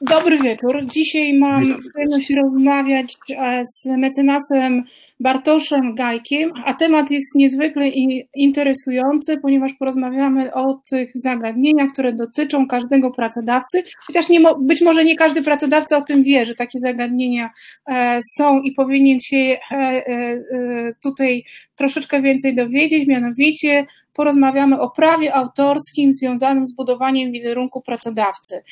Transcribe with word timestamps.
Dobry 0.00 0.38
wieczór. 0.38 0.86
Dzisiaj 0.86 1.34
mam 1.34 1.78
przyjemność 1.80 2.30
rozmawiać 2.30 3.16
e, 3.30 3.62
z 3.64 3.86
mecenasem 3.86 4.84
Bartoszem 5.20 5.94
Gajkiem, 5.94 6.50
a 6.64 6.74
temat 6.74 7.10
jest 7.10 7.34
niezwykle 7.34 7.88
interesujący, 8.36 9.36
ponieważ 9.36 9.72
porozmawiamy 9.78 10.54
o 10.54 10.80
tych 10.90 11.10
zagadnieniach, 11.14 11.92
które 11.92 12.12
dotyczą 12.12 12.66
każdego 12.66 13.10
pracodawcy, 13.10 13.82
chociaż 14.06 14.28
nie, 14.28 14.40
być 14.60 14.80
może 14.80 15.04
nie 15.04 15.16
każdy 15.16 15.42
pracodawca 15.42 15.96
o 15.96 16.02
tym 16.02 16.22
wie, 16.22 16.46
że 16.46 16.54
takie 16.54 16.78
zagadnienia 16.78 17.50
e, 17.88 18.20
są 18.36 18.60
i 18.60 18.72
powinien 18.72 19.20
się 19.20 19.58
e, 19.70 20.94
tutaj 21.02 21.44
troszeczkę 21.76 22.22
więcej 22.22 22.54
dowiedzieć, 22.54 23.06
mianowicie 23.06 23.86
porozmawiamy 24.12 24.80
o 24.80 24.90
prawie 24.90 25.34
autorskim 25.34 26.12
związanym 26.12 26.66
z 26.66 26.76
budowaniem 26.76 27.32
wizerunku 27.32 27.82
pracodawcy. 27.82 28.62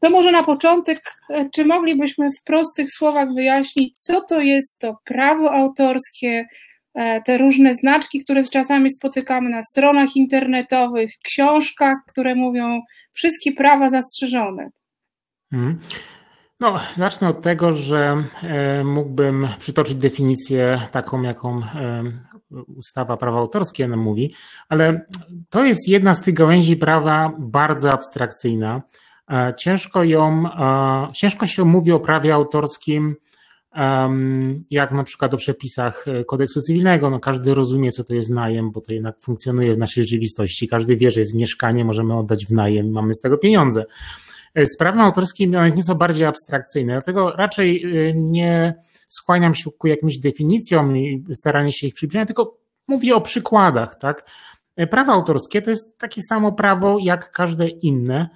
To 0.00 0.10
może 0.10 0.32
na 0.32 0.44
początek, 0.44 1.20
czy 1.54 1.64
moglibyśmy 1.64 2.30
w 2.30 2.42
prostych 2.44 2.92
słowach 2.92 3.34
wyjaśnić, 3.34 3.96
co 3.96 4.20
to 4.20 4.40
jest 4.40 4.78
to 4.78 4.96
prawo 5.04 5.52
autorskie, 5.52 6.46
e, 6.94 7.22
te 7.22 7.38
różne 7.38 7.74
znaczki, 7.74 8.24
które 8.24 8.44
czasami 8.44 8.90
spotykamy 8.90 9.50
na 9.50 9.62
stronach 9.62 10.16
internetowych, 10.16 11.10
książkach, 11.24 11.96
które 12.08 12.34
mówią 12.34 12.80
wszystkie 13.12 13.52
prawa 13.52 13.88
zastrzeżone. 13.88 14.70
Hmm. 15.50 15.78
No, 16.60 16.80
zacznę 16.94 17.28
od 17.28 17.42
tego, 17.42 17.72
że 17.72 18.24
e, 18.42 18.84
mógłbym 18.84 19.48
przytoczyć 19.58 19.94
definicję 19.94 20.80
taką, 20.92 21.22
jaką 21.22 21.58
e, 21.58 22.02
ustawa 22.76 23.16
prawa 23.16 23.38
autorskie 23.38 23.88
nam 23.88 24.00
mówi, 24.00 24.34
ale 24.68 25.06
to 25.50 25.64
jest 25.64 25.88
jedna 25.88 26.14
z 26.14 26.22
tych 26.22 26.34
gałęzi 26.34 26.76
prawa 26.76 27.32
bardzo 27.38 27.92
abstrakcyjna. 27.92 28.82
E, 29.30 29.54
ciężko 29.58 30.04
ją, 30.04 30.44
ciężko 31.12 31.46
się 31.46 31.64
mówi 31.64 31.92
o 31.92 32.00
prawie 32.00 32.34
autorskim, 32.34 33.16
jak 34.70 34.92
na 34.92 35.04
przykład 35.04 35.34
o 35.34 35.36
przepisach 35.36 36.04
kodeksu 36.26 36.60
cywilnego. 36.60 37.10
No 37.10 37.20
każdy 37.20 37.54
rozumie, 37.54 37.92
co 37.92 38.04
to 38.04 38.14
jest 38.14 38.30
najem, 38.30 38.70
bo 38.70 38.80
to 38.80 38.92
jednak 38.92 39.20
funkcjonuje 39.20 39.74
w 39.74 39.78
naszej 39.78 40.04
rzeczywistości. 40.04 40.68
Każdy 40.68 40.96
wie, 40.96 41.10
że 41.10 41.20
jest 41.20 41.34
mieszkanie, 41.34 41.84
możemy 41.84 42.18
oddać 42.18 42.46
w 42.46 42.52
najem, 42.52 42.90
mamy 42.90 43.14
z 43.14 43.20
tego 43.20 43.38
pieniądze. 43.38 43.84
E, 44.54 44.66
z 44.66 44.76
prawem 44.76 45.00
autorskim 45.00 45.52
jest 45.52 45.76
nieco 45.76 45.94
bardziej 45.94 46.26
abstrakcyjne, 46.26 46.92
dlatego 46.92 47.30
raczej 47.30 47.84
e, 48.08 48.14
nie 48.14 48.74
skłaniam 49.08 49.54
się 49.54 49.70
ku 49.78 49.86
jakimś 49.86 50.18
definicjom 50.18 50.96
i 50.96 51.24
staranie 51.34 51.72
się 51.72 51.86
ich 51.86 51.94
przybliżać, 51.94 52.26
tylko 52.26 52.58
mówię 52.88 53.16
o 53.16 53.20
przykładach. 53.20 53.98
Tak? 53.98 54.30
E, 54.76 54.86
prawo 54.86 55.12
autorskie 55.12 55.62
to 55.62 55.70
jest 55.70 55.98
takie 55.98 56.22
samo 56.22 56.52
prawo 56.52 56.98
jak 57.00 57.32
każde 57.32 57.68
inne. 57.68 58.28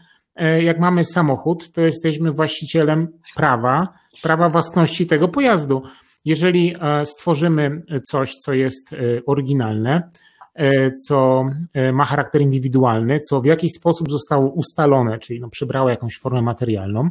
Jak 0.61 0.81
mamy 0.81 1.05
samochód, 1.05 1.73
to 1.73 1.81
jesteśmy 1.81 2.33
właścicielem 2.33 3.09
prawa, 3.37 3.89
prawa 4.23 4.49
własności 4.49 5.07
tego 5.07 5.29
pojazdu. 5.29 5.83
Jeżeli 6.25 6.77
stworzymy 7.05 7.81
coś, 8.11 8.35
co 8.35 8.53
jest 8.53 8.95
oryginalne, 9.27 10.11
E, 10.55 10.93
co 10.93 11.47
e, 11.73 11.93
ma 11.93 12.05
charakter 12.05 12.41
indywidualny, 12.41 13.21
co 13.21 13.41
w 13.41 13.45
jakiś 13.45 13.73
sposób 13.73 14.11
zostało 14.11 14.51
ustalone, 14.51 15.19
czyli 15.19 15.41
no 15.41 15.49
przybrało 15.49 15.91
jakąś 15.91 16.19
formę 16.19 16.43
materialną, 16.43 17.11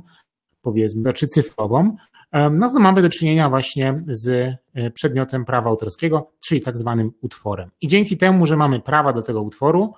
powiedzmy, 0.62 1.14
czy 1.14 1.28
cyfrową, 1.28 1.96
e, 2.32 2.50
no 2.50 2.70
to 2.70 2.80
mamy 2.80 3.02
do 3.02 3.10
czynienia 3.10 3.50
właśnie 3.50 4.04
z 4.08 4.56
przedmiotem 4.94 5.46
prawa 5.46 5.70
autorskiego, 5.70 6.32
czyli 6.48 6.62
tak 6.62 6.78
zwanym 6.78 7.12
utworem. 7.22 7.70
I 7.82 7.88
dzięki 7.88 8.18
temu, 8.18 8.46
że 8.46 8.58
mamy 8.58 8.80
prawa 8.80 9.14
do 9.14 9.22
tego 9.22 9.42
utworu, 9.42 9.94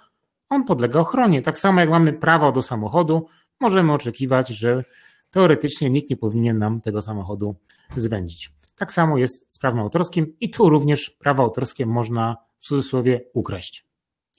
on 0.49 0.63
podlega 0.63 0.99
ochronie. 0.99 1.41
Tak 1.41 1.59
samo 1.59 1.79
jak 1.79 1.89
mamy 1.89 2.13
prawo 2.13 2.51
do 2.51 2.61
samochodu, 2.61 3.27
możemy 3.59 3.93
oczekiwać, 3.93 4.49
że 4.49 4.83
teoretycznie 5.29 5.89
nikt 5.89 6.09
nie 6.09 6.17
powinien 6.17 6.57
nam 6.57 6.81
tego 6.81 7.01
samochodu 7.01 7.55
zwędzić. 7.97 8.51
Tak 8.75 8.93
samo 8.93 9.17
jest 9.17 9.53
z 9.53 9.59
prawem 9.59 9.79
autorskim 9.79 10.35
i 10.39 10.49
tu 10.49 10.69
również 10.69 11.09
prawo 11.09 11.43
autorskie 11.43 11.85
można 11.85 12.37
w 12.57 12.61
cudzysłowie 12.61 13.21
ukraść. 13.33 13.85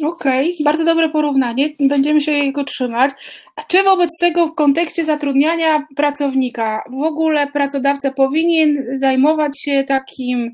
Okej, 0.04 0.52
okay, 0.52 0.64
bardzo 0.64 0.84
dobre 0.84 1.08
porównanie, 1.08 1.74
będziemy 1.80 2.20
się 2.20 2.32
jego 2.32 2.64
trzymać. 2.64 3.10
A 3.56 3.62
czy 3.64 3.82
wobec 3.82 4.10
tego 4.20 4.46
w 4.46 4.54
kontekście 4.54 5.04
zatrudniania 5.04 5.86
pracownika 5.96 6.82
w 6.90 7.02
ogóle 7.02 7.46
pracodawca 7.46 8.10
powinien 8.10 8.98
zajmować 8.98 9.60
się 9.60 9.84
takim 9.84 10.52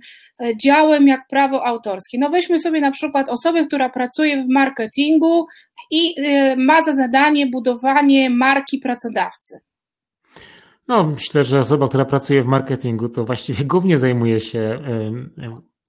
działem 0.57 1.09
jak 1.09 1.29
prawo 1.29 1.67
autorskie? 1.67 2.19
No 2.19 2.31
weźmy 2.31 2.59
sobie 2.59 2.81
na 2.81 2.91
przykład 2.91 3.29
osobę, 3.29 3.67
która 3.67 3.89
pracuje 3.89 4.45
w 4.45 4.49
marketingu 4.49 5.47
i 5.91 6.15
e, 6.25 6.57
ma 6.57 6.83
za 6.83 6.95
zadanie 6.95 7.47
budowanie 7.47 8.31
marki 8.31 8.79
pracodawcy. 8.79 9.61
No, 10.89 11.05
myślę, 11.05 11.45
że 11.45 11.61
osoba, 11.61 11.89
która 11.89 12.05
pracuje 12.05 12.43
w 12.43 12.47
marketingu, 12.47 13.09
to 13.09 13.25
właściwie 13.25 13.65
głównie 13.65 13.99
zajmuje 13.99 14.41
się 14.41 14.81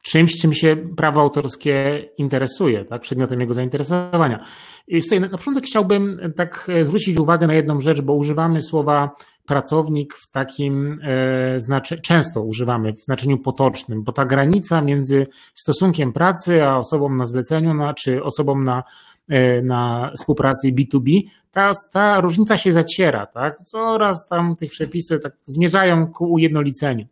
czymś, 0.04 0.42
czym 0.42 0.54
się 0.54 0.76
prawo 0.76 1.22
autorskie 1.22 2.06
interesuje, 2.18 2.86
tak, 2.86 3.02
przedmiotem 3.02 3.42
jego 3.42 3.54
zainteresowania. 3.54 4.46
I 4.88 5.02
sobie 5.02 5.20
na 5.20 5.30
początek 5.30 5.64
chciałbym 5.64 6.34
tak 6.36 6.70
e, 6.70 6.86
zwrócić 6.86 7.18
uwagę 7.18 7.48
na 7.48 7.54
jedną 7.54 7.80
rzecz, 7.80 8.02
bo 8.02 8.14
używamy 8.14 8.62
słowa 8.62 9.12
pracownik 9.46 10.14
w 10.14 10.32
takim 10.32 11.00
e, 11.04 11.60
znaczeniu, 11.60 12.02
często 12.02 12.42
używamy 12.42 12.94
w 12.94 13.04
znaczeniu 13.04 13.38
potocznym, 13.38 14.04
bo 14.04 14.12
ta 14.12 14.26
granica 14.26 14.82
między 14.82 15.28
stosunkiem 15.56 16.14
pracy 16.14 16.64
a 16.64 16.78
osobą 16.78 17.10
na 17.10 17.26
zleceniu, 17.26 17.74
na, 17.74 17.94
czy 17.94 18.24
osobą 18.24 18.60
na, 18.60 18.84
e, 19.30 19.62
na 19.62 20.12
współpracy 20.18 20.68
B2B, 20.68 21.22
ta, 21.52 21.72
ta 21.92 22.22
różnica 22.22 22.58
się 22.58 22.72
zaciera, 22.72 23.26
tak? 23.26 23.58
Coraz 23.58 24.28
tam 24.28 24.56
tych 24.56 24.72
przepisy 24.72 25.20
tak 25.20 25.34
zmierzają 25.46 26.08
ku 26.08 26.32
ujednoliceniu. 26.32 27.06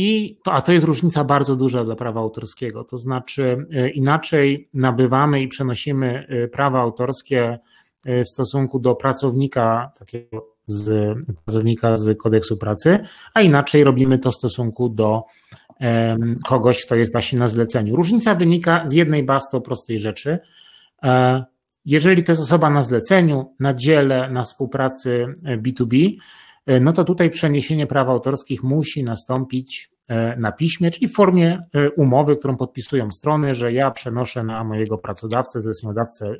I 0.00 0.38
to, 0.44 0.52
a 0.52 0.62
to 0.62 0.72
jest 0.72 0.86
różnica 0.86 1.24
bardzo 1.24 1.56
duża 1.56 1.84
dla 1.84 1.96
prawa 1.96 2.20
autorskiego. 2.20 2.84
To 2.84 2.98
znaczy, 2.98 3.66
e, 3.72 3.90
inaczej 3.90 4.68
nabywamy 4.74 5.42
i 5.42 5.48
przenosimy 5.48 6.26
e, 6.28 6.48
prawa 6.48 6.80
autorskie 6.80 7.58
e, 8.06 8.24
w 8.24 8.28
stosunku 8.28 8.78
do 8.78 8.94
pracownika, 8.94 9.92
takiego 9.98 10.46
z 10.66 11.16
pracownika 11.44 11.96
z 11.96 12.18
kodeksu 12.18 12.56
pracy, 12.56 12.98
a 13.34 13.42
inaczej 13.42 13.84
robimy 13.84 14.18
to 14.18 14.30
w 14.30 14.34
stosunku 14.34 14.88
do 14.88 15.22
kogoś, 16.46 16.86
kto 16.86 16.96
jest 16.96 17.12
właśnie 17.12 17.38
na 17.38 17.48
zleceniu. 17.48 17.96
Różnica 17.96 18.34
wynika 18.34 18.82
z 18.86 18.92
jednej 18.92 19.22
bardzo 19.22 19.60
prostej 19.60 19.98
rzeczy. 19.98 20.38
Jeżeli 21.84 22.24
to 22.24 22.32
jest 22.32 22.42
osoba 22.42 22.70
na 22.70 22.82
zleceniu, 22.82 23.54
na 23.60 23.74
dziele, 23.74 24.30
na 24.30 24.42
współpracy 24.42 25.26
B2B, 25.44 26.16
E, 26.16 26.20
no 26.80 26.92
to 26.92 27.04
tutaj 27.04 27.30
przeniesienie 27.30 27.86
praw 27.86 28.08
autorskich 28.08 28.62
musi 28.62 29.04
nastąpić 29.04 29.90
e, 30.08 30.36
na 30.36 30.52
piśmie, 30.52 30.90
czyli 30.90 31.08
w 31.08 31.14
formie 31.14 31.62
e, 31.74 31.90
umowy, 31.90 32.36
którą 32.36 32.56
podpisują 32.56 33.10
strony, 33.10 33.54
że 33.54 33.72
ja 33.72 33.90
przenoszę 33.90 34.44
na 34.44 34.64
mojego 34.64 34.98
pracodawcę, 34.98 35.60
zleceniodawcę 35.60 36.34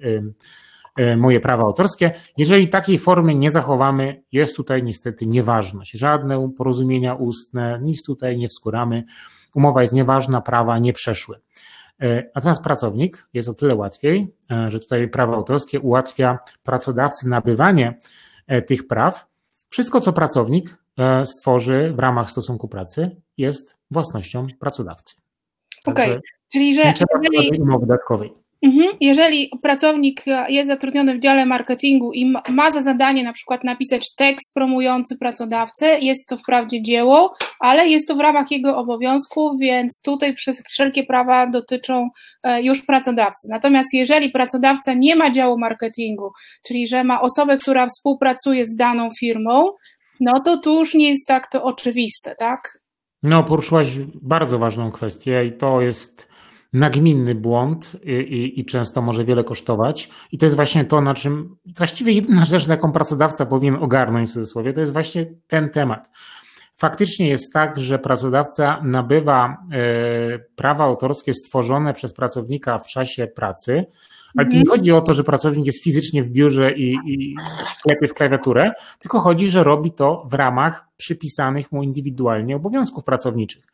moje 1.17 1.41
prawa 1.41 1.63
autorskie. 1.63 2.13
Jeżeli 2.37 2.69
takiej 2.69 2.99
formy 2.99 3.35
nie 3.35 3.51
zachowamy, 3.51 4.23
jest 4.33 4.57
tutaj 4.57 4.83
niestety 4.83 5.27
nieważność. 5.27 5.93
Żadne 5.93 6.51
porozumienia 6.57 7.15
ustne, 7.15 7.79
nic 7.83 8.03
tutaj 8.03 8.39
nie 8.39 8.49
wskóramy. 8.49 9.05
Umowa 9.55 9.81
jest 9.81 9.93
nieważna, 9.93 10.41
prawa 10.41 10.79
nie 10.79 10.93
przeszły. 10.93 11.37
Natomiast 12.35 12.65
pracownik 12.65 13.29
jest 13.35 13.49
o 13.49 13.55
tyle 13.55 13.75
łatwiej, 13.75 14.35
że 14.69 14.81
tutaj 14.81 15.09
prawo 15.09 15.35
autorskie 15.35 15.81
ułatwia 15.81 16.39
pracodawcy 16.63 17.29
nabywanie 17.29 17.99
tych 18.67 18.87
praw, 18.87 19.27
wszystko, 19.69 20.01
co 20.01 20.13
pracownik 20.13 20.77
e, 20.99 21.27
stworzy 21.27 21.93
w 21.97 21.99
ramach 21.99 22.31
stosunku 22.31 22.69
pracy, 22.69 23.17
jest 23.37 23.77
własnością 23.91 24.47
pracodawcy. 24.61 25.17
Okej, 25.87 26.11
okay. 26.11 26.21
czyli 26.53 26.75
że. 26.75 26.85
Nie 26.85 26.95
trzeba 26.95 27.21
jeżeli... 27.23 27.61
umowy 27.61 27.87
dodatkowej. 27.87 28.33
Mhm. 28.63 28.97
Jeżeli 29.01 29.51
pracownik 29.63 30.25
jest 30.49 30.71
zatrudniony 30.71 31.15
w 31.15 31.21
dziale 31.21 31.47
marketingu 31.47 32.13
i 32.13 32.33
ma 32.49 32.71
za 32.71 32.83
zadanie 32.83 33.25
na 33.25 33.33
przykład 33.33 33.65
napisać 33.65 34.15
tekst 34.17 34.55
promujący 34.55 35.19
pracodawcę, 35.19 35.99
jest 35.99 36.29
to 36.29 36.37
wprawdzie 36.37 36.83
dzieło, 36.83 37.35
ale 37.61 37.89
jest 37.89 38.09
to 38.09 38.15
w 38.17 38.21
ramach 38.21 38.51
jego 38.51 38.77
obowiązków, 38.77 39.53
więc 39.61 40.03
tutaj 40.03 40.35
wszelkie 40.69 41.05
prawa 41.05 41.47
dotyczą 41.47 42.09
e, 42.43 42.63
już 42.63 42.83
pracodawcy. 42.83 43.49
Natomiast 43.51 43.89
jeżeli 43.95 44.31
pracodawca 44.31 44.95
nie 44.95 45.17
ma 45.17 45.31
działu 45.31 45.59
marketingu, 45.59 46.31
czyli 46.67 46.89
że 46.89 47.05
ma 47.05 47.21
osobę, 47.21 47.57
która 47.57 47.87
współpracuje 47.87 48.67
z 48.67 48.77
daną 48.77 49.09
firmą, 49.21 49.67
no 50.21 50.41
to 50.41 50.57
tu 50.57 50.79
już 50.79 50.95
nie 50.95 51.09
jest 51.09 51.27
tak 51.27 51.51
to 51.51 51.63
oczywiste, 51.63 52.35
tak? 52.39 52.79
No, 53.23 53.45
poruszyłaś 53.45 53.87
bardzo 54.23 54.59
ważną 54.59 54.91
kwestię 54.91 55.45
i 55.45 55.53
to 55.53 55.81
jest 55.81 56.29
nagminny 56.73 57.35
błąd 57.35 57.97
i, 58.05 58.11
i, 58.11 58.61
i, 58.61 58.65
często 58.65 59.03
może 59.03 59.25
wiele 59.25 59.45
kosztować. 59.45 60.11
I 60.33 60.39
to 60.39 60.47
jest 60.47 60.57
właśnie 60.57 60.85
to, 60.85 61.01
na 61.01 61.15
czym 61.15 61.57
właściwie 61.77 62.13
jedyna 62.13 62.45
rzecz, 62.45 62.67
na 62.67 62.75
jaką 62.75 62.93
pracodawca 62.93 63.47
powinien 63.47 63.77
ogarnąć 63.77 64.31
w 64.31 64.33
cudzysłowie, 64.33 64.73
to 64.73 64.81
jest 64.81 64.93
właśnie 64.93 65.27
ten 65.47 65.71
temat. 65.71 66.11
Faktycznie 66.77 67.29
jest 67.29 67.53
tak, 67.53 67.81
że 67.81 67.99
pracodawca 67.99 68.81
nabywa 68.83 69.57
e, 69.73 70.39
prawa 70.39 70.85
autorskie 70.85 71.35
stworzone 71.35 71.93
przez 71.93 72.15
pracownika 72.15 72.79
w 72.79 72.87
czasie 72.87 73.27
pracy, 73.27 73.87
Ale 74.37 74.47
tu 74.47 74.53
nie 74.53 74.61
mhm. 74.61 74.79
chodzi 74.79 74.93
o 74.93 75.01
to, 75.01 75.15
że 75.15 75.25
pracownik 75.25 75.67
jest 75.67 75.85
fizycznie 75.85 76.23
w 76.23 76.31
biurze 76.31 76.73
i, 76.73 76.97
i 77.07 77.37
klepie 77.83 78.09
w 78.09 78.15
klawiaturę, 78.15 78.73
tylko 78.99 79.21
chodzi, 79.21 79.51
że 79.51 79.65
robi 79.65 79.93
to 79.93 80.27
w 80.31 80.35
ramach 80.35 80.89
przypisanych 80.97 81.73
mu 81.73 81.83
indywidualnie 81.83 82.57
obowiązków 82.57 83.05
pracowniczych. 83.05 83.67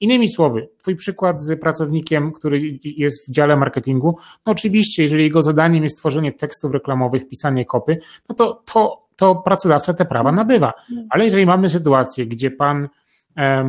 Innymi 0.00 0.28
słowy, 0.28 0.68
Twój 0.78 0.96
przykład 0.96 1.40
z 1.40 1.60
pracownikiem, 1.60 2.32
który 2.32 2.78
jest 2.84 3.28
w 3.28 3.30
dziale 3.30 3.56
marketingu, 3.56 4.16
no 4.46 4.52
oczywiście, 4.52 5.02
jeżeli 5.02 5.24
jego 5.24 5.42
zadaniem 5.42 5.82
jest 5.82 5.98
tworzenie 5.98 6.32
tekstów 6.32 6.72
reklamowych, 6.72 7.28
pisanie 7.28 7.64
kopy, 7.64 7.98
no 8.28 8.34
to, 8.34 8.62
to, 8.72 9.06
to 9.16 9.34
pracodawca 9.34 9.94
te 9.94 10.04
prawa 10.04 10.32
nabywa. 10.32 10.72
Ale 11.10 11.24
jeżeli 11.24 11.46
mamy 11.46 11.68
sytuację, 11.68 12.26
gdzie 12.26 12.50
Pan 12.50 12.88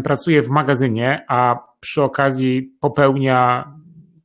pracuje 0.03 0.41
w 0.41 0.50
magazynie, 0.50 1.25
a 1.27 1.56
przy 1.79 2.03
okazji 2.03 2.71
popełnia 2.79 3.71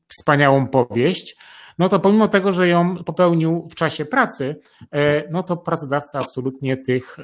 wspaniałą 0.09 0.67
powieść, 0.67 1.37
no 1.79 1.89
to 1.89 2.01
pomimo 2.01 2.29
tego, 2.29 2.53
że 2.53 2.69
ją 2.69 2.97
popełnił 3.05 3.69
w 3.71 3.75
czasie 3.75 4.05
pracy, 4.05 4.57
e, 4.93 5.31
no 5.31 5.43
to 5.43 5.57
pracodawca 5.57 6.19
absolutnie 6.19 6.77
tych 6.77 7.17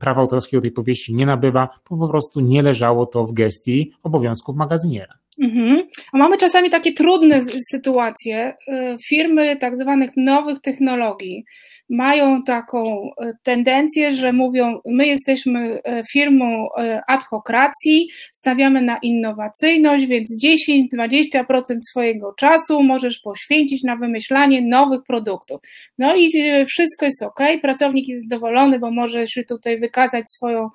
praw 0.00 0.18
autorskich 0.18 0.60
tej 0.60 0.70
powieści 0.70 1.14
nie 1.14 1.26
nabywa, 1.26 1.68
bo 1.90 1.98
po 1.98 2.08
prostu 2.08 2.40
nie 2.40 2.62
leżało 2.62 3.06
to 3.06 3.24
w 3.24 3.32
gestii 3.32 3.92
obowiązków 4.02 4.56
magazyniera. 4.56 5.14
Mhm. 5.42 5.82
A 6.12 6.18
mamy 6.18 6.36
czasami 6.36 6.70
takie 6.70 6.92
trudne 6.92 7.40
sytuacje. 7.70 8.56
E, 8.68 8.96
firmy 9.08 9.56
tak 9.56 9.76
zwanych 9.76 10.10
nowych 10.16 10.60
technologii, 10.60 11.44
mają 11.90 12.42
taką 12.42 13.10
e, 13.20 13.32
tendencję, 13.42 14.12
że 14.12 14.32
mówią, 14.32 14.80
my 14.86 15.06
jesteśmy 15.06 15.80
e, 15.84 16.02
firmą 16.12 16.68
e, 16.78 17.02
adhokracji, 17.06 18.08
stawiamy 18.32 18.82
na 18.82 18.98
innowacyjność, 18.98 20.06
więc 20.06 20.36
10-20% 20.44 21.76
swojego 21.90 22.34
czasu 22.38 22.82
możesz 22.82 23.18
poświęcić 23.18 23.82
na 23.82 23.96
wymyślanie 23.96 24.62
nowych 24.62 25.00
produktów. 25.06 25.60
No 25.98 26.16
i 26.16 26.30
wszystko 26.66 27.04
jest 27.04 27.22
ok, 27.22 27.40
pracownik 27.62 28.08
jest 28.08 28.22
zadowolony, 28.28 28.78
bo 28.78 28.90
może 28.90 29.28
się 29.28 29.44
tutaj 29.44 29.80
wykazać 29.80 30.24
swoją 30.36 30.68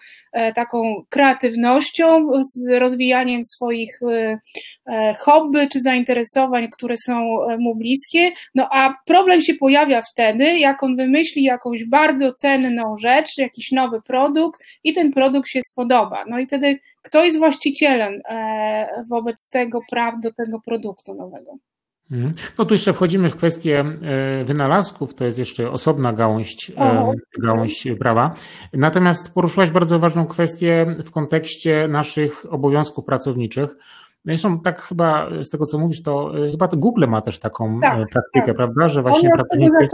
taką 0.55 1.03
kreatywnością, 1.09 2.29
z 2.41 2.79
rozwijaniem 2.79 3.43
swoich 3.43 3.99
hobby 5.19 5.67
czy 5.71 5.79
zainteresowań, 5.79 6.67
które 6.69 6.95
są 7.05 7.37
mu 7.59 7.75
bliskie. 7.75 8.31
No 8.55 8.67
a 8.71 8.93
problem 9.05 9.41
się 9.41 9.53
pojawia 9.53 10.01
wtedy, 10.11 10.59
jak 10.59 10.83
on 10.83 10.97
wymyśli 11.01 11.43
jakąś 11.43 11.85
bardzo 11.85 12.33
cenną 12.33 12.97
rzecz, 12.97 13.37
jakiś 13.37 13.71
nowy 13.71 14.01
produkt 14.01 14.61
i 14.83 14.93
ten 14.93 15.11
produkt 15.11 15.49
się 15.49 15.59
spodoba. 15.61 16.25
No 16.27 16.39
i 16.39 16.47
wtedy 16.47 16.79
kto 17.01 17.25
jest 17.25 17.37
właścicielem 17.37 18.21
e, 18.29 19.03
wobec 19.09 19.49
tego 19.49 19.79
praw 19.89 20.15
do 20.23 20.33
tego 20.33 20.61
produktu 20.65 21.13
nowego? 21.13 21.57
Mhm. 22.11 22.33
No 22.59 22.65
tu 22.65 22.73
jeszcze 22.73 22.93
wchodzimy 22.93 23.29
w 23.29 23.35
kwestię 23.35 23.79
e, 23.79 24.43
wynalazków, 24.45 25.15
to 25.15 25.25
jest 25.25 25.39
jeszcze 25.39 25.71
osobna 25.71 26.13
gałąź, 26.13 26.71
o, 26.77 27.13
gałąź 27.43 27.87
prawa. 27.99 28.33
Natomiast 28.73 29.33
poruszyłaś 29.33 29.69
bardzo 29.69 29.99
ważną 29.99 30.25
kwestię 30.25 30.95
w 31.05 31.11
kontekście 31.11 31.87
naszych 31.87 32.53
obowiązków 32.53 33.05
pracowniczych. 33.05 33.75
Zresztą 34.25 34.59
tak 34.59 34.81
chyba 34.81 35.29
z 35.43 35.49
tego 35.49 35.65
co 35.65 35.77
mówisz, 35.77 36.01
to 36.01 36.37
y, 36.47 36.51
chyba 36.51 36.67
to 36.67 36.77
Google 36.77 37.07
ma 37.07 37.21
też 37.21 37.39
taką 37.39 37.77
y, 37.77 37.81
tak, 37.81 38.09
praktykę, 38.09 38.45
tak. 38.45 38.55
prawda? 38.55 38.87
Że 38.87 39.01
właśnie 39.01 39.29
pracownicy, 39.29 39.87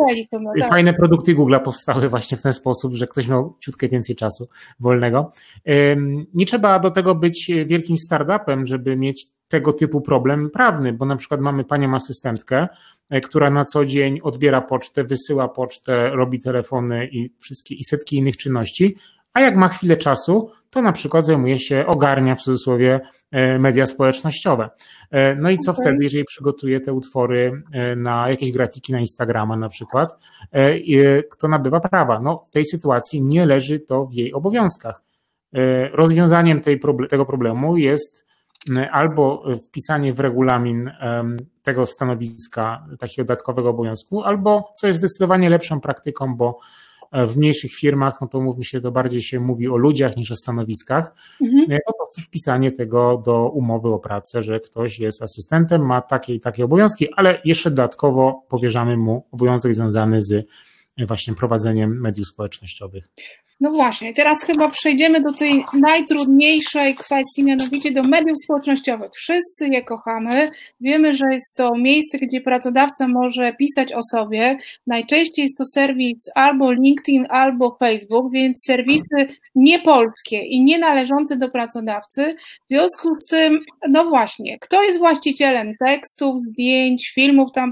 tak. 0.60 0.70
fajne 0.70 0.94
produkty 0.94 1.34
Google 1.36 1.56
powstały 1.64 2.10
właśnie 2.10 2.38
w 2.38 2.42
ten 2.42 2.54
sposób, 2.54 2.94
że 2.94 3.08
ktoś 3.08 3.28
miał 3.28 3.56
ciutkę 3.60 3.88
więcej 3.88 4.16
czasu 4.16 4.48
wolnego. 4.80 5.32
Nie 6.34 6.46
trzeba 6.46 6.80
do 6.80 6.92
tego 6.92 7.16
być 7.16 7.52
wielkim 7.66 7.98
startupem, 7.98 8.68
żeby 8.68 8.96
mieć 8.96 9.38
tego 9.48 9.74
typu 9.74 10.02
problem 10.02 10.50
prawny, 10.50 10.94
bo 10.94 11.06
na 11.06 11.16
przykład 11.16 11.42
mamy 11.42 11.64
panią 11.64 11.96
asystentkę, 11.96 12.68
e, 13.10 13.22
która 13.22 13.50
na 13.50 13.66
co 13.66 13.86
dzień 13.86 14.20
odbiera 14.24 14.62
pocztę, 14.62 15.04
wysyła 15.04 15.48
pocztę, 15.48 16.10
robi 16.10 16.40
telefony 16.40 17.08
i 17.08 17.30
wszystkie 17.40 17.76
i 17.76 17.84
setki 17.84 18.18
innych 18.18 18.38
czynności, 18.38 18.96
a 19.34 19.42
jak 19.42 19.56
ma 19.56 19.68
chwilę 19.68 19.98
czasu, 19.98 20.52
to 20.70 20.82
na 20.82 20.92
przykład 20.92 21.26
zajmuje 21.26 21.60
się, 21.60 21.86
ogarnia 21.86 22.36
w 22.36 22.42
cudzysłowie 22.42 23.00
e, 23.32 23.60
media 23.60 23.86
społecznościowe. 23.86 24.70
E, 25.12 25.36
no 25.36 25.50
i 25.50 25.58
co 25.58 25.72
okay. 25.72 25.84
wtedy, 25.84 26.04
jeżeli 26.04 26.24
przygotuje 26.24 26.80
te 26.80 26.94
utwory 26.94 27.62
e, 27.72 27.96
na 27.96 28.30
jakieś 28.30 28.52
grafiki 28.52 28.94
na 28.94 29.00
Instagrama 29.00 29.58
na 29.58 29.70
przykład, 29.70 30.18
kto 31.32 31.48
nabywa 31.48 31.80
prawa? 31.80 32.20
No 32.20 32.44
w 32.48 32.52
tej 32.52 32.66
sytuacji 32.66 33.22
nie 33.22 33.46
leży 33.46 33.80
to 33.80 34.06
w 34.06 34.14
jej 34.14 34.34
obowiązkach. 34.34 35.02
Rozwiązaniem 35.92 36.62
tej, 36.62 36.80
tego 37.10 37.26
problemu 37.26 37.78
jest 37.78 38.28
albo 38.92 39.44
wpisanie 39.68 40.14
w 40.14 40.20
regulamin 40.20 40.92
tego 41.64 41.86
stanowiska 41.86 42.86
takiego 43.00 43.26
dodatkowego 43.26 43.70
obowiązku, 43.70 44.24
albo 44.24 44.74
co 44.82 44.88
jest 44.88 45.00
zdecydowanie 45.00 45.50
lepszą 45.50 45.82
praktyką, 45.82 46.36
bo 46.36 46.60
w 47.12 47.38
mniejszych 47.38 47.72
firmach, 47.72 48.22
no 48.22 48.28
to 48.28 48.42
mówmy 48.42 48.64
się, 48.64 48.82
to 48.82 48.92
bardziej 48.92 49.22
się 49.22 49.40
mówi 49.40 49.68
o 49.68 49.78
ludziach 49.78 50.18
niż 50.18 50.32
o 50.32 50.36
stanowiskach. 50.36 51.14
Mhm. 51.42 51.72
E, 51.72 51.80
po 51.88 51.94
prostu 51.94 52.22
wpisanie 52.22 52.72
tego 52.72 53.22
do 53.26 53.50
umowy 53.50 53.90
o 53.90 54.00
pracę, 54.00 54.42
że 54.42 54.60
ktoś 54.60 55.00
jest 55.00 55.22
asystentem, 55.22 55.86
ma 55.86 56.02
takie 56.02 56.36
i 56.36 56.40
takie 56.40 56.66
obowiązki, 56.66 57.08
ale 57.16 57.42
jeszcze 57.46 57.70
dodatkowo 57.70 58.46
powierzamy 58.50 58.98
mu 58.98 59.28
obowiązek 59.32 59.76
związany 59.76 60.22
z 60.22 60.32
e, 60.98 61.06
właśnie 61.06 61.34
prowadzeniem 61.34 62.02
mediów 62.02 62.28
społecznościowych. 62.28 63.10
No 63.60 63.72
właśnie, 63.72 64.14
teraz 64.14 64.44
chyba 64.44 64.70
przejdziemy 64.70 65.22
do 65.22 65.34
tej 65.34 65.66
najtrudniejszej 65.74 66.96
kwestii, 66.96 67.44
mianowicie 67.44 67.92
do 67.92 68.04
mediów 68.04 68.38
społecznościowych. 68.44 69.12
Wszyscy 69.16 69.68
je 69.68 69.84
kochamy. 69.84 70.50
Wiemy, 70.82 71.14
że 71.14 71.26
jest 71.32 71.56
to 71.56 71.76
miejsce, 71.78 72.18
gdzie 72.18 72.42
pracodawca 72.42 73.08
może 73.08 73.54
pisać 73.54 73.94
o 73.94 74.00
sobie. 74.12 74.58
Najczęściej 74.88 75.44
jest 75.44 75.58
to 75.58 75.64
serwis 75.66 76.18
albo 76.36 76.72
LinkedIn, 76.72 77.26
albo 77.30 77.78
Facebook, 77.80 78.32
więc 78.32 78.64
serwisy 78.68 79.36
niepolskie 79.56 80.42
i 80.42 80.64
nie 80.64 80.80
należące 80.80 81.38
do 81.38 81.50
pracodawcy. 81.50 82.36
W 82.36 82.68
związku 82.74 83.16
z 83.16 83.26
tym, 83.26 83.60
no 83.90 84.06
właśnie, 84.06 84.60
kto 84.60 84.84
jest 84.84 85.00
właścicielem 85.00 85.74
tekstów, 85.86 86.36
zdjęć, 86.40 87.12
filmów 87.16 87.52
tam 87.52 87.72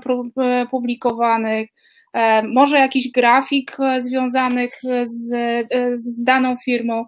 publikowanych, 0.71 1.69
E, 1.69 1.84
może 2.43 2.77
jakiś 2.77 3.11
grafik 3.11 3.77
e, 3.79 4.01
związanych 4.01 4.73
z, 5.05 5.33
e, 5.33 5.95
z 5.97 6.23
daną 6.23 6.55
firmą. 6.65 7.05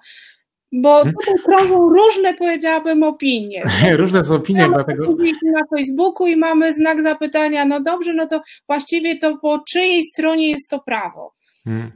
Bo 0.72 0.98
mhm. 0.98 1.16
tutaj 1.16 1.34
krążą 1.46 1.90
różne, 1.90 2.34
powiedziałabym, 2.34 3.04
opinie. 3.04 3.64
różne 3.92 4.26
są 4.26 4.36
opinie, 4.36 4.62
mamy 4.62 4.74
dlatego. 4.74 5.16
Na 5.44 5.78
Facebooku 5.78 6.28
i 6.28 6.36
mamy 6.36 6.74
znak 6.74 7.02
zapytania, 7.02 7.66
no 7.66 7.82
dobrze, 7.82 8.14
no 8.14 8.28
to 8.28 8.42
właściwie 8.68 9.18
to 9.18 9.38
po 9.38 9.60
czyjej 9.70 10.04
stronie 10.04 10.50
jest 10.50 10.70
to 10.70 10.80
prawo? 10.80 11.34
Hmm. 11.64 11.92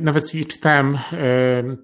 Nawet 0.00 0.30
czytałem 0.48 0.98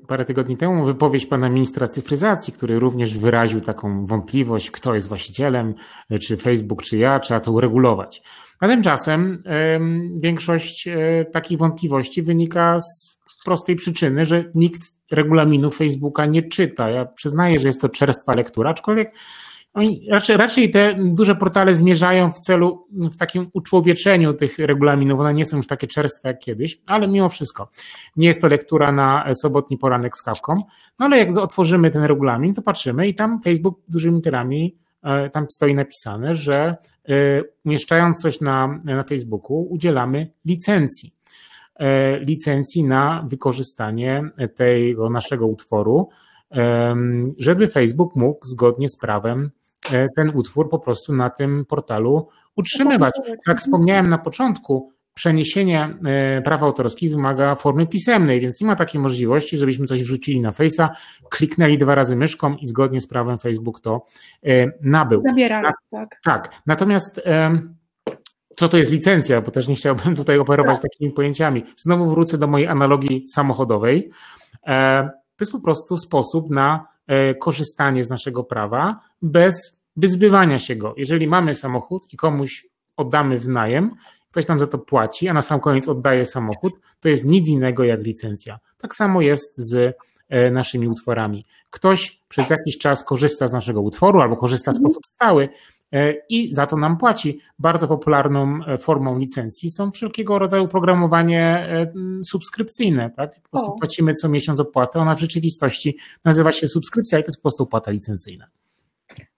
parę 0.08 0.24
tygodni 0.24 0.56
temu 0.56 0.84
wypowiedź 0.84 1.26
pana 1.26 1.48
ministra 1.48 1.88
cyfryzacji, 1.88 2.52
który 2.52 2.78
również 2.78 3.18
wyraził 3.18 3.60
taką 3.60 4.06
wątpliwość, 4.06 4.70
kto 4.70 4.94
jest 4.94 5.08
właścicielem, 5.08 5.74
czy 6.22 6.36
Facebook, 6.36 6.82
czy 6.82 6.96
ja, 6.96 7.20
trzeba 7.20 7.40
to 7.40 7.52
uregulować. 7.52 8.22
A 8.60 8.68
tymczasem 8.68 9.42
większość 10.16 10.88
e, 10.88 11.24
takich 11.24 11.58
wątpliwości 11.58 12.22
wynika 12.22 12.80
z 12.80 13.18
prostej 13.44 13.76
przyczyny, 13.76 14.24
że 14.24 14.44
nikt 14.54 14.82
regulaminu 15.10 15.70
Facebooka 15.70 16.26
nie 16.26 16.42
czyta. 16.42 16.90
Ja 16.90 17.04
przyznaję, 17.04 17.58
że 17.58 17.68
jest 17.68 17.80
to 17.80 17.88
czerstwa 17.88 18.32
lektura, 18.36 18.70
aczkolwiek 18.70 19.14
raczej, 20.10 20.36
raczej 20.36 20.70
te 20.70 20.94
duże 20.98 21.34
portale 21.34 21.74
zmierzają 21.74 22.30
w 22.30 22.40
celu, 22.40 22.86
w 22.92 23.16
takim 23.16 23.50
uczłowieczeniu 23.52 24.34
tych 24.34 24.58
regulaminów. 24.58 25.20
One 25.20 25.34
nie 25.34 25.44
są 25.44 25.56
już 25.56 25.66
takie 25.66 25.86
czerstwe 25.86 26.28
jak 26.28 26.38
kiedyś, 26.38 26.80
ale 26.86 27.08
mimo 27.08 27.28
wszystko 27.28 27.70
nie 28.16 28.26
jest 28.26 28.40
to 28.40 28.48
lektura 28.48 28.92
na 28.92 29.34
sobotni 29.34 29.78
poranek 29.78 30.16
z 30.16 30.22
kawką. 30.22 30.54
No 30.98 31.06
ale 31.06 31.18
jak 31.18 31.36
otworzymy 31.36 31.90
ten 31.90 32.04
regulamin, 32.04 32.54
to 32.54 32.62
patrzymy 32.62 33.08
i 33.08 33.14
tam 33.14 33.40
Facebook 33.42 33.80
dużymi 33.88 34.16
literami 34.16 34.76
tam 35.32 35.46
stoi 35.50 35.74
napisane, 35.74 36.34
że 36.34 36.76
e, 37.08 37.14
umieszczając 37.64 38.18
coś 38.18 38.40
na, 38.40 38.80
na 38.84 39.04
Facebooku, 39.04 39.66
udzielamy 39.70 40.30
licencji. 40.44 41.14
E, 41.76 42.18
licencji 42.20 42.84
na 42.84 43.26
wykorzystanie 43.28 44.22
tego 44.54 45.10
naszego 45.10 45.46
utworu, 45.46 46.08
żeby 47.38 47.66
Facebook 47.66 48.16
mógł 48.16 48.46
zgodnie 48.46 48.88
z 48.88 48.98
prawem 48.98 49.50
ten 50.16 50.30
utwór 50.34 50.70
po 50.70 50.78
prostu 50.78 51.12
na 51.12 51.30
tym 51.30 51.64
portalu 51.64 52.28
utrzymywać. 52.56 53.14
Jak 53.46 53.58
wspomniałem 53.58 54.06
na 54.06 54.18
początku, 54.18 54.92
przeniesienie 55.18 55.98
e, 56.04 56.42
praw 56.42 56.62
autorskich 56.62 57.10
wymaga 57.10 57.54
formy 57.54 57.86
pisemnej, 57.86 58.40
więc 58.40 58.60
nie 58.60 58.66
ma 58.66 58.76
takiej 58.76 59.00
możliwości, 59.00 59.58
żebyśmy 59.58 59.86
coś 59.86 60.02
wrzucili 60.02 60.40
na 60.40 60.50
Face'a, 60.50 60.88
kliknęli 61.30 61.78
dwa 61.78 61.94
razy 61.94 62.16
myszką 62.16 62.56
i 62.56 62.66
zgodnie 62.66 63.00
z 63.00 63.06
prawem 63.06 63.38
Facebook 63.38 63.80
to 63.80 64.04
e, 64.46 64.66
nabył. 64.82 65.22
Zabieramy, 65.26 65.70
tak. 65.90 66.20
Tak. 66.24 66.62
Natomiast 66.66 67.20
co 68.56 68.68
to 68.68 68.76
jest 68.76 68.90
licencja, 68.90 69.40
bo 69.40 69.50
też 69.50 69.68
nie 69.68 69.74
chciałbym 69.74 70.16
tutaj 70.16 70.38
operować 70.38 70.80
tak. 70.80 70.90
takimi 70.90 71.10
pojęciami. 71.12 71.64
Znowu 71.76 72.10
wrócę 72.10 72.38
do 72.38 72.46
mojej 72.46 72.66
analogii 72.66 73.28
samochodowej. 73.28 74.10
E, 74.66 75.02
to 75.36 75.44
jest 75.44 75.52
po 75.52 75.60
prostu 75.60 75.96
sposób 75.96 76.50
na 76.50 76.86
korzystanie 77.40 78.04
z 78.04 78.10
naszego 78.10 78.44
prawa 78.44 79.00
bez 79.22 79.80
wyzbywania 79.96 80.58
się 80.58 80.76
go. 80.76 80.94
Jeżeli 80.96 81.26
mamy 81.26 81.54
samochód 81.54 82.12
i 82.12 82.16
komuś 82.16 82.66
oddamy 82.96 83.38
w 83.38 83.48
najem 83.48 83.94
ktoś 84.30 84.46
nam 84.46 84.58
za 84.58 84.66
to 84.66 84.78
płaci, 84.78 85.28
a 85.28 85.32
na 85.32 85.42
sam 85.42 85.60
koniec 85.60 85.88
oddaje 85.88 86.26
samochód, 86.26 86.72
to 87.00 87.08
jest 87.08 87.24
nic 87.24 87.48
innego 87.48 87.84
jak 87.84 88.02
licencja. 88.02 88.58
Tak 88.78 88.94
samo 88.94 89.20
jest 89.20 89.58
z 89.58 89.96
e, 90.28 90.50
naszymi 90.50 90.88
utworami. 90.88 91.44
Ktoś 91.70 92.20
przez 92.28 92.50
jakiś 92.50 92.78
czas 92.78 93.04
korzysta 93.04 93.48
z 93.48 93.52
naszego 93.52 93.80
utworu 93.80 94.20
albo 94.20 94.36
korzysta 94.36 94.72
w 94.72 94.74
mhm. 94.74 94.82
sposób 94.82 95.06
stały 95.06 95.48
e, 95.92 96.14
i 96.28 96.54
za 96.54 96.66
to 96.66 96.76
nam 96.76 96.96
płaci. 96.96 97.40
Bardzo 97.58 97.88
popularną 97.88 98.60
e, 98.66 98.78
formą 98.78 99.18
licencji 99.18 99.70
są 99.70 99.90
wszelkiego 99.90 100.38
rodzaju 100.38 100.68
programowanie 100.68 101.68
subskrypcyjne. 102.24 103.10
Tak? 103.10 103.40
Po 103.42 103.48
prostu 103.48 103.72
płacimy 103.78 104.14
co 104.14 104.28
miesiąc 104.28 104.60
opłatę, 104.60 105.00
ona 105.00 105.14
w 105.14 105.20
rzeczywistości 105.20 105.96
nazywa 106.24 106.52
się 106.52 106.68
subskrypcja 106.68 107.18
i 107.18 107.22
to 107.22 107.28
jest 107.28 107.38
po 107.38 107.42
prostu 107.42 107.62
opłata 107.62 107.90
licencyjna. 107.90 108.46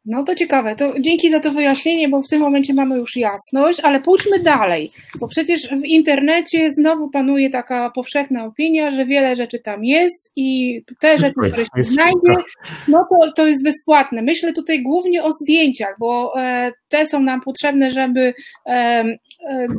No 0.04 0.24
to 0.24 0.34
ciekawe. 0.34 0.76
To 0.76 1.00
dzięki 1.00 1.30
za 1.30 1.40
to 1.40 1.50
wyjaśnienie, 1.50 2.08
bo 2.08 2.22
w 2.22 2.28
tym 2.28 2.40
momencie 2.40 2.74
mamy 2.74 2.96
już 2.96 3.16
jasność, 3.16 3.80
ale 3.80 4.00
pójdźmy 4.00 4.38
dalej, 4.38 4.90
bo 5.20 5.28
przecież 5.28 5.68
w 5.68 5.84
internecie 5.84 6.72
znowu 6.72 7.10
panuje 7.10 7.50
taka 7.50 7.90
powszechna 7.90 8.44
opinia, 8.44 8.90
że 8.90 9.06
wiele 9.06 9.36
rzeczy 9.36 9.58
tam 9.58 9.84
jest 9.84 10.32
i 10.36 10.80
te 11.00 11.18
rzeczy, 11.18 11.34
które 11.52 11.64
się 11.76 11.82
znajdzie, 11.82 12.42
no 12.88 13.06
to, 13.10 13.32
to 13.32 13.46
jest 13.46 13.64
bezpłatne. 13.64 14.22
Myślę 14.22 14.52
tutaj 14.52 14.82
głównie 14.82 15.22
o 15.22 15.32
zdjęciach, 15.32 15.96
bo 15.98 16.32
e, 16.40 16.72
te 16.88 17.06
są 17.06 17.20
nam 17.20 17.40
potrzebne, 17.40 17.90
żeby 17.90 18.34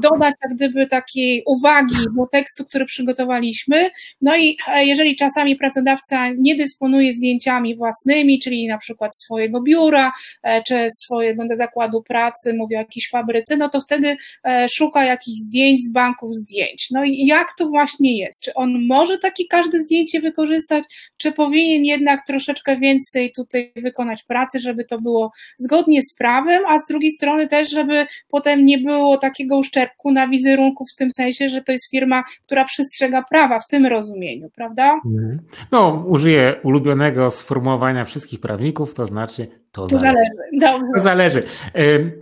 dodać 0.02 0.36
jak 0.44 0.56
gdyby 0.56 0.88
takiej 0.88 1.44
uwagi 1.46 1.96
do 2.18 2.28
tekstu, 2.32 2.66
który 2.66 2.86
przygotowaliśmy. 2.86 3.90
No 4.22 4.38
i 4.38 4.58
jeżeli 4.76 5.16
czasami 5.16 5.56
pracodawca 5.56 6.30
nie 6.38 6.56
dysponuje 6.56 7.14
zdjęciami 7.14 7.76
własnymi, 7.76 8.40
czyli 8.40 8.68
na 8.68 8.78
przykład 8.78 9.18
swojego 9.18 9.62
biura, 9.62 10.12
E, 10.44 10.64
czy 10.64 10.88
swojego 11.04 11.44
zakładu 11.52 12.04
pracy, 12.04 12.54
mówi 12.54 12.76
o 12.76 12.80
jakiejś 12.80 13.10
fabryce, 13.10 13.58
no 13.58 13.70
to 13.70 13.82
wtedy 13.82 14.18
e, 14.44 14.70
szuka 14.70 15.06
jakichś 15.06 15.38
zdjęć 15.38 15.82
z 15.82 15.92
banków 15.92 16.36
zdjęć. 16.36 16.88
No 16.92 17.04
i 17.04 17.26
jak 17.26 17.48
to 17.58 17.68
właśnie 17.68 18.18
jest? 18.18 18.42
Czy 18.42 18.54
on 18.54 18.86
może 18.88 19.18
takie 19.18 19.44
każde 19.50 19.80
zdjęcie 19.80 20.22
wykorzystać, 20.22 20.84
czy 21.18 21.32
powinien 21.32 21.86
jednak 21.86 22.26
troszeczkę 22.28 22.78
więcej 22.78 23.32
tutaj 23.32 23.72
wykonać 23.76 24.24
pracy, 24.24 24.60
żeby 24.60 24.86
to 24.86 25.02
było 25.02 25.32
zgodnie 25.58 26.02
z 26.02 26.14
prawem, 26.14 26.64
a 26.68 26.80
z 26.80 26.86
drugiej 26.86 27.12
strony 27.12 27.48
też, 27.48 27.70
żeby 27.70 28.06
potem 28.30 28.66
nie 28.66 28.78
było 28.78 29.18
takiego 29.18 29.51
uszczerbku 29.58 30.12
na 30.12 30.28
wizerunku 30.28 30.86
w 30.94 30.96
tym 30.96 31.12
sensie, 31.12 31.50
że 31.50 31.62
to 31.62 31.72
jest 31.72 31.90
firma, 31.90 32.24
która 32.44 32.66
przestrzega 32.66 33.24
prawa 33.30 33.60
w 33.60 33.68
tym 33.68 33.86
rozumieniu, 33.86 34.50
prawda? 34.56 35.00
Mhm. 35.06 35.40
No, 35.72 36.06
użyję 36.08 36.56
ulubionego 36.64 37.30
sformułowania 37.30 38.06
wszystkich 38.06 38.40
prawników, 38.40 38.94
to 38.94 39.06
znaczy 39.06 39.48
to, 39.72 39.88
to 39.88 40.00
zależy. 40.00 40.32
zależy. 40.60 40.84
To 40.96 41.02
zależy. 41.02 41.44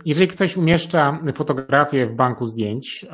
Jeżeli 0.04 0.28
ktoś 0.28 0.56
umieszcza 0.56 1.18
fotografię 1.34 2.06
w 2.06 2.14
banku 2.14 2.46
zdjęć, 2.46 3.06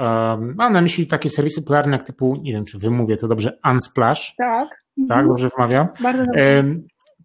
mam 0.56 0.72
na 0.72 0.80
myśli 0.80 1.06
takie 1.06 1.28
serwisy 1.28 1.60
popularne 1.62 1.96
jak 1.96 2.06
typu, 2.06 2.36
nie 2.42 2.52
wiem 2.52 2.64
czy 2.64 2.78
wymówię 2.78 3.16
to 3.16 3.28
dobrze, 3.28 3.58
Unsplash. 3.70 4.34
Tak. 4.38 4.68
Tak, 5.08 5.18
mhm. 5.18 5.28
dobrze 5.28 5.50
wymawiam? 5.56 5.88
Bardzo 6.00 6.26
dobrze 6.26 6.64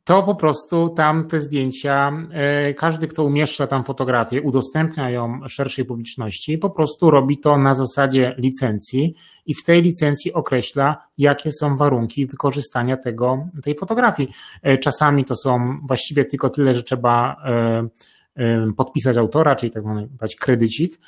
to 0.03 0.23
po 0.23 0.35
prostu 0.35 0.89
tam 0.89 1.27
te 1.27 1.39
zdjęcia, 1.39 2.11
e, 2.31 2.73
każdy, 2.73 3.07
kto 3.07 3.23
umieszcza 3.23 3.67
tam 3.67 3.83
fotografię, 3.83 4.41
udostępnia 4.41 5.09
ją 5.09 5.39
szerszej 5.47 5.85
publiczności, 5.85 6.57
po 6.57 6.69
prostu 6.69 7.11
robi 7.11 7.37
to 7.37 7.57
na 7.57 7.73
zasadzie 7.73 8.35
licencji 8.37 9.15
i 9.45 9.53
w 9.53 9.63
tej 9.63 9.81
licencji 9.81 10.33
określa, 10.33 10.97
jakie 11.17 11.51
są 11.51 11.77
warunki 11.77 12.25
wykorzystania 12.25 12.97
tego, 12.97 13.47
tej 13.63 13.75
fotografii. 13.75 14.29
E, 14.61 14.77
czasami 14.77 15.25
to 15.25 15.35
są 15.35 15.79
właściwie 15.87 16.25
tylko 16.25 16.49
tyle, 16.49 16.73
że 16.73 16.83
trzeba 16.83 17.35
e, 17.45 18.71
podpisać 18.77 19.17
autora, 19.17 19.55
czyli 19.55 19.71
tak 19.71 19.83
dać 20.09 20.35
kredycik. 20.35 20.99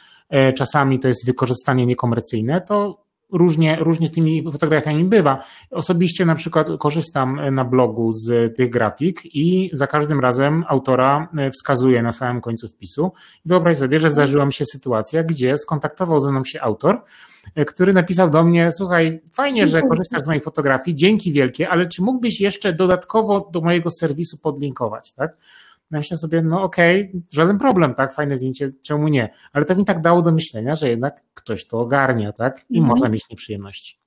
Czasami 0.56 1.00
to 1.00 1.08
jest 1.08 1.26
wykorzystanie 1.26 1.86
niekomercyjne, 1.86 2.62
to 2.62 3.03
różnie, 3.34 3.78
różnie 3.80 4.08
z 4.08 4.12
tymi 4.12 4.52
fotografiami 4.52 5.04
bywa. 5.04 5.44
Osobiście 5.72 6.26
na 6.26 6.36
przykład 6.36 6.68
korzystam 6.80 7.40
na 7.52 7.66
blogu 7.66 8.12
z 8.12 8.56
tych 8.58 8.70
grafik 8.70 9.22
i 9.26 9.70
za 9.74 9.88
każdym 9.88 10.20
razem 10.20 10.66
autora 10.68 11.28
e, 11.38 11.52
wskazuje 11.52 12.02
na 12.02 12.12
samym 12.12 12.42
końcu 12.42 12.68
wpisu. 12.68 13.12
Wyobraź 13.46 13.78
sobie, 13.78 14.00
że 14.00 14.10
zdarzyła 14.10 14.46
mi 14.46 14.54
się 14.54 14.66
sytuacja, 14.66 15.24
gdzie 15.24 15.58
skontaktował 15.58 16.20
ze 16.20 16.32
mną 16.32 16.44
się 16.44 16.62
autor, 16.62 17.02
e, 17.56 17.66
który 17.66 17.94
napisał 17.94 18.30
do 18.30 18.44
mnie: 18.44 18.72
Słuchaj, 18.72 19.22
fajnie, 19.34 19.68
że 19.68 19.82
korzystasz 19.82 20.22
z 20.22 20.28
mojej 20.28 20.42
fotografii, 20.42 20.96
dzięki 20.96 21.32
wielkie, 21.32 21.70
ale 21.70 21.88
czy 21.88 22.02
mógłbyś 22.02 22.42
jeszcze 22.42 22.74
dodatkowo 22.74 23.50
do 23.54 23.62
mojego 23.62 23.92
serwisu 23.92 24.38
podlinkować, 24.38 25.14
tak? 25.14 25.38
Myślę 25.98 26.18
sobie, 26.18 26.42
no 26.42 26.64
okej, 26.64 27.10
okay, 27.10 27.22
żaden 27.32 27.58
problem, 27.58 27.94
tak, 27.94 28.14
fajne 28.14 28.38
zdjęcie, 28.38 28.70
czemu 28.82 29.08
nie? 29.08 29.30
Ale 29.54 29.66
to 29.66 29.76
mi 29.76 29.86
tak 29.86 30.02
dało 30.02 30.22
do 30.22 30.32
myślenia, 30.32 30.76
że 30.76 30.90
jednak 30.90 31.24
ktoś 31.34 31.68
to 31.68 31.80
ogarnia, 31.80 32.32
tak, 32.32 32.66
i 32.70 32.78
mm. 32.78 32.90
można 32.90 33.10
mieć 33.10 33.30
nieprzyjemności. 33.30 34.03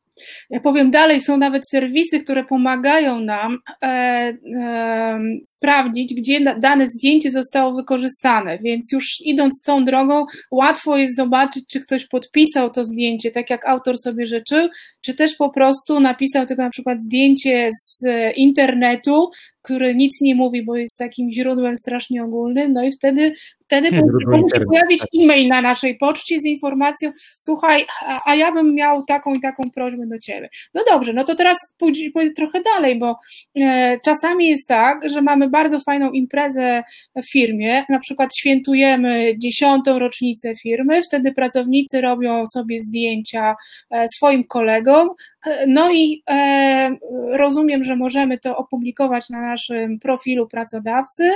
Ja 0.51 0.61
powiem 0.61 0.91
dalej, 0.91 1.21
są 1.21 1.37
nawet 1.37 1.63
serwisy, 1.71 2.21
które 2.21 2.45
pomagają 2.45 3.21
nam 3.21 3.59
e, 3.83 3.87
e, 3.87 5.21
sprawdzić, 5.45 6.15
gdzie 6.15 6.41
dane 6.41 6.89
zdjęcie 6.89 7.31
zostało 7.31 7.75
wykorzystane, 7.75 8.59
więc 8.59 8.93
już 8.93 9.05
idąc 9.21 9.63
tą 9.63 9.85
drogą, 9.85 10.27
łatwo 10.51 10.97
jest 10.97 11.17
zobaczyć, 11.17 11.65
czy 11.69 11.81
ktoś 11.81 12.07
podpisał 12.07 12.71
to 12.71 12.85
zdjęcie, 12.85 13.31
tak 13.31 13.51
jak 13.51 13.67
autor 13.67 13.99
sobie 13.99 14.27
życzył, 14.27 14.69
czy 15.01 15.15
też 15.15 15.37
po 15.37 15.51
prostu 15.51 16.01
napisał 16.01 16.47
tylko 16.47 16.63
na 16.63 16.71
przykład 16.71 17.01
zdjęcie 17.01 17.71
z 17.73 18.05
internetu, 18.37 19.31
który 19.67 19.95
nic 19.95 20.21
nie 20.21 20.35
mówi, 20.35 20.65
bo 20.65 20.77
jest 20.77 20.99
takim 20.99 21.33
źródłem 21.33 21.77
strasznie 21.77 22.25
ogólnym, 22.25 22.73
no 22.73 22.85
i 22.85 22.93
wtedy 22.93 23.35
Wtedy 23.67 23.91
może 24.27 24.39
się 24.55 24.65
pojawić 24.65 25.03
e-mail 25.23 25.49
na 25.49 25.63
naszej 25.63 25.99
poczcie 25.99 26.41
z 26.41 26.45
informacją, 26.45 27.13
słuchaj, 27.37 27.87
a, 28.07 28.31
a, 28.31 28.35
ja 28.35 28.53
bym 28.53 28.75
miał 28.75 29.05
taką 29.05 29.35
i 29.35 29.41
taką 29.41 29.71
prośbę 29.71 30.07
do 30.07 30.19
ciebie. 30.19 30.49
No 30.75 30.83
dobrze, 30.91 31.13
no 31.13 31.25
to 31.25 31.35
teraz 31.35 31.57
pójdę, 31.79 32.11
pójdę 32.15 32.33
trochę 32.33 32.63
dalej, 32.63 32.99
bo 32.99 33.19
e, 33.61 33.99
czasami 34.05 34.49
jest 34.49 34.69
tak, 34.69 35.09
że 35.11 35.23
mamy 35.23 35.49
bardzo 35.51 35.81
fajną 35.81 36.11
imprezę 36.11 36.83
w 37.17 37.33
firmie, 37.33 37.85
na 37.89 37.99
przykład 37.99 38.31
świętujemy 38.37 39.39
dziesiątą 39.39 39.99
rocznicę 39.99 40.55
firmy, 40.63 41.03
wtedy 41.03 41.33
pracownicy 41.33 42.01
robią 42.01 42.47
sobie 42.47 42.81
zdjęcia 42.81 43.55
e, 43.91 44.09
swoim 44.09 44.45
kolegom, 44.45 45.09
e, 45.47 45.67
no 45.67 45.93
i 45.93 46.23
e, 46.31 46.97
rozumiem, 47.33 47.85
że 47.85 47.97
możemy 47.97 48.39
to 48.39 48.57
opublikować 48.57 49.31
na 49.31 49.41
naszym 49.41 49.99
profilu 49.99 50.49
pracodawcy, 50.49 51.31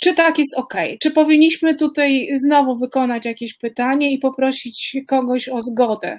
czy 0.00 0.14
tak 0.14 0.38
jest 0.38 0.58
ok? 0.58 0.74
Czy 1.00 1.10
powinniśmy 1.10 1.74
tutaj 1.76 2.28
znowu 2.46 2.78
wykonać 2.78 3.24
jakieś 3.24 3.58
pytanie 3.58 4.12
i 4.12 4.18
poprosić 4.18 4.96
kogoś 5.06 5.48
o 5.48 5.62
zgodę? 5.62 6.18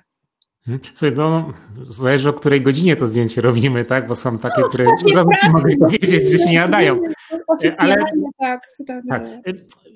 Hmm? 0.68 0.80
Słuchaj, 0.94 1.14
no, 1.18 1.52
zależy 1.90 2.30
o 2.30 2.34
której 2.34 2.62
godzinie 2.62 2.96
to 2.96 3.08
zdjęcie 3.08 3.42
robimy, 3.42 3.86
tak? 3.86 4.08
Bo 4.08 4.16
są 4.16 4.38
takie, 4.38 4.62
no, 4.62 4.68
które 4.68 4.86
mogę 5.52 5.78
powiedzieć, 5.80 6.26
że 6.32 6.38
się 6.38 6.50
nie 6.50 6.60
nadają. 6.60 7.00
Ale 7.78 7.96
tak, 8.40 8.62
tak. 8.88 9.04
tak. 9.10 9.24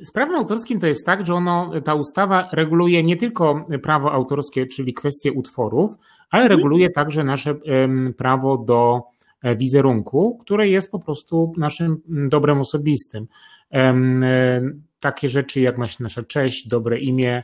Z 0.02 0.12
prawem 0.12 0.36
autorskim 0.36 0.80
to 0.80 0.88
jest 0.88 1.06
tak, 1.06 1.26
że 1.26 1.34
ono, 1.34 1.72
ta 1.86 1.94
ustawa 1.94 2.50
reguluje 2.52 3.04
nie 3.04 3.18
tylko 3.18 3.66
prawo 3.84 4.12
autorskie, 4.12 4.66
czyli 4.66 4.94
kwestie 4.94 5.32
utworów, 5.32 5.92
ale 6.30 6.44
mhm. 6.44 6.60
reguluje 6.60 6.90
także 6.90 7.24
nasze 7.24 7.56
prawo 8.18 8.58
do 8.58 9.02
e, 9.44 9.56
wizerunku, 9.56 10.38
które 10.42 10.68
jest 10.68 10.92
po 10.92 11.00
prostu 11.00 11.54
naszym 11.58 12.02
dobrem 12.08 12.60
osobistym. 12.60 13.28
E, 13.74 14.62
takie 15.00 15.30
rzeczy 15.30 15.62
jak 15.62 15.78
nasza 16.00 16.24
cześć, 16.24 16.68
dobre 16.68 17.00
imię, 17.00 17.44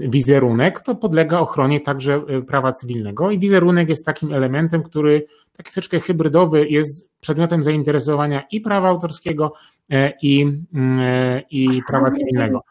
wizerunek, 0.00 0.80
to 0.80 0.94
podlega 0.94 1.38
ochronie 1.38 1.80
także 1.80 2.14
e, 2.14 2.42
prawa 2.42 2.72
cywilnego 2.72 3.30
i 3.30 3.38
wizerunek 3.38 3.88
jest 3.88 4.06
takim 4.06 4.32
elementem, 4.32 4.82
który 4.82 5.26
taki 5.56 5.72
troszeczkę 5.72 6.00
hybrydowy 6.00 6.68
jest 6.68 7.10
przedmiotem 7.20 7.62
zainteresowania 7.62 8.42
i 8.50 8.60
prawa 8.60 8.88
autorskiego 8.88 9.52
e, 9.90 10.12
i, 10.22 10.42
mm, 10.74 11.40
i 11.50 11.82
prawa 11.88 12.10
cywilnego. 12.10 12.62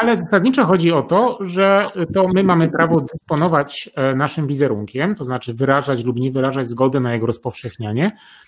Ale 0.00 0.18
zasadniczo 0.18 0.64
chodzi 0.64 0.92
o 0.92 1.02
to, 1.02 1.38
że 1.40 1.90
to 2.14 2.28
my 2.28 2.42
mamy 2.42 2.68
prawo 2.68 3.00
dysponować 3.00 3.90
naszym 4.16 4.46
wizerunkiem, 4.46 5.14
to 5.14 5.24
znaczy 5.24 5.54
wyrażać 5.54 6.04
lub 6.04 6.16
nie 6.16 6.30
wyrażać 6.30 6.68
zgody 6.68 7.00
na 7.00 7.12
jego 7.12 7.26
rozpowszechnianie, 7.26 8.12
E, 8.12 8.47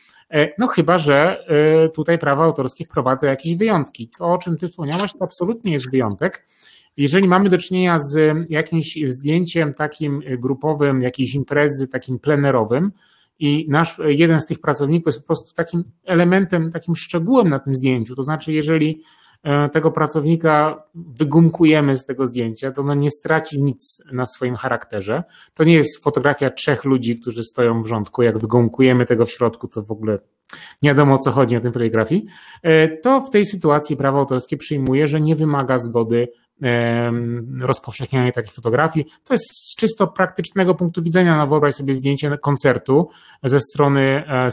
no 0.58 0.66
chyba, 0.66 0.98
że 0.98 1.44
e, 1.46 1.88
tutaj 1.88 2.18
prawa 2.18 2.44
autorskie 2.44 2.84
wprowadza 2.84 3.28
jakieś 3.28 3.56
wyjątki. 3.56 4.10
To, 4.18 4.24
o 4.24 4.38
czym 4.38 4.56
ty 4.56 4.68
wspomniałaś, 4.68 5.12
to 5.12 5.24
absolutnie 5.24 5.72
jest 5.72 5.90
wyjątek. 5.90 6.46
Jeżeli 6.96 7.28
mamy 7.28 7.48
do 7.48 7.58
czynienia 7.58 7.98
z 7.98 8.36
jakimś 8.50 8.98
zdjęciem 9.04 9.74
takim 9.74 10.22
grupowym, 10.38 11.02
jakiejś 11.02 11.34
imprezy, 11.34 11.88
takim 11.88 12.18
plenerowym, 12.18 12.92
i 13.38 13.66
nasz 13.68 14.00
jeden 14.04 14.40
z 14.40 14.46
tych 14.46 14.60
pracowników 14.60 15.06
jest 15.06 15.20
po 15.20 15.26
prostu 15.26 15.54
takim 15.54 15.84
elementem, 16.04 16.70
takim 16.70 16.96
szczegółem 16.96 17.48
na 17.48 17.58
tym 17.58 17.76
zdjęciu. 17.76 18.16
To 18.16 18.22
znaczy, 18.22 18.52
jeżeli 18.52 19.02
E, 19.02 19.19
tego 19.72 19.90
pracownika 19.90 20.82
wygumkujemy 20.94 21.96
z 21.96 22.06
tego 22.06 22.26
zdjęcia, 22.26 22.72
to 22.72 22.94
nie 22.94 23.10
straci 23.10 23.62
nic 23.62 24.02
na 24.12 24.26
swoim 24.26 24.56
charakterze. 24.56 25.22
To 25.54 25.64
nie 25.64 25.74
jest 25.74 26.04
fotografia 26.04 26.50
trzech 26.50 26.84
ludzi, 26.84 27.20
którzy 27.20 27.42
stoją 27.42 27.82
w 27.82 27.86
rządku. 27.86 28.22
Jak 28.22 28.38
wygumkujemy 28.38 29.06
tego 29.06 29.26
w 29.26 29.30
środku, 29.30 29.68
to 29.68 29.82
w 29.82 29.90
ogóle 29.90 30.18
nie 30.82 30.90
wiadomo 30.90 31.14
o 31.14 31.18
co 31.18 31.30
chodzi 31.30 31.54
na 31.54 31.60
tym 31.60 31.72
fotografii. 31.72 32.26
E, 32.62 32.88
to 32.88 33.20
w 33.20 33.30
tej 33.30 33.46
sytuacji 33.46 33.96
prawo 33.96 34.18
autorskie 34.18 34.56
przyjmuje, 34.56 35.06
że 35.06 35.20
nie 35.20 35.36
wymaga 35.36 35.78
zgody 35.78 36.28
rozpowszechnianie 37.60 38.32
takich 38.32 38.52
fotografii. 38.52 39.06
To 39.24 39.34
jest 39.34 39.44
z 39.44 39.76
czysto 39.76 40.06
praktycznego 40.06 40.74
punktu 40.74 41.02
widzenia, 41.02 41.36
no 41.36 41.46
wyobraź 41.46 41.74
sobie 41.74 41.94
zdjęcie 41.94 42.38
koncertu 42.38 43.08
ze 43.44 43.60
strony 43.60 44.24
e, 44.26 44.50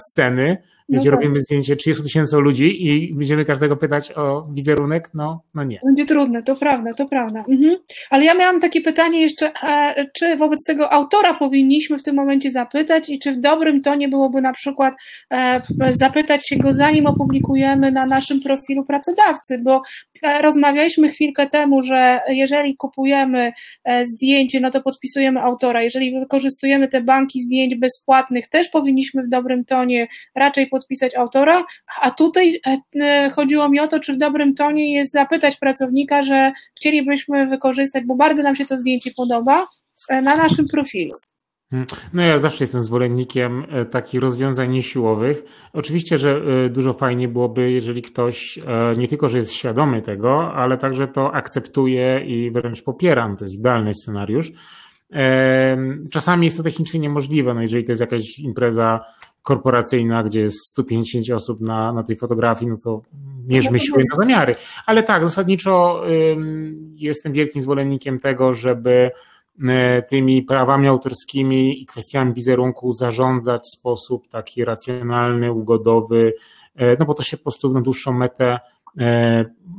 sceny, 0.88 0.98
no 0.98 1.02
gdzie 1.02 1.12
tak. 1.12 1.20
robimy 1.20 1.40
zdjęcie 1.40 1.76
30 1.76 2.04
tysięcy 2.04 2.38
ludzi 2.38 2.88
i 2.88 3.14
będziemy 3.14 3.46
każdego 3.46 3.78
pytać 3.78 4.12
o 4.12 4.48
wizerunek, 4.54 5.10
no, 5.14 5.44
no 5.56 5.64
nie. 5.64 5.80
Będzie 5.86 6.06
trudne, 6.06 6.44
to 6.44 6.56
prawda, 6.56 6.94
to 6.94 7.08
prawda. 7.08 7.46
Mhm. 7.50 7.78
Ale 8.10 8.26
ja 8.26 8.34
miałam 8.34 8.60
takie 8.60 8.82
pytanie 8.82 9.22
jeszcze, 9.22 9.52
e, 9.64 10.06
czy 10.14 10.38
wobec 10.38 10.64
tego 10.66 10.94
autora 10.94 11.34
powinniśmy 11.34 11.98
w 11.98 12.04
tym 12.04 12.16
momencie 12.16 12.52
zapytać 12.52 13.10
i 13.10 13.20
czy 13.20 13.32
w 13.32 13.40
dobrym 13.40 13.82
tonie 13.82 14.10
byłoby 14.10 14.42
na 14.42 14.54
przykład 14.54 14.94
e, 15.34 15.62
zapytać 15.92 16.48
się 16.48 16.56
go 16.56 16.74
zanim 16.74 17.06
opublikujemy 17.06 17.92
na 17.92 18.06
naszym 18.06 18.42
profilu 18.42 18.84
pracodawcy, 18.84 19.60
bo 19.64 19.82
e, 20.24 20.42
rozmawialiśmy 20.42 21.12
chwilkę 21.12 21.48
temu, 21.48 21.82
że 21.82 22.20
jeżeli 22.30 22.78
kupujemy 22.78 23.52
zdjęcie, 24.04 24.60
no 24.60 24.72
to 24.72 24.82
podpisujemy 24.82 25.42
autora. 25.42 25.84
Jeżeli 25.84 26.20
wykorzystujemy 26.20 26.88
te 26.88 27.02
banki 27.02 27.42
zdjęć 27.42 27.76
bezpłatnych, 27.76 28.48
też 28.48 28.70
powinniśmy 28.70 29.24
w 29.24 29.30
dobrym 29.30 29.66
tonie 29.66 30.08
raczej 30.36 30.68
podpisać 30.78 31.16
autora, 31.16 31.64
a 32.02 32.12
tutaj 32.12 32.60
e, 32.68 32.78
e, 33.02 33.30
chodziło 33.30 33.70
mi 33.70 33.80
o 33.80 33.88
to, 33.88 34.00
czy 34.00 34.14
w 34.14 34.18
dobrym 34.18 34.56
tonie 34.56 34.94
jest 34.94 35.12
zapytać 35.12 35.58
pracownika, 35.58 36.22
że 36.22 36.52
chcielibyśmy 36.78 37.48
wykorzystać, 37.48 38.04
bo 38.06 38.16
bardzo 38.16 38.44
nam 38.44 38.56
się 38.56 38.66
to 38.66 38.78
zdjęcie 38.78 39.12
podoba, 39.18 39.68
e, 40.10 40.22
na 40.22 40.38
naszym 40.38 40.68
profilu. 40.68 41.14
Hmm. 41.72 41.88
No 42.14 42.22
ja 42.22 42.38
zawsze 42.38 42.64
jestem 42.64 42.82
zwolennikiem 42.82 43.66
takich 43.92 44.22
rozwiązań 44.22 44.72
niesiłowych. 44.72 45.44
Oczywiście, 45.74 46.18
że 46.18 46.42
dużo 46.70 46.94
fajnie 46.94 47.28
byłoby, 47.28 47.72
jeżeli 47.72 48.02
ktoś 48.02 48.60
nie 48.98 49.08
tylko, 49.08 49.30
że 49.30 49.38
jest 49.38 49.52
świadomy 49.52 50.02
tego, 50.02 50.54
ale 50.54 50.78
także 50.78 51.08
to 51.08 51.34
akceptuje 51.34 52.26
i 52.26 52.52
wręcz 52.52 52.84
popiera. 52.84 53.28
No 53.28 53.36
to 53.36 53.46
jest 53.46 53.56
idealny 53.56 53.94
scenariusz. 53.94 54.52
Czasami 56.12 56.46
jest 56.46 56.58
to 56.58 56.64
technicznie 56.64 57.00
niemożliwe, 57.00 57.54
no 57.54 57.62
jeżeli 57.62 57.84
to 57.84 57.92
jest 57.92 58.02
jakaś 58.02 58.40
impreza 58.40 59.06
korporacyjna, 59.48 60.24
gdzie 60.24 60.42
jest 60.42 60.70
150 60.70 61.30
osób 61.30 61.62
na, 61.62 61.94
na 61.94 62.04
tej 62.04 62.18
fotografii, 62.18 62.72
no 62.72 62.78
to 62.84 63.02
mierzmy 63.48 63.80
siły 63.80 64.04
na 64.10 64.16
zamiary. 64.16 64.56
Ale 64.86 65.04
tak, 65.04 65.24
zasadniczo 65.24 66.04
jestem 66.96 67.34
wielkim 67.34 67.62
zwolennikiem 67.62 68.20
tego, 68.20 68.54
żeby 68.54 69.12
y, 69.60 69.64
tymi 70.10 70.44
prawami 70.44 70.88
autorskimi 70.88 71.82
i 71.82 71.86
kwestiami 71.86 72.34
wizerunku 72.34 72.94
zarządzać 72.94 73.62
w 73.62 73.80
sposób 73.80 74.28
taki 74.28 74.66
racjonalny, 74.66 75.52
ugodowy, 75.52 76.34
y, 76.82 76.98
no 77.00 77.06
bo 77.06 77.14
to 77.14 77.24
się 77.24 77.38
po 77.38 77.44
prostu 77.44 77.74
na 77.74 77.82
dłuższą 77.82 78.14
metę 78.14 78.60
y, 78.98 79.02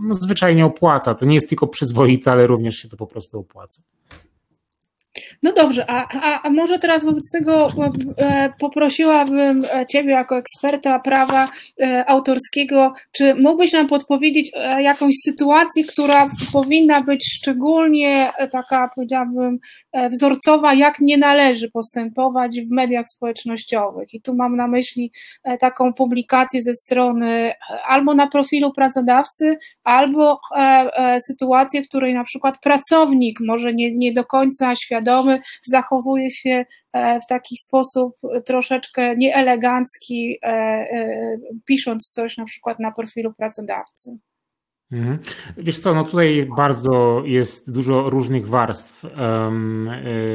no, 0.00 0.14
zwyczajnie 0.14 0.66
opłaca. 0.66 1.14
To 1.14 1.26
nie 1.26 1.34
jest 1.34 1.48
tylko 1.48 1.66
przyzwoite, 1.66 2.32
ale 2.32 2.46
również 2.46 2.76
się 2.76 2.88
to 2.88 2.96
po 2.96 3.06
prostu 3.06 3.38
opłaca. 3.38 3.82
No 5.42 5.52
dobrze, 5.52 5.84
a, 5.90 6.06
a, 6.42 6.50
może 6.50 6.78
teraz 6.78 7.04
wobec 7.04 7.30
tego 7.32 7.70
e, 8.18 8.50
poprosiłabym 8.60 9.64
Ciebie 9.90 10.10
jako 10.10 10.38
eksperta 10.38 10.98
prawa 10.98 11.48
e, 11.82 12.04
autorskiego, 12.06 12.92
czy 13.12 13.34
mógłbyś 13.34 13.72
nam 13.72 13.86
podpowiedzieć 13.86 14.50
e, 14.54 14.82
jakąś 14.82 15.12
sytuację, 15.24 15.84
która 15.84 16.30
powinna 16.52 17.02
być 17.02 17.24
szczególnie 17.34 18.32
taka, 18.52 18.90
powiedziałabym, 18.94 19.58
wzorcowa, 20.12 20.74
jak 20.74 21.00
nie 21.00 21.18
należy 21.18 21.70
postępować 21.70 22.60
w 22.60 22.70
mediach 22.70 23.06
społecznościowych. 23.14 24.14
I 24.14 24.20
tu 24.22 24.34
mam 24.34 24.56
na 24.56 24.68
myśli 24.68 25.12
taką 25.60 25.92
publikację 25.92 26.62
ze 26.62 26.74
strony 26.74 27.52
albo 27.88 28.14
na 28.14 28.26
profilu 28.26 28.72
pracodawcy, 28.72 29.58
albo 29.84 30.40
sytuację, 31.28 31.82
w 31.82 31.88
której 31.88 32.14
na 32.14 32.24
przykład 32.24 32.60
pracownik 32.60 33.38
może 33.40 33.74
nie, 33.74 33.94
nie 33.94 34.12
do 34.12 34.24
końca 34.24 34.76
świadomy, 34.76 35.27
zachowuje 35.66 36.30
się 36.30 36.64
e, 36.92 37.20
w 37.20 37.26
taki 37.28 37.56
sposób 37.56 38.16
troszeczkę 38.44 39.16
nieelegancki, 39.16 40.38
e, 40.42 40.46
e, 40.46 41.36
pisząc 41.64 42.10
coś 42.10 42.36
na 42.36 42.44
przykład 42.44 42.80
na 42.80 42.92
profilu 42.92 43.34
pracodawcy. 43.34 44.18
Mhm. 44.92 45.18
Wiesz 45.56 45.78
co, 45.78 45.94
no 45.94 46.04
tutaj 46.04 46.48
bardzo 46.56 47.22
jest 47.24 47.72
dużo 47.72 48.10
różnych 48.10 48.48
warstw 48.48 49.04
um, 49.04 49.90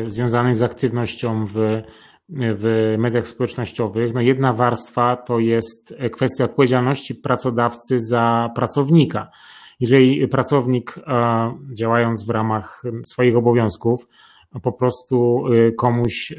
związanych 0.07 0.55
z 0.55 0.61
aktywnością 0.61 1.45
w, 1.45 1.81
w 2.29 2.95
mediach 2.97 3.27
społecznościowych. 3.27 4.13
No 4.13 4.21
jedna 4.21 4.53
warstwa 4.53 5.15
to 5.15 5.39
jest 5.39 5.95
kwestia 6.11 6.43
odpowiedzialności 6.43 7.15
pracodawcy 7.15 7.99
za 7.99 8.49
pracownika. 8.55 9.31
Jeżeli 9.79 10.27
pracownik 10.27 10.95
działając 11.73 12.25
w 12.25 12.29
ramach 12.29 12.83
swoich 13.05 13.37
obowiązków 13.37 14.07
po 14.61 14.71
prostu 14.71 15.47
y, 15.53 15.73
komuś 15.73 16.33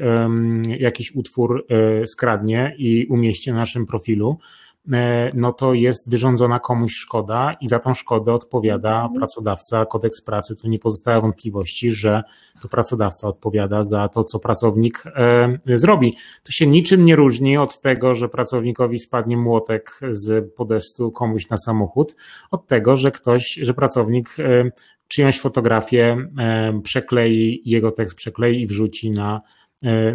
jakiś 0.79 1.15
utwór 1.15 1.65
y, 2.03 2.07
skradnie 2.07 2.75
i 2.77 3.05
umieści 3.05 3.51
na 3.51 3.57
naszym 3.57 3.85
profilu, 3.85 4.37
no 5.33 5.53
to 5.53 5.73
jest 5.73 6.09
wyrządzona 6.09 6.59
komuś 6.59 6.93
szkoda 6.93 7.55
i 7.61 7.67
za 7.67 7.79
tą 7.79 7.93
szkodę 7.93 8.33
odpowiada 8.33 8.95
mhm. 8.95 9.13
pracodawca, 9.13 9.85
kodeks 9.85 10.21
pracy. 10.21 10.55
Tu 10.55 10.67
nie 10.67 10.79
pozostała 10.79 11.21
wątpliwości, 11.21 11.91
że 11.91 12.23
to 12.61 12.67
pracodawca 12.67 13.27
odpowiada 13.27 13.83
za 13.83 14.07
to, 14.07 14.23
co 14.23 14.39
pracownik 14.39 15.03
e, 15.05 15.57
zrobi. 15.65 16.17
To 16.43 16.51
się 16.51 16.67
niczym 16.67 17.05
nie 17.05 17.15
różni 17.15 17.57
od 17.57 17.81
tego, 17.81 18.15
że 18.15 18.29
pracownikowi 18.29 18.99
spadnie 18.99 19.37
młotek 19.37 19.99
z 20.09 20.53
podestu 20.55 21.11
komuś 21.11 21.49
na 21.49 21.57
samochód, 21.57 22.15
od 22.51 22.67
tego, 22.67 22.95
że 22.95 23.11
ktoś, 23.11 23.59
że 23.61 23.73
pracownik 23.73 24.35
e, 24.39 24.69
czyjąś 25.07 25.39
fotografię 25.39 26.17
e, 26.39 26.81
przeklei, 26.83 27.61
jego 27.65 27.91
tekst 27.91 28.17
przeklei 28.17 28.61
i 28.61 28.67
wrzuci 28.67 29.11
na, 29.11 29.35
e, 29.35 29.64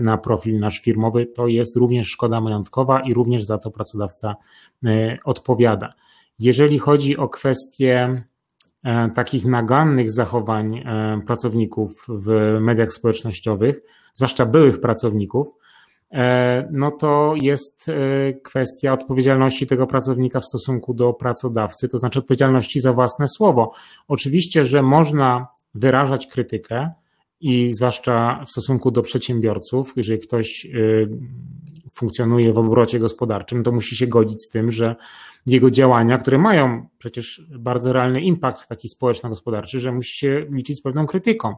na 0.01 0.19
profil 0.19 0.59
nasz 0.59 0.81
firmowy, 0.81 1.27
to 1.27 1.47
jest 1.47 1.77
również 1.77 2.07
szkoda 2.07 2.41
majątkowa 2.41 3.01
i 3.01 3.15
również 3.15 3.45
za 3.45 3.59
to 3.59 3.71
pracodawca 3.71 4.37
e, 4.85 5.19
odpowiada. 5.25 5.95
Jeżeli 6.39 6.79
chodzi 6.79 7.17
o 7.17 7.29
kwestie 7.29 8.23
takich 9.15 9.47
nagannych 9.47 10.11
zachowań 10.11 10.85
pracowników 11.27 12.07
w 12.09 12.59
mediach 12.61 12.93
społecznościowych, 12.93 13.81
zwłaszcza 14.15 14.47
byłych 14.47 14.81
pracowników, 14.81 15.49
E, 16.13 16.69
no 16.73 16.91
to 16.91 17.35
jest 17.43 17.89
e, 17.89 17.93
kwestia 18.33 18.93
odpowiedzialności 18.93 19.67
tego 19.67 19.87
pracownika 19.87 20.41
w 20.41 20.45
stosunku 20.45 20.95
do 20.95 21.13
pracodawcy, 21.13 21.89
to 21.89 21.99
znaczy 21.99 22.19
odpowiedzialności 22.19 22.81
za 22.81 22.93
własne 22.93 23.29
słowo. 23.29 23.73
Oczywiście, 24.09 24.65
że 24.65 24.83
można 24.83 25.47
wyrażać 25.75 26.27
krytykę 26.27 26.91
i 27.41 27.73
zwłaszcza 27.73 28.45
w 28.47 28.51
stosunku 28.51 28.91
do 28.91 29.03
przedsiębiorców, 29.03 29.93
jeżeli 29.97 30.21
ktoś 30.21 30.67
e, 30.67 30.71
funkcjonuje 31.93 32.53
w 32.53 32.59
obrocie 32.59 32.99
gospodarczym, 32.99 33.63
to 33.63 33.73
musi 33.73 33.97
się 33.97 34.07
godzić 34.07 34.43
z 34.45 34.49
tym, 34.49 34.71
że 34.71 34.97
jego 35.47 35.71
działania, 35.71 36.19
które 36.19 36.39
mają 36.39 36.89
przecież 36.99 37.47
bardzo 37.59 37.93
realny 37.93 38.21
impact 38.21 38.69
taki 38.69 38.89
społeczno-gospodarczy, 38.89 39.81
że 39.81 39.93
musi 39.93 40.19
się 40.19 40.47
liczyć 40.51 40.79
z 40.79 40.83
pewną 40.83 41.07
krytyką. 41.07 41.55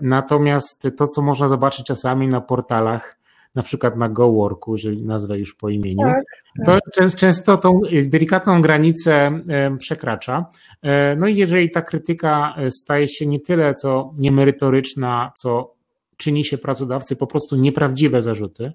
Natomiast 0.00 0.88
to, 0.96 1.06
co 1.06 1.22
można 1.22 1.48
zobaczyć 1.48 1.86
czasami 1.86 2.28
na 2.28 2.40
portalach, 2.40 3.19
na 3.54 3.62
przykład 3.62 3.96
na 3.96 4.08
GoWorku, 4.08 4.72
jeżeli 4.72 5.04
nazwę 5.04 5.38
już 5.38 5.54
po 5.54 5.68
imieniu, 5.68 6.06
tak, 6.06 6.24
to 6.66 6.78
tak. 6.94 7.14
często 7.16 7.56
tą 7.56 7.80
delikatną 8.02 8.62
granicę 8.62 9.30
przekracza. 9.78 10.46
E, 10.82 11.16
no 11.16 11.28
i 11.28 11.36
jeżeli 11.36 11.70
ta 11.70 11.82
krytyka 11.82 12.54
staje 12.70 13.08
się 13.08 13.26
nie 13.26 13.40
tyle 13.40 13.74
co 13.74 14.14
niemerytoryczna, 14.18 15.32
co 15.36 15.74
czyni 16.16 16.44
się 16.44 16.58
pracodawcy 16.58 17.16
po 17.16 17.26
prostu 17.26 17.56
nieprawdziwe 17.56 18.22
zarzuty, 18.22 18.72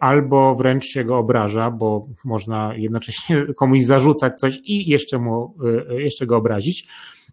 albo 0.00 0.54
wręcz 0.54 0.84
się 0.84 1.04
go 1.04 1.18
obraża, 1.18 1.70
bo 1.70 2.06
można 2.24 2.74
jednocześnie 2.76 3.46
komuś 3.58 3.82
zarzucać 3.82 4.40
coś 4.40 4.58
i 4.64 4.90
jeszcze, 4.90 5.18
mu, 5.18 5.54
jeszcze 5.90 6.26
go 6.26 6.36
obrazić, 6.36 6.88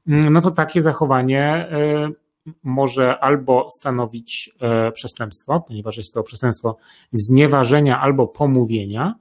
mm, 0.07 0.33
no 0.33 0.41
to 0.41 0.51
takie 0.51 0.81
zachowanie 0.81 1.69
może 2.63 3.19
albo 3.19 3.67
stanowić 3.69 4.51
e, 4.61 4.91
przestępstwo, 4.91 5.63
ponieważ 5.67 5.97
jest 5.97 6.13
to 6.13 6.23
przestępstwo 6.23 6.77
znieważenia 7.11 8.01
albo 8.01 8.27
pomówienia, 8.27 9.15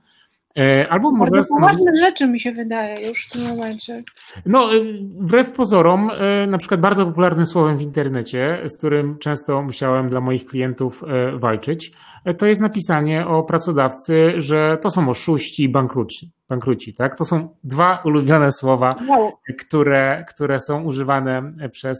e, 0.58 0.88
Albo 0.88 1.12
może 1.12 1.44
stanowić... 1.44 1.50
poważne 1.50 2.00
rzeczy 2.00 2.26
mi 2.26 2.40
się 2.40 2.52
wydaje 2.52 3.08
już 3.08 3.26
w 3.26 3.32
tym 3.32 3.42
momencie. 3.42 4.02
No, 4.46 4.74
e, 4.74 4.78
wbrew 5.20 5.52
pozorom, 5.52 6.10
na 6.48 6.58
przykład 6.58 6.80
bardzo 6.80 7.06
popularnym 7.06 7.46
słowem 7.46 7.76
w 7.78 7.82
internecie, 7.82 8.62
z 8.66 8.76
którym 8.78 9.18
często 9.18 9.62
musiałem 9.62 10.08
dla 10.08 10.20
moich 10.20 10.46
klientów 10.46 11.04
walczyć, 11.34 11.92
to 12.38 12.46
jest 12.46 12.60
napisanie 12.60 13.26
o 13.26 13.42
pracodawcy, 13.42 14.32
że 14.36 14.78
to 14.82 14.90
są 14.90 15.08
oszuści 15.08 15.62
i 15.62 15.68
bankruci. 15.68 16.32
bankruci 16.48 16.94
tak? 16.94 17.18
To 17.18 17.24
są 17.24 17.56
dwa 17.64 18.02
ulubione 18.04 18.52
słowa, 18.52 18.96
wow. 19.08 19.32
które, 19.58 20.24
które 20.28 20.58
są 20.58 20.82
używane 20.82 21.52
przez 21.72 21.98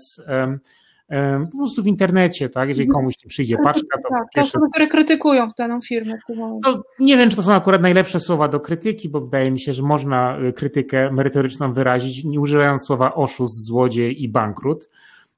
po 1.53 1.59
prostu 1.59 1.83
w 1.83 1.87
internecie, 1.87 2.49
tak? 2.49 2.69
Jeżeli 2.69 2.87
mhm. 2.87 3.01
komuś 3.01 3.15
nie 3.25 3.29
przyjdzie 3.29 3.57
paczka, 3.65 3.99
to. 4.03 4.09
Tak, 4.09 4.23
pierwsze... 4.35 4.51
osoby, 4.51 4.67
które 4.71 4.87
krytykują 4.87 5.49
daną 5.59 5.81
firmę 5.81 6.13
w 6.29 6.37
momencie. 6.37 6.71
No, 6.71 6.83
nie 7.01 7.17
wiem, 7.17 7.31
czy 7.31 7.37
to 7.37 7.43
są 7.43 7.53
akurat 7.53 7.83
najlepsze 7.83 8.21
słowa 8.21 8.49
do 8.49 8.61
krytyki, 8.61 9.09
bo 9.09 9.21
wydaje 9.21 9.51
mi 9.51 9.61
się, 9.61 9.73
że 9.73 9.83
można 9.83 10.39
y, 10.41 10.53
krytykę 10.53 11.13
merytoryczną 11.13 11.73
wyrazić, 11.73 12.25
nie 12.25 12.41
używając 12.41 12.87
słowa 12.87 13.15
oszust, 13.15 13.65
złodziej 13.65 14.23
i 14.23 14.29
bankrut. 14.29 14.91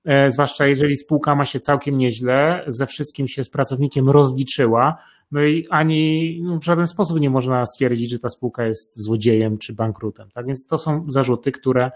E, 0.04 0.30
zwłaszcza 0.30 0.66
jeżeli 0.66 0.96
spółka 0.96 1.34
ma 1.34 1.44
się 1.44 1.60
całkiem 1.60 1.98
nieźle, 1.98 2.64
ze 2.66 2.86
wszystkim 2.86 3.28
się 3.28 3.44
z 3.44 3.50
pracownikiem 3.50 4.10
rozliczyła, 4.10 4.96
no 5.32 5.42
i 5.42 5.66
ani 5.70 6.40
no 6.42 6.58
w 6.58 6.64
żaden 6.64 6.86
sposób 6.86 7.20
nie 7.20 7.30
można 7.30 7.66
stwierdzić, 7.66 8.10
że 8.10 8.18
ta 8.18 8.28
spółka 8.28 8.66
jest 8.66 9.00
złodziejem 9.00 9.58
czy 9.58 9.74
bankrutem. 9.74 10.28
Tak 10.34 10.46
więc 10.46 10.66
to 10.66 10.78
są 10.78 11.04
zarzuty, 11.08 11.52
które 11.52 11.84
E, 11.84 11.90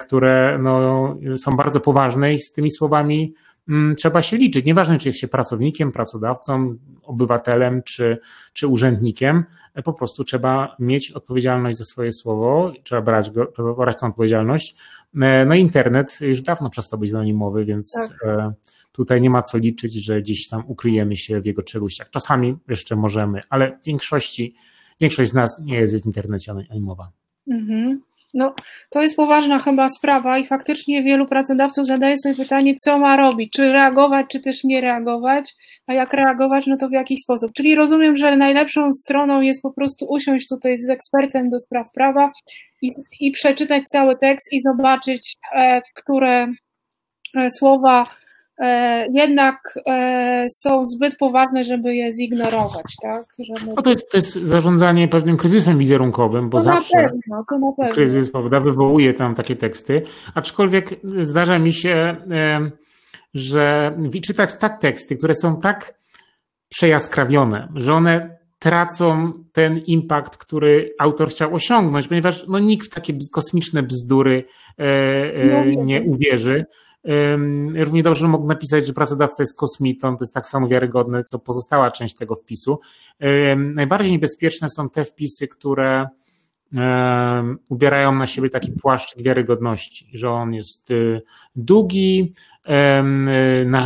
które 0.00 0.58
no, 0.62 1.16
są 1.36 1.56
bardzo 1.56 1.80
poważne 1.80 2.34
i 2.34 2.38
z 2.38 2.52
tymi 2.52 2.70
słowami 2.70 3.34
mm, 3.68 3.96
trzeba 3.96 4.22
się 4.22 4.36
liczyć. 4.36 4.66
Nieważne, 4.66 4.98
czy 4.98 5.08
jest 5.08 5.18
się 5.18 5.28
pracownikiem, 5.28 5.92
pracodawcą, 5.92 6.76
obywatelem 7.04 7.82
czy, 7.82 8.18
czy 8.52 8.66
urzędnikiem, 8.66 9.44
e, 9.74 9.82
po 9.82 9.92
prostu 9.92 10.24
trzeba 10.24 10.76
mieć 10.78 11.10
odpowiedzialność 11.10 11.78
za 11.78 11.84
swoje 11.84 12.12
słowo, 12.12 12.72
trzeba 12.82 13.02
brać, 13.02 13.30
go, 13.30 13.52
brać 13.78 14.00
tą 14.00 14.06
odpowiedzialność. 14.06 14.76
E, 15.22 15.44
no 15.44 15.54
internet 15.54 16.18
już 16.20 16.42
dawno 16.42 16.70
przestał 16.70 16.98
być 16.98 17.10
anonimowy, 17.10 17.64
więc 17.64 17.92
tak. 18.20 18.52
tutaj 18.92 19.20
nie 19.20 19.30
ma 19.30 19.42
co 19.42 19.58
liczyć, 19.58 20.04
że 20.04 20.20
gdzieś 20.20 20.48
tam 20.48 20.62
ukryjemy 20.66 21.16
się 21.16 21.40
w 21.40 21.46
jego 21.46 21.62
czeluściach. 21.62 22.10
Czasami 22.10 22.56
jeszcze 22.68 22.96
możemy, 22.96 23.40
ale 23.50 23.78
w 23.82 23.84
większości, 23.86 24.54
większość 25.00 25.30
z 25.30 25.34
nas 25.34 25.62
nie 25.64 25.74
jest 25.74 26.02
w 26.02 26.06
internecie 26.06 26.52
anonimowa. 26.52 27.10
Mhm. 27.50 28.00
No, 28.34 28.54
to 28.90 29.02
jest 29.02 29.16
poważna 29.16 29.58
chyba 29.58 29.88
sprawa 29.88 30.38
i 30.38 30.44
faktycznie 30.44 31.02
wielu 31.02 31.26
pracodawców 31.26 31.86
zadaje 31.86 32.14
sobie 32.18 32.34
pytanie, 32.34 32.74
co 32.84 32.98
ma 32.98 33.16
robić, 33.16 33.52
czy 33.52 33.72
reagować, 33.72 34.26
czy 34.30 34.40
też 34.40 34.64
nie 34.64 34.80
reagować, 34.80 35.54
a 35.86 35.94
jak 35.94 36.12
reagować, 36.12 36.66
no 36.66 36.76
to 36.76 36.88
w 36.88 36.92
jaki 36.92 37.16
sposób. 37.16 37.52
Czyli 37.52 37.74
rozumiem, 37.74 38.16
że 38.16 38.36
najlepszą 38.36 38.92
stroną 38.92 39.40
jest 39.40 39.62
po 39.62 39.72
prostu 39.72 40.06
usiąść 40.08 40.48
tutaj 40.48 40.76
z 40.76 40.90
ekspertem 40.90 41.50
do 41.50 41.58
spraw 41.58 41.92
prawa 41.92 42.32
i, 42.82 42.90
i 43.20 43.30
przeczytać 43.30 43.82
cały 43.84 44.18
tekst 44.18 44.52
i 44.52 44.60
zobaczyć, 44.60 45.36
e, 45.54 45.82
które 45.94 46.46
e, 47.36 47.50
słowa 47.58 48.06
jednak 49.12 49.78
e, 49.86 50.46
są 50.48 50.84
zbyt 50.84 51.16
poważne, 51.16 51.64
żeby 51.64 51.94
je 51.94 52.12
zignorować. 52.12 52.96
Tak? 53.02 53.24
Żeby... 53.38 53.72
No 53.76 53.82
to, 53.82 53.90
jest, 53.90 54.10
to 54.10 54.16
jest 54.16 54.32
zarządzanie 54.32 55.08
pewnym 55.08 55.36
kryzysem 55.36 55.78
wizerunkowym, 55.78 56.50
bo 56.50 56.58
to 56.58 56.64
zawsze 56.64 57.10
pewno, 57.28 57.44
to 57.76 57.92
kryzys 57.92 58.32
prawda, 58.32 58.60
wywołuje 58.60 59.14
tam 59.14 59.34
takie 59.34 59.56
teksty, 59.56 60.02
aczkolwiek 60.34 60.90
zdarza 61.20 61.58
mi 61.58 61.72
się, 61.72 62.16
że 63.34 63.94
czytać 64.22 64.58
tak 64.58 64.80
teksty, 64.80 65.16
które 65.16 65.34
są 65.34 65.60
tak 65.60 65.94
przejaskrawione, 66.68 67.68
że 67.74 67.94
one 67.94 68.38
tracą 68.58 69.32
ten 69.52 69.78
impact, 69.78 70.36
który 70.36 70.94
autor 70.98 71.30
chciał 71.30 71.54
osiągnąć, 71.54 72.08
ponieważ 72.08 72.44
no, 72.48 72.58
nikt 72.58 72.86
w 72.86 72.94
takie 72.94 73.12
kosmiczne 73.32 73.82
bzdury 73.82 74.44
e, 74.78 75.46
no 75.46 75.82
nie 75.82 76.02
uwierzy. 76.02 76.64
Równie 77.74 78.02
dobrze 78.02 78.28
mógł 78.28 78.46
napisać, 78.46 78.86
że 78.86 78.92
pracodawca 78.92 79.42
jest 79.42 79.58
kosmitą, 79.58 80.16
to 80.16 80.24
jest 80.24 80.34
tak 80.34 80.46
samo 80.46 80.68
wiarygodne, 80.68 81.24
co 81.24 81.38
pozostała 81.38 81.90
część 81.90 82.16
tego 82.16 82.36
wpisu. 82.36 82.80
Najbardziej 83.56 84.12
niebezpieczne 84.12 84.68
są 84.68 84.90
te 84.90 85.04
wpisy, 85.04 85.48
które 85.48 86.08
ubierają 87.68 88.12
na 88.12 88.26
siebie 88.26 88.50
taki 88.50 88.72
płaszczyk 88.72 89.22
wiarygodności, 89.22 90.10
że 90.14 90.30
on 90.30 90.54
jest 90.54 90.90
y, 90.90 91.22
długi, 91.56 92.32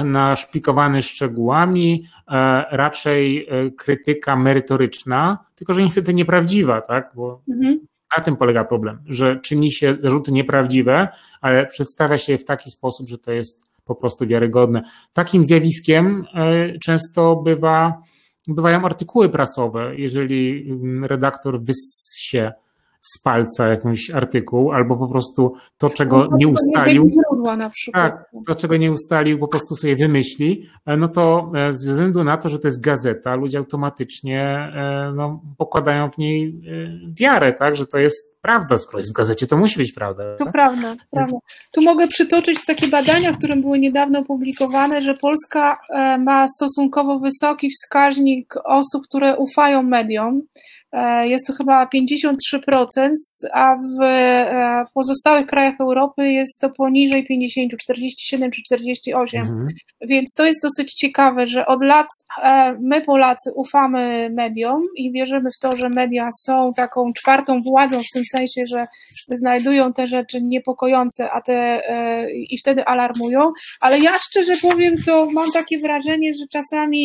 naszpikowany 0.05 1.03
szczegółami, 1.03 2.05
e, 2.29 2.65
raczej 2.71 3.47
e, 3.49 3.71
krytyka 3.71 4.37
merytoryczna, 4.37 5.39
tylko 5.55 5.73
że 5.73 5.83
niestety 5.83 6.15
nieprawdziwa, 6.15 6.81
tak? 6.81 7.13
Bo 7.17 7.43
mhm. 7.49 7.81
Na 8.19 8.25
tym 8.25 8.37
polega 8.37 8.65
problem, 8.65 8.99
że 9.07 9.41
czyni 9.41 9.73
się 9.73 9.95
zarzuty 9.95 10.33
nieprawdziwe, 10.33 11.09
ale 11.41 11.67
przedstawia 11.67 12.19
się 12.19 12.33
je 12.33 12.39
w 12.39 12.45
taki 12.45 12.71
sposób, 12.71 13.09
że 13.09 13.19
to 13.19 13.33
jest 13.33 13.65
po 13.85 13.95
prostu 13.95 14.27
wiarygodne. 14.27 14.83
Takim 15.13 15.45
zjawiskiem 15.45 16.27
e, 16.35 16.79
często 16.79 17.37
bywa, 17.37 18.03
bywają 18.49 18.85
artykuły 18.85 19.29
prasowe. 19.29 19.97
Jeżeli 19.97 20.71
mm, 20.71 21.05
redaktor 21.05 21.61
wyssie 21.63 22.53
z 23.05 23.23
palca 23.23 23.69
jakąś 23.69 24.11
artykuł, 24.11 24.73
albo 24.73 24.97
po 24.97 25.09
prostu 25.09 25.55
to, 25.79 25.91
czego 25.91 26.29
nie 26.37 26.49
ustalił. 26.49 27.11
Tak, 27.93 28.31
to, 28.47 28.55
czego 28.55 28.77
nie 28.77 28.93
ustalił, 28.93 29.39
po 29.39 29.49
prostu 29.49 29.77
sobie 29.77 29.97
wymyśli, 29.97 30.67
e, 30.87 30.97
no 30.97 31.09
to 31.09 31.53
e, 31.57 31.73
ze 31.73 31.93
względu 31.93 32.25
na 32.25 32.37
to, 32.37 32.49
że 32.49 32.59
to 32.59 32.69
jest 32.69 32.81
gazeta, 32.81 33.35
ludzie 33.35 33.59
automatycznie 33.59 34.41
e, 34.41 35.13
no, 35.17 35.43
pokładają 35.59 36.11
w 36.11 36.19
niej 36.19 36.61
wiarę, 37.21 37.53
tak, 37.53 37.77
że 37.77 37.87
to 37.87 37.99
jest 37.99 38.35
prawda, 38.43 38.79
skoro 38.79 38.99
jest 38.99 39.11
w 39.11 39.17
gazecie, 39.17 39.47
to 39.47 39.57
musi 39.57 39.79
być 39.79 39.93
prawda. 39.93 40.37
To 40.37 40.47
prawda, 40.47 40.95
prawda. 41.11 41.37
Tu 41.73 41.83
mogę 41.83 42.09
przytoczyć 42.09 42.65
takie 42.67 42.89
badania, 42.89 43.37
które 43.37 43.57
były 43.57 43.79
niedawno 43.79 44.19
opublikowane, 44.19 45.03
że 45.03 45.15
Polska 45.15 45.79
ma 46.19 46.47
stosunkowo 46.49 47.19
wysoki 47.19 47.69
wskaźnik 47.71 48.55
osób, 48.65 49.03
które 49.05 49.37
ufają 49.37 49.83
mediom. 49.83 50.43
E, 50.95 51.29
jest 51.29 51.47
to 51.47 51.53
chyba 51.53 51.87
53%, 51.87 53.11
a 53.53 53.75
w, 53.77 54.03
e, 54.03 54.85
w 54.89 54.93
pozostałych 54.93 55.47
krajach 55.47 55.75
Europy 55.81 56.33
jest 56.33 56.61
to 56.61 56.71
poniżej 56.71 57.27
50, 57.27 57.73
47 57.81 58.51
czy 58.51 58.63
48. 58.63 59.41
Mhm. 59.41 59.69
Więc 60.09 60.35
to 60.37 60.45
jest 60.45 60.63
dosyć 60.63 60.95
ciekawe, 60.95 61.47
że 61.47 61.67
od 61.67 61.83
lat 61.83 62.07
e, 62.43 62.77
my 62.83 63.01
Polacy 63.01 63.51
ufamy 63.55 64.31
mediom 64.31 64.83
i 64.97 65.13
wierzymy 65.13 65.51
w 65.57 65.61
to, 65.61 65.77
że 65.77 65.89
media 65.89 66.29
są 66.47 66.73
taką 66.77 67.11
czwartą 67.19 67.63
władzą 67.63 68.01
w 68.01 68.15
tym 68.15 68.23
sensie, 68.33 68.63
że 68.69 68.87
znajdują 69.29 69.93
te 69.93 70.07
rzeczy 70.07 70.43
niepokojące, 70.43 71.31
a 71.31 71.41
te 71.41 71.81
i 72.51 72.59
wtedy 72.59 72.85
alarmują. 72.85 73.53
Ale 73.81 73.99
ja 73.99 74.17
szczerze 74.19 74.55
powiem, 74.63 74.95
to 75.07 75.31
mam 75.31 75.47
takie 75.53 75.79
wrażenie, 75.79 76.33
że 76.35 76.45
czasami 76.53 77.05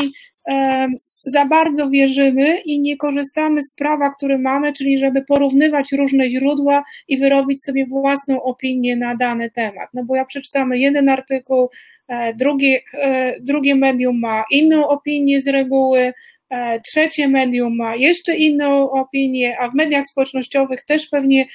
za 1.26 1.46
bardzo 1.46 1.90
wierzymy 1.90 2.58
i 2.58 2.80
nie 2.80 2.98
korzystamy 2.98 3.62
z 3.62 3.76
prawa, 3.76 4.10
które 4.10 4.38
mamy, 4.38 4.74
czyli 4.74 4.98
żeby 4.98 5.22
porównywać 5.22 5.92
różne 5.92 6.30
źródła 6.30 6.84
i 7.08 7.18
wyrobić 7.18 7.64
sobie 7.64 7.86
własną 7.86 8.44
opinię 8.44 8.96
na 8.96 9.16
dany 9.16 9.52
temat. 9.52 9.90
No 9.94 10.04
bo 10.04 10.16
jak 10.16 10.28
przeczytamy 10.28 10.80
jeden 10.80 11.10
artykuł, 11.10 11.70
e, 12.08 12.34
drugie, 12.34 12.82
e, 12.94 13.36
drugie 13.42 13.76
medium 13.76 14.20
ma 14.20 14.44
inną 14.52 14.88
opinię 14.88 15.42
z 15.42 15.48
reguły, 15.48 16.14
e, 16.50 16.80
trzecie 16.82 17.28
medium 17.28 17.76
ma 17.76 17.96
jeszcze 17.96 18.36
inną 18.36 18.92
opinię, 18.92 19.60
a 19.60 19.70
w 19.70 19.76
mediach 19.76 20.06
społecznościowych 20.06 20.84
też 20.84 21.08
pewnie 21.08 21.46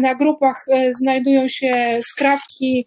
na 0.00 0.14
grupach 0.14 0.66
znajdują 0.90 1.48
się 1.48 2.00
skrawki 2.12 2.86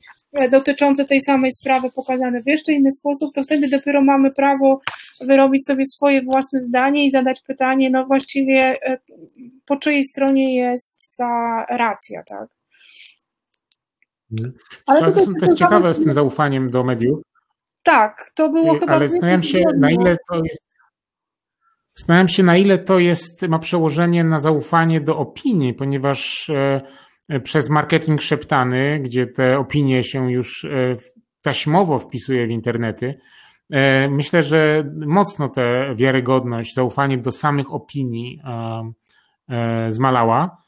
dotyczące 0.52 1.06
tej 1.06 1.22
samej 1.22 1.52
sprawy 1.52 1.92
pokazane 1.96 2.42
w 2.42 2.48
jeszcze 2.48 2.74
inny 2.74 2.92
sposób, 2.92 3.34
to 3.34 3.44
wtedy 3.44 3.70
dopiero 3.70 4.02
mamy 4.02 4.32
prawo 4.32 4.82
wyrobić 5.22 5.66
sobie 5.66 5.86
swoje 5.86 6.22
własne 6.22 6.62
zdanie 6.62 7.06
i 7.06 7.12
zadać 7.12 7.42
pytanie, 7.42 7.90
no 7.90 8.06
właściwie 8.06 8.76
e, 8.86 8.98
po 9.66 9.78
czyjej 9.78 10.04
stronie 10.04 10.56
jest 10.56 11.14
ta 11.18 11.66
racja, 11.70 12.24
tak? 12.28 12.48
Ale 14.88 15.14
to 15.14 15.20
jest 15.20 15.32
też 15.40 15.54
ciekawe 15.54 15.94
z 15.94 16.04
tym 16.04 16.14
zaufaniem 16.14 16.70
do 16.70 16.84
mediów. 16.84 17.22
Tak, 17.84 18.32
to 18.36 18.50
było 18.50 18.80
chyba. 18.80 18.94
Ale 18.94 19.10
zastanawiam 19.10 19.44
się, 19.44 19.64
na 19.78 19.92
ile 19.92 20.18
to 20.30 20.36
jest. 20.36 20.64
Zastanawiam 21.96 22.28
się, 22.28 22.44
na 22.44 22.58
ile 22.58 22.78
to 22.78 23.00
jest, 23.00 23.42
ma 23.42 23.60
przełożenie 23.60 24.24
na 24.24 24.40
zaufanie 24.40 25.02
do 25.02 25.18
opinii, 25.18 25.74
ponieważ 25.74 26.50
e, 26.50 26.82
przez 27.40 27.70
marketing 27.70 28.22
szeptany, 28.22 29.00
gdzie 29.00 29.28
te 29.28 29.58
opinie 29.58 30.04
się 30.04 30.32
już 30.32 30.66
e, 30.66 30.98
taśmowo 31.42 32.00
wpisuje 32.00 32.48
w 32.48 32.50
internety, 32.50 33.20
e, 33.70 34.10
myślę, 34.10 34.44
że 34.44 34.92
mocno 35.06 35.50
tę 35.50 35.96
wiarygodność, 35.96 36.76
zaufanie 36.76 37.18
do 37.18 37.32
samych 37.32 37.74
opinii 37.74 38.42
e, 39.50 39.92
zmalała. 39.92 40.62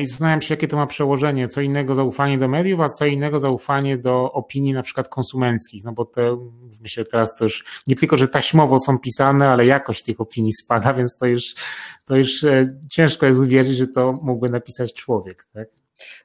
I 0.00 0.06
zastanawiam 0.06 0.42
się, 0.42 0.54
jakie 0.54 0.68
to 0.68 0.76
ma 0.76 0.86
przełożenie. 0.86 1.48
Co 1.48 1.60
innego 1.60 1.94
zaufanie 1.94 2.38
do 2.38 2.48
mediów, 2.48 2.80
a 2.80 2.88
co 2.88 3.06
innego 3.06 3.38
zaufanie 3.38 3.98
do 3.98 4.32
opinii 4.32 4.72
na 4.72 4.82
przykład 4.82 5.08
konsumenckich. 5.08 5.84
No 5.84 5.92
bo 5.92 6.04
te, 6.04 6.36
myślę 6.80 7.04
teraz 7.04 7.36
to 7.36 7.44
już 7.44 7.82
nie 7.86 7.96
tylko, 7.96 8.16
że 8.16 8.28
taśmowo 8.28 8.78
są 8.78 8.98
pisane, 8.98 9.48
ale 9.48 9.66
jakość 9.66 10.02
tych 10.02 10.20
opinii 10.20 10.52
spada, 10.52 10.94
więc 10.98 11.18
to 11.18 11.26
już, 11.26 11.54
to 12.04 12.16
już 12.16 12.44
ciężko 12.90 13.26
jest 13.26 13.40
uwierzyć, 13.40 13.76
że 13.76 13.86
to 13.86 14.12
mógłby 14.22 14.48
napisać 14.48 14.94
człowiek. 14.94 15.46
Tak? 15.52 15.68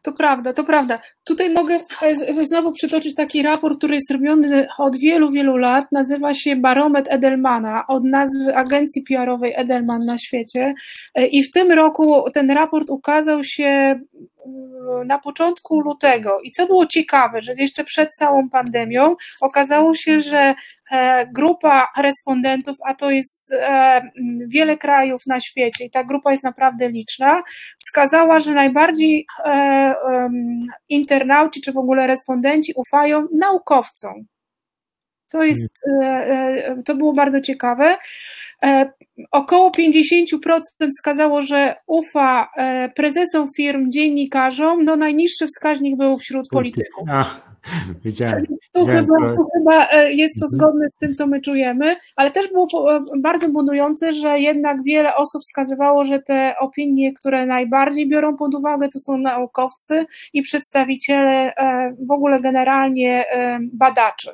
To 0.02 0.12
prawda, 0.12 0.54
to 0.54 0.64
prawda. 0.64 1.00
Tutaj 1.24 1.54
mogę 1.54 1.80
e, 2.02 2.46
znowu 2.46 2.72
przytoczyć 2.72 3.16
taki 3.16 3.42
raport, 3.42 3.78
który 3.78 3.96
jest 3.96 4.12
robiony 4.12 4.68
od 4.78 4.98
wielu, 4.98 5.32
wielu 5.32 5.58
lat. 5.58 5.86
Nazywa 5.92 6.34
się 6.34 6.56
Barometr 6.56 7.14
Edelmana, 7.14 7.88
od 7.88 8.04
nazwy 8.04 8.56
agencji 8.56 9.04
PR-owej 9.10 9.54
Edelman 9.56 10.02
na 10.06 10.18
świecie. 10.18 10.74
E, 11.16 11.28
I 11.28 11.44
w 11.44 11.52
tym 11.52 11.72
roku 11.72 12.24
ten 12.34 12.52
raport 12.52 12.90
ukazał 12.90 13.44
się 13.44 14.00
na 15.06 15.20
początku 15.20 15.80
lutego. 15.80 16.40
I 16.44 16.52
co 16.52 16.66
było 16.66 16.86
ciekawe, 16.86 17.42
że 17.42 17.54
jeszcze 17.58 17.84
przed 17.84 18.10
całą 18.16 18.50
pandemią 18.50 19.16
okazało 19.42 19.96
się, 19.96 20.20
że 20.20 20.56
e, 20.92 21.28
grupa 21.28 21.88
respondentów, 21.98 22.78
a 22.86 22.94
to 22.94 23.12
jest 23.12 23.54
e, 23.54 24.02
wiele 24.48 24.78
krajów 24.78 25.22
na 25.28 25.40
świecie 25.40 25.86
i 25.86 25.92
ta 25.92 26.04
grupa 26.04 26.32
jest 26.32 26.44
naprawdę 26.44 26.90
liczna, 26.90 27.44
wskazała, 27.80 28.40
że 28.40 28.52
najbardziej 28.54 29.26
internauci 30.90 31.62
czy 31.62 31.72
w 31.72 31.78
ogóle 31.78 32.08
respondenci 32.08 32.74
ufają 32.76 33.28
naukowcom. 33.40 34.26
To, 35.32 35.44
jest, 35.44 35.68
to 36.86 36.96
było 36.96 37.14
bardzo 37.14 37.42
ciekawe. 37.42 37.98
E, 38.64 38.92
około 39.32 39.72
50% 39.72 40.60
wskazało, 40.98 41.42
że 41.42 41.76
ufa 41.88 42.50
e, 42.58 42.90
prezesom 42.90 43.48
firm, 43.58 43.92
dziennikarzom, 43.92 44.84
no 44.84 44.96
najniższy 44.96 45.48
wskaźnik 45.48 45.98
był 45.98 46.18
wśród 46.18 46.50
polityków. 46.50 47.08
Ach, 47.12 47.56
widziałem. 48.06 48.46
Tu, 48.74 48.86
chyba, 48.86 49.36
tu 49.36 49.46
chyba 49.58 49.88
e, 49.90 50.14
jest 50.14 50.34
to 50.40 50.46
mhm. 50.46 50.50
zgodne 50.52 50.88
z 50.96 51.00
tym, 51.00 51.14
co 51.14 51.28
my 51.28 51.42
czujemy, 51.42 51.96
ale 52.16 52.32
też 52.32 52.48
było 52.48 52.68
bardzo 53.22 53.50
budujące, 53.50 54.14
że 54.14 54.40
jednak 54.40 54.84
wiele 54.84 55.16
osób 55.16 55.42
wskazywało, 55.42 56.06
że 56.06 56.20
te 56.20 56.56
opinie, 56.60 57.14
które 57.14 57.46
najbardziej 57.46 58.10
biorą 58.10 58.38
pod 58.38 58.56
uwagę, 58.56 58.90
to 58.90 59.00
są 59.00 59.18
naukowcy 59.18 60.06
i 60.34 60.42
przedstawiciele 60.42 61.54
w 62.08 62.12
ogóle 62.12 62.42
generalnie 62.42 63.26
badaczy. 63.74 64.32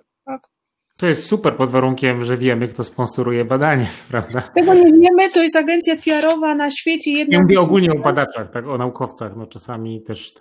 To 0.98 1.08
jest 1.08 1.28
super 1.28 1.58
pod 1.58 1.70
warunkiem, 1.70 2.26
że 2.26 2.38
wiemy, 2.38 2.68
kto 2.68 2.84
sponsoruje 2.84 3.46
badanie, 3.46 3.88
prawda? 4.12 4.42
Tego 4.42 4.74
nie 4.74 4.84
wiemy, 4.84 5.30
to 5.34 5.44
jest 5.44 5.56
agencja 5.56 5.96
PR-owa 5.96 6.56
na 6.56 6.70
świecie. 6.72 7.12
Jedna 7.12 7.38
ja 7.38 7.44
mówię 7.44 7.60
ogólnie 7.60 7.92
o 7.92 8.00
badaczach, 8.00 8.50
tak, 8.50 8.68
o 8.68 8.78
naukowcach. 8.78 9.36
No 9.36 9.48
czasami 9.48 10.02
też 10.02 10.34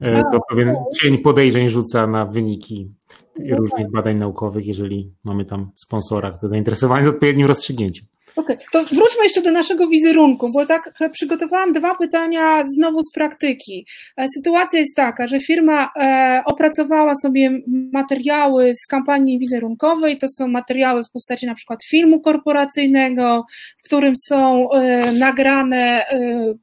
e, 0.00 0.22
to 0.32 0.40
pewien 0.50 0.76
cień 1.00 1.18
podejrzeń 1.18 1.68
rzuca 1.68 2.06
na 2.06 2.26
wyniki 2.26 2.90
no 3.38 3.56
różnych 3.56 3.82
tak. 3.82 3.92
badań 3.92 4.16
naukowych, 4.16 4.66
jeżeli 4.66 5.12
mamy 5.24 5.44
tam 5.44 5.70
sponsora, 5.74 6.32
kto 6.32 6.48
zainteresowany 6.48 7.04
z 7.04 7.08
odpowiednim 7.08 7.46
rozstrzygnięciem. 7.46 8.06
Okej, 8.36 8.56
okay. 8.56 8.66
to 8.72 8.94
wróćmy 8.94 9.22
jeszcze 9.22 9.42
do 9.42 9.50
naszego 9.50 9.88
wizerunku, 9.88 10.52
bo 10.52 10.66
tak 10.66 10.94
przygotowałam 11.12 11.72
dwa 11.72 11.94
pytania 11.94 12.64
znowu 12.64 13.02
z 13.02 13.12
praktyki. 13.12 13.86
E, 14.16 14.26
sytuacja 14.36 14.78
jest 14.78 14.96
taka, 14.96 15.26
że 15.26 15.40
firma 15.40 15.90
e, 15.96 16.42
opracowała 16.44 17.14
sobie 17.14 17.50
materiały 17.92 18.72
z 18.74 18.86
kampanii 18.86 19.38
wizerunkowej, 19.38 20.18
to 20.18 20.26
są 20.28 20.48
materiały 20.48 21.04
w 21.04 21.10
postaci 21.10 21.46
na 21.46 21.54
przykład 21.54 21.84
filmu 21.90 22.20
korporacyjnego, 22.20 23.46
w 23.78 23.82
którym 23.82 24.14
są 24.28 24.70
e, 24.70 25.12
nagrane 25.12 26.06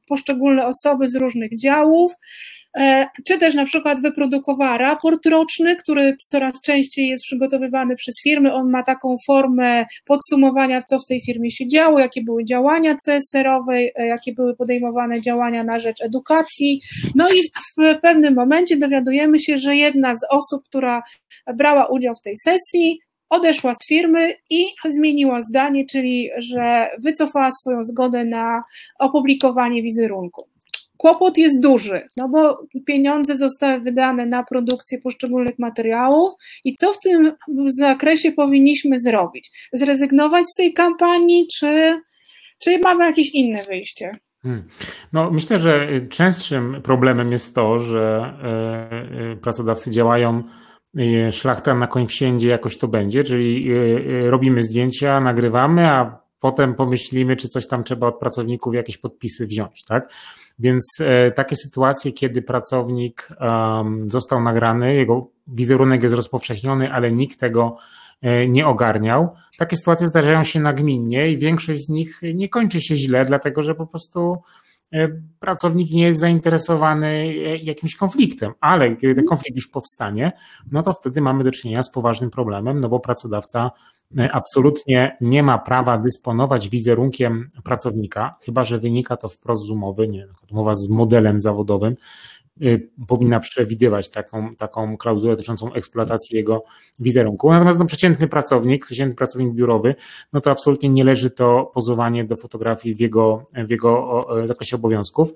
poszczególne 0.08 0.66
osoby 0.66 1.08
z 1.08 1.16
różnych 1.16 1.58
działów, 1.58 2.12
E, 2.12 2.61
czy 3.26 3.38
też 3.38 3.54
na 3.54 3.64
przykład 3.64 4.02
wyprodukowała 4.02 4.78
raport 4.78 5.26
roczny, 5.26 5.76
który 5.76 6.16
coraz 6.30 6.60
częściej 6.60 7.08
jest 7.08 7.22
przygotowywany 7.22 7.96
przez 7.96 8.14
firmy. 8.22 8.52
On 8.52 8.70
ma 8.70 8.82
taką 8.82 9.16
formę 9.26 9.86
podsumowania, 10.06 10.82
co 10.82 10.98
w 10.98 11.06
tej 11.06 11.20
firmie 11.26 11.50
się 11.50 11.68
działo, 11.68 11.98
jakie 11.98 12.22
były 12.22 12.44
działania 12.44 12.96
CSR-owe, 13.06 13.74
e, 13.74 14.06
jakie 14.06 14.32
były 14.32 14.56
podejmowane 14.56 15.20
działania 15.20 15.64
na 15.64 15.78
rzecz 15.78 16.02
edukacji. 16.02 16.80
No 17.14 17.28
i 17.30 17.42
w 17.78 18.00
pewnym 18.00 18.34
momencie 18.34 18.76
dowiadujemy 18.76 19.40
się, 19.40 19.58
że 19.58 19.76
jedna 19.76 20.14
z 20.14 20.26
osób, 20.30 20.64
która 20.64 21.02
brała 21.56 21.86
udział 21.86 22.14
w 22.14 22.22
tej 22.22 22.34
sesji, 22.44 23.00
odeszła 23.30 23.74
z 23.74 23.88
firmy 23.88 24.34
i 24.50 24.64
zmieniła 24.88 25.42
zdanie, 25.42 25.86
czyli 25.86 26.30
że 26.38 26.88
wycofała 26.98 27.50
swoją 27.50 27.84
zgodę 27.84 28.24
na 28.24 28.62
opublikowanie 28.98 29.82
wizerunku. 29.82 30.51
Kłopot 31.02 31.38
jest 31.38 31.60
duży, 31.60 32.08
no 32.16 32.28
bo 32.28 32.66
pieniądze 32.86 33.36
zostały 33.36 33.80
wydane 33.80 34.26
na 34.26 34.44
produkcję 34.44 34.98
poszczególnych 35.00 35.58
materiałów 35.58 36.32
i 36.64 36.74
co 36.74 36.92
w 36.92 36.98
tym 36.98 37.32
zakresie 37.66 38.32
powinniśmy 38.32 39.00
zrobić? 39.00 39.68
Zrezygnować 39.72 40.44
z 40.46 40.54
tej 40.54 40.72
kampanii, 40.72 41.46
czy, 41.54 42.00
czy 42.58 42.78
mamy 42.78 43.04
jakieś 43.04 43.30
inne 43.30 43.62
wyjście? 43.62 44.10
Hmm. 44.42 44.64
No, 45.12 45.30
myślę, 45.30 45.58
że 45.58 45.88
częstszym 46.08 46.82
problemem 46.82 47.32
jest 47.32 47.54
to, 47.54 47.78
że 47.78 48.34
e, 48.42 49.32
e, 49.32 49.36
pracodawcy 49.36 49.90
działają 49.90 50.42
e, 50.98 51.32
szlachta 51.32 51.74
na 51.74 51.86
koń 51.86 52.06
wsiędzie, 52.06 52.48
jakoś 52.48 52.78
to 52.78 52.88
będzie, 52.88 53.24
czyli 53.24 53.70
robimy 54.30 54.62
zdjęcia, 54.62 55.20
nagrywamy, 55.20 55.86
a 55.88 56.18
potem 56.40 56.74
pomyślimy, 56.74 57.36
czy 57.36 57.48
coś 57.48 57.68
tam 57.68 57.84
trzeba 57.84 58.06
od 58.06 58.18
pracowników 58.18 58.74
jakieś 58.74 58.98
podpisy 58.98 59.46
wziąć, 59.46 59.84
tak? 59.84 60.12
Więc 60.58 60.84
e, 61.00 61.30
takie 61.30 61.56
sytuacje, 61.56 62.12
kiedy 62.12 62.42
pracownik 62.42 63.28
został 64.00 64.42
nagrany, 64.42 64.94
jego 64.94 65.28
wizerunek 65.46 66.02
jest 66.02 66.14
rozpowszechniony, 66.14 66.92
ale 66.92 67.12
nikt 67.12 67.40
tego 67.40 67.76
e, 68.22 68.48
nie 68.48 68.66
ogarniał. 68.66 69.34
Takie 69.58 69.76
sytuacje 69.76 70.06
zdarzają 70.06 70.44
się 70.44 70.60
nagminnie 70.60 71.30
i 71.30 71.38
większość 71.38 71.86
z 71.86 71.88
nich 71.88 72.20
nie 72.34 72.48
kończy 72.48 72.80
się 72.80 72.96
źle, 72.96 73.24
dlatego 73.24 73.62
że 73.62 73.74
po 73.74 73.86
prostu 73.86 74.36
e, 74.92 75.08
pracownik 75.40 75.90
nie 75.90 76.02
jest 76.02 76.20
zainteresowany 76.20 77.34
jakimś 77.62 77.96
konfliktem, 77.96 78.52
ale 78.60 78.96
kiedy 78.96 79.14
ten 79.14 79.24
konflikt 79.24 79.56
już 79.56 79.68
powstanie, 79.68 80.32
no 80.72 80.82
to 80.82 80.92
wtedy 80.92 81.20
mamy 81.20 81.44
do 81.44 81.50
czynienia 81.50 81.82
z 81.82 81.92
poważnym 81.92 82.30
problemem, 82.30 82.78
no 82.78 82.88
bo 82.88 83.00
pracodawca 83.00 83.70
absolutnie 84.32 85.16
nie 85.20 85.42
ma 85.42 85.58
prawa 85.58 85.98
dysponować 85.98 86.68
wizerunkiem 86.68 87.50
pracownika, 87.64 88.34
chyba 88.44 88.64
że 88.64 88.78
wynika 88.78 89.16
to 89.16 89.28
wprost 89.28 89.66
z 89.66 89.70
umowy, 89.70 90.08
nie, 90.08 90.26
umowa 90.50 90.74
z 90.74 90.88
modelem 90.88 91.40
zawodowym, 91.40 91.96
y, 92.62 92.90
powinna 93.08 93.40
przewidywać 93.40 94.10
taką, 94.10 94.56
taką 94.56 94.96
klauzulę 94.96 95.32
dotyczącą 95.32 95.72
eksploatacji 95.72 96.36
jego 96.36 96.64
wizerunku. 97.00 97.50
Natomiast 97.50 97.78
no, 97.78 97.84
przeciętny 97.84 98.28
pracownik, 98.28 98.86
przeciętny 98.86 99.16
pracownik 99.16 99.54
biurowy, 99.54 99.94
no 100.32 100.40
to 100.40 100.50
absolutnie 100.50 100.88
nie 100.88 101.04
leży 101.04 101.30
to 101.30 101.70
pozowanie 101.74 102.24
do 102.24 102.36
fotografii 102.36 102.94
w 102.94 103.00
jego, 103.00 103.46
w 103.66 103.70
jego 103.70 104.26
zakresie 104.46 104.76
obowiązków. 104.76 105.34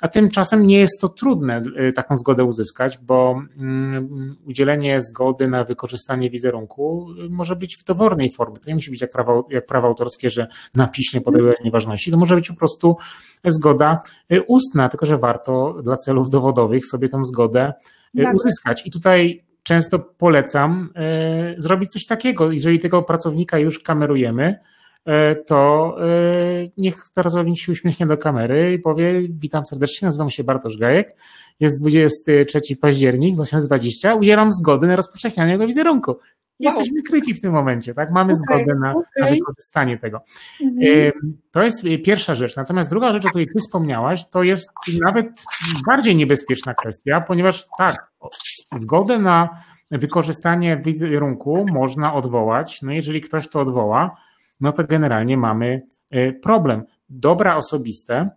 A 0.00 0.08
tymczasem 0.08 0.62
nie 0.62 0.78
jest 0.78 1.00
to 1.00 1.08
trudne 1.08 1.62
y, 1.88 1.92
taką 1.92 2.16
zgodę 2.16 2.44
uzyskać, 2.44 2.98
bo 2.98 3.42
mm, 3.56 4.36
udzielenie 4.46 5.00
zgody 5.00 5.48
na 5.48 5.64
wykorzystanie 5.64 6.30
wizerunku 6.30 7.06
y, 7.26 7.30
może 7.30 7.56
być 7.56 7.76
w 7.76 7.84
dowolnej 7.84 8.30
formie. 8.30 8.58
To 8.58 8.68
nie 8.68 8.74
musi 8.74 8.90
być 8.90 9.00
jak 9.00 9.10
prawo, 9.10 9.46
jak 9.50 9.66
prawo 9.66 9.88
autorskie, 9.88 10.30
że 10.30 10.46
na 10.74 10.88
piśmie 10.88 11.20
podaje 11.20 11.54
nieważności. 11.64 12.10
To 12.10 12.16
może 12.16 12.34
być 12.34 12.48
po 12.48 12.56
prostu 12.56 12.96
zgoda 13.44 14.00
y, 14.32 14.42
ustna, 14.42 14.88
tylko 14.88 15.06
że 15.06 15.18
warto 15.18 15.76
dla 15.82 15.96
celów 15.96 16.30
dowodowych 16.30 16.86
sobie 16.86 17.08
tą 17.08 17.24
zgodę 17.24 17.72
uzyskać. 18.34 18.86
I 18.86 18.90
tutaj 18.90 19.44
często 19.62 19.98
polecam 19.98 20.92
zrobić 21.58 21.92
coś 21.92 22.06
takiego. 22.06 22.52
Jeżeli 22.52 22.78
tego 22.78 23.02
pracownika 23.02 23.58
już 23.58 23.78
kamerujemy, 23.78 24.58
to 25.46 25.96
e, 26.00 26.06
niech 26.76 27.04
pracownik 27.14 27.58
się 27.58 27.72
uśmiechnie 27.72 28.06
do 28.06 28.18
kamery 28.18 28.72
i 28.72 28.78
powie: 28.78 29.28
Witam 29.28 29.66
serdecznie, 29.66 30.06
nazywam 30.06 30.30
się 30.30 30.44
Bartosz 30.44 30.78
Gajek. 30.78 31.16
Jest 31.60 31.80
23 31.80 32.60
październik 32.80 33.34
2020. 33.34 34.14
Udzielam 34.14 34.52
zgody 34.52 34.86
na 34.86 34.96
rozpowszechnianie 34.96 35.52
jego 35.52 35.66
wizerunku. 35.66 36.16
Jesteśmy 36.60 37.02
kryci 37.02 37.34
w 37.34 37.40
tym 37.40 37.52
momencie, 37.52 37.94
tak? 37.94 38.10
Mamy 38.10 38.32
okay, 38.32 38.34
zgodę 38.34 38.80
na, 38.80 38.90
okay. 38.90 39.04
na, 39.20 39.30
wykorzystanie 39.30 39.98
tego. 39.98 40.20
Mhm. 40.62 41.12
To 41.50 41.62
jest 41.62 41.82
pierwsza 42.04 42.34
rzecz. 42.34 42.56
Natomiast 42.56 42.90
druga 42.90 43.12
rzecz, 43.12 43.26
o 43.26 43.28
której 43.28 43.46
ty 43.46 43.58
wspomniałaś, 43.58 44.30
to 44.30 44.42
jest 44.42 44.68
nawet 45.04 45.44
bardziej 45.86 46.16
niebezpieczna 46.16 46.74
kwestia, 46.74 47.20
ponieważ 47.20 47.66
tak, 47.78 48.10
zgodę 48.76 49.18
na 49.18 49.48
wykorzystanie 49.90 50.76
wizerunku 50.76 51.66
można 51.72 52.14
odwołać. 52.14 52.82
No 52.82 52.92
jeżeli 52.92 53.20
ktoś 53.20 53.48
to 53.48 53.60
odwoła, 53.60 54.16
no 54.60 54.72
to 54.72 54.84
generalnie 54.84 55.36
mamy 55.36 55.82
e, 56.10 56.32
problem. 56.32 56.82
Dobra 57.08 57.56
osobiste, 57.56 58.30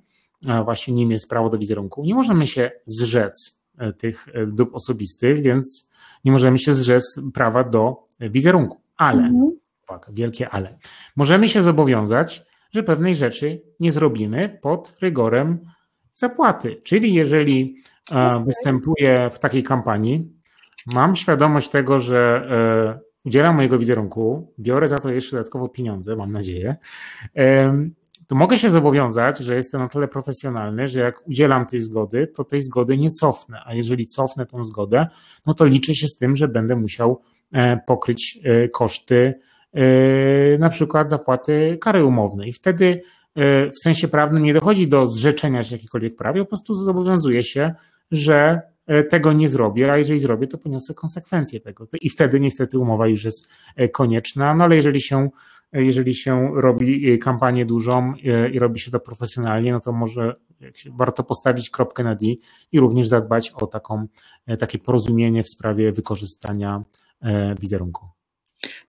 właśnie 0.66 0.94
nim 0.94 1.12
jest 1.12 1.30
prawo 1.30 1.50
do 1.50 1.58
wizerunku, 1.58 2.04
nie 2.06 2.16
możemy 2.16 2.48
się 2.48 2.72
zrzec 2.86 3.62
e, 3.78 3.94
tych 3.94 4.28
e, 4.34 4.46
dóbr 4.46 4.76
osobistych, 4.76 5.42
więc 5.42 5.90
nie 6.26 6.32
możemy 6.32 6.58
się 6.58 6.74
zrzec 6.74 7.20
prawa 7.34 7.64
do 7.64 8.08
wizerunku. 8.20 8.82
Ale, 8.98 9.24
mhm. 9.24 9.52
uwaga, 9.90 10.08
wielkie 10.12 10.50
ale, 10.50 10.78
możemy 11.16 11.50
się 11.50 11.62
zobowiązać, 11.62 12.46
że 12.72 12.84
pewnej 12.84 13.16
rzeczy 13.16 13.62
nie 13.80 13.92
zrobimy 13.92 14.60
pod 14.62 14.96
rygorem 15.02 15.60
zapłaty. 16.14 16.82
Czyli 16.84 17.14
jeżeli 17.14 17.76
okay. 18.10 18.44
występuję 18.44 19.30
w 19.34 19.40
takiej 19.40 19.64
kampanii, 19.64 20.30
mam 20.86 21.16
świadomość 21.16 21.70
tego, 21.70 22.00
że 22.00 22.50
udzielam 23.30 23.56
mojego 23.56 23.80
wizerunku, 23.80 24.54
biorę 24.60 24.88
za 24.88 24.98
to 24.98 25.10
jeszcze 25.10 25.38
dodatkowo 25.38 25.70
pieniądze, 25.70 26.16
mam 26.16 26.32
nadzieję, 26.32 26.76
to 28.28 28.36
mogę 28.36 28.58
się 28.58 28.70
zobowiązać, 28.70 29.40
że 29.40 29.56
jestem 29.56 29.82
na 29.82 29.88
tyle 29.88 30.08
profesjonalny, 30.08 30.88
że 30.88 31.00
jak 31.00 31.28
udzielam 31.28 31.66
tej 31.66 31.80
zgody, 31.80 32.28
to 32.28 32.44
tej 32.44 32.62
zgody 32.62 32.98
nie 32.98 33.12
cofnę, 33.12 33.62
a 33.66 33.74
jeżeli 33.74 34.08
cofnę 34.08 34.46
tą 34.46 34.66
zgodę, 34.66 35.08
no 35.48 35.54
to 35.54 35.66
liczę 35.66 35.96
się 35.96 36.08
z 36.08 36.18
tym, 36.18 36.36
że 36.36 36.48
będę 36.48 36.76
musiał 36.76 37.22
e, 37.52 37.78
pokryć 37.88 38.40
e, 38.44 38.70
koszty 38.70 39.34
e, 39.74 40.58
na 40.58 40.70
przykład 40.70 41.10
zapłaty 41.10 41.78
kary 41.82 42.06
umownej. 42.06 42.54
Wtedy 42.54 43.02
w 43.72 43.84
sensie 43.84 44.08
prawnym 44.08 44.44
nie 44.44 44.54
dochodzi 44.54 44.88
do 44.88 45.08
zrzeczenia 45.08 45.64
się 45.64 45.76
jakichkolwiek 45.76 46.16
praw, 46.16 46.36
po 46.38 46.46
prostu 46.46 46.74
zobowiązuję 46.74 47.44
się 47.44 47.74
że 48.12 48.62
tego 49.10 49.34
nie 49.34 49.48
zrobię, 49.48 49.92
a 49.92 49.98
jeżeli 49.98 50.20
zrobię, 50.20 50.48
to 50.48 50.58
poniosę 50.58 50.94
konsekwencje 50.94 51.60
tego. 51.60 51.88
I 52.02 52.10
wtedy 52.10 52.40
niestety 52.40 52.80
umowa 52.80 53.08
już 53.08 53.24
jest 53.24 53.50
konieczna, 53.94 54.56
no 54.56 54.64
ale 54.64 54.76
jeżeli 54.76 55.02
się, 55.02 55.30
jeżeli 55.74 56.16
się 56.16 56.52
robi 56.56 57.20
kampanię 57.20 57.66
dużą 57.66 58.14
i 58.54 58.60
robi 58.60 58.80
się 58.80 58.92
to 58.92 59.00
profesjonalnie, 59.00 59.72
no 59.72 59.80
to 59.80 59.92
może 59.92 60.36
warto 60.98 61.24
postawić 61.24 61.70
kropkę 61.70 62.04
na 62.04 62.16
D 62.16 62.26
i 62.72 62.80
również 62.80 63.08
zadbać 63.08 63.52
o 63.52 63.68
taką, 63.68 64.08
takie 64.60 64.80
porozumienie 64.80 65.44
w 65.44 65.50
sprawie 65.50 65.92
wykorzystania 65.92 66.84
wizerunku. 67.60 68.19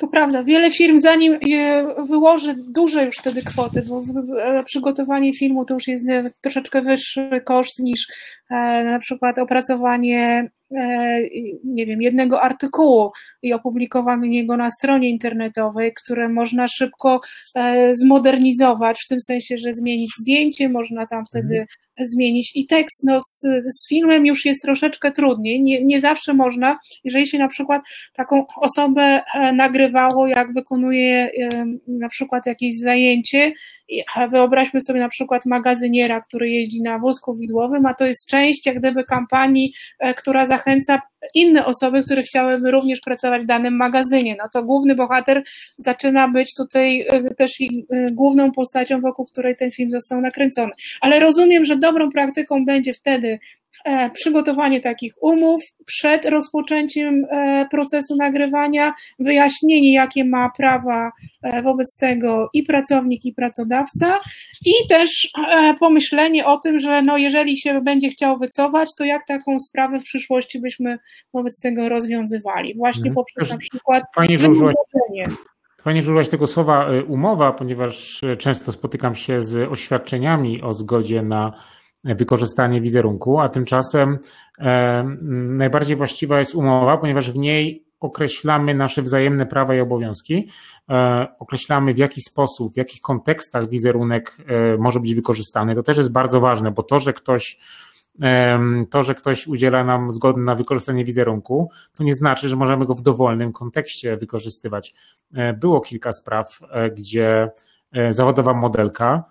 To 0.00 0.08
prawda, 0.08 0.44
wiele 0.44 0.70
firm 0.70 0.98
zanim 0.98 1.38
wyłoży 2.08 2.54
duże 2.58 3.04
już 3.04 3.16
wtedy 3.16 3.42
kwoty, 3.42 3.82
bo 3.88 4.04
przygotowanie 4.64 5.32
filmu 5.34 5.64
to 5.64 5.74
już 5.74 5.88
jest 5.88 6.04
troszeczkę 6.40 6.82
wyższy 6.82 7.40
koszt 7.44 7.78
niż 7.78 8.06
e, 8.50 8.84
na 8.84 8.98
przykład 8.98 9.38
opracowanie 9.38 10.50
e, 10.76 11.20
nie 11.64 11.86
wiem, 11.86 12.02
jednego 12.02 12.42
artykułu 12.42 13.10
i 13.42 13.52
opublikowanie 13.52 14.46
go 14.46 14.56
na 14.56 14.70
stronie 14.70 15.10
internetowej, 15.10 15.92
które 15.94 16.28
można 16.28 16.68
szybko 16.68 17.20
e, 17.54 17.94
zmodernizować, 17.94 19.02
w 19.04 19.08
tym 19.08 19.20
sensie, 19.20 19.58
że 19.58 19.72
zmienić 19.72 20.10
zdjęcie, 20.20 20.68
można 20.68 21.06
tam 21.06 21.24
wtedy 21.26 21.54
mhm 21.54 21.66
zmienić. 22.02 22.52
I 22.54 22.66
tekst 22.66 23.00
no, 23.04 23.20
z, 23.20 23.40
z 23.64 23.88
filmem 23.88 24.26
już 24.26 24.44
jest 24.44 24.62
troszeczkę 24.62 25.10
trudniej. 25.12 25.62
Nie, 25.62 25.84
nie 25.84 26.00
zawsze 26.00 26.34
można, 26.34 26.76
jeżeli 27.04 27.26
się 27.26 27.38
na 27.38 27.48
przykład 27.48 27.82
taką 28.14 28.44
osobę 28.56 29.22
e, 29.34 29.52
nagrywało, 29.52 30.26
jak 30.26 30.52
wykonuje 30.52 31.30
e, 31.52 31.64
na 31.88 32.08
przykład 32.08 32.46
jakieś 32.46 32.78
zajęcie, 32.78 33.52
wyobraźmy 34.30 34.80
sobie 34.80 35.00
na 35.00 35.08
przykład 35.08 35.46
magazyniera, 35.46 36.20
który 36.20 36.50
jeździ 36.50 36.82
na 36.82 36.98
wózku 36.98 37.34
widłowym, 37.34 37.86
a 37.86 37.94
to 37.94 38.06
jest 38.06 38.28
część 38.28 38.66
jak 38.66 38.78
gdyby 38.78 39.04
kampanii, 39.04 39.72
e, 39.98 40.14
która 40.14 40.46
zachęca 40.46 41.02
inne 41.34 41.66
osoby, 41.66 42.02
które 42.02 42.22
chciałyby 42.22 42.70
również 42.70 43.00
pracować 43.00 43.42
w 43.42 43.46
danym 43.46 43.76
magazynie. 43.76 44.36
No 44.38 44.44
to 44.52 44.62
główny 44.62 44.94
bohater 44.94 45.42
zaczyna 45.78 46.28
być 46.28 46.54
tutaj 46.54 47.06
też 47.36 47.60
i 47.60 47.86
główną 48.12 48.52
postacią, 48.52 49.00
wokół 49.00 49.26
której 49.26 49.56
ten 49.56 49.70
film 49.70 49.90
został 49.90 50.20
nakręcony. 50.20 50.72
Ale 51.00 51.20
rozumiem, 51.20 51.64
że 51.64 51.76
dobrą 51.76 52.10
praktyką 52.10 52.64
będzie 52.64 52.92
wtedy 52.92 53.38
E, 53.59 53.59
przygotowanie 54.12 54.80
takich 54.80 55.14
umów 55.20 55.60
przed 55.86 56.24
rozpoczęciem 56.24 57.24
e, 57.30 57.66
procesu 57.70 58.16
nagrywania, 58.16 58.94
wyjaśnienie, 59.18 59.92
jakie 59.92 60.24
ma 60.24 60.50
prawa 60.56 61.12
e, 61.42 61.62
wobec 61.62 61.96
tego 61.96 62.50
i 62.54 62.62
pracownik, 62.62 63.24
i 63.24 63.32
pracodawca, 63.32 64.18
i 64.66 64.72
też 64.88 65.30
pomyślenie 65.80 66.46
o 66.46 66.58
tym, 66.58 66.78
że 66.78 67.02
no 67.02 67.16
jeżeli 67.16 67.58
się 67.58 67.80
będzie 67.80 68.10
chciał 68.10 68.38
wycofać, 68.38 68.88
to 68.98 69.04
jak 69.04 69.26
taką 69.26 69.58
sprawę 69.58 69.98
w 69.98 70.04
przyszłości 70.04 70.60
byśmy 70.60 70.98
wobec 71.34 71.60
tego 71.60 71.88
rozwiązywali, 71.88 72.74
właśnie 72.76 73.08
mhm. 73.08 73.14
poprzez 73.14 73.50
na 73.50 73.58
przykład 73.58 74.04
Fajnie, 74.14 74.38
że 74.38 74.50
użyłaś, 74.50 74.74
Fajnie, 75.82 76.02
że 76.02 76.10
użyłaś 76.10 76.28
tego 76.28 76.46
słowa 76.46 76.86
umowa, 77.08 77.52
ponieważ 77.52 78.20
często 78.38 78.72
spotykam 78.72 79.14
się 79.14 79.40
z 79.40 79.72
oświadczeniami 79.72 80.62
o 80.62 80.72
zgodzie 80.72 81.22
na 81.22 81.52
wykorzystanie 82.04 82.80
wizerunku, 82.80 83.40
a 83.40 83.48
tymczasem 83.48 84.18
e, 84.58 85.04
najbardziej 85.30 85.96
właściwa 85.96 86.38
jest 86.38 86.54
umowa, 86.54 86.96
ponieważ 86.96 87.30
w 87.30 87.36
niej 87.36 87.84
określamy 88.00 88.74
nasze 88.74 89.02
wzajemne 89.02 89.46
prawa 89.46 89.74
i 89.74 89.80
obowiązki, 89.80 90.48
e, 90.90 91.26
określamy 91.38 91.94
w 91.94 91.98
jaki 91.98 92.20
sposób, 92.20 92.74
w 92.74 92.76
jakich 92.76 93.00
kontekstach 93.00 93.68
wizerunek 93.68 94.36
e, 94.46 94.76
może 94.78 95.00
być 95.00 95.14
wykorzystany. 95.14 95.74
To 95.74 95.82
też 95.82 95.96
jest 95.96 96.12
bardzo 96.12 96.40
ważne, 96.40 96.70
bo 96.70 96.82
to, 96.82 96.98
że 96.98 97.12
ktoś 97.12 97.60
to, 98.90 99.02
że 99.02 99.14
ktoś 99.14 99.46
udziela 99.46 99.84
nam 99.84 100.10
zgody 100.10 100.40
na 100.40 100.54
wykorzystanie 100.54 101.04
wizerunku, 101.04 101.70
to 101.92 102.04
nie 102.04 102.14
znaczy, 102.14 102.48
że 102.48 102.56
możemy 102.56 102.86
go 102.86 102.94
w 102.94 103.02
dowolnym 103.02 103.52
kontekście 103.52 104.16
wykorzystywać. 104.16 104.94
Było 105.56 105.80
kilka 105.80 106.12
spraw, 106.12 106.60
gdzie 106.96 107.50
zawodowa 108.10 108.54
modelka 108.54 109.24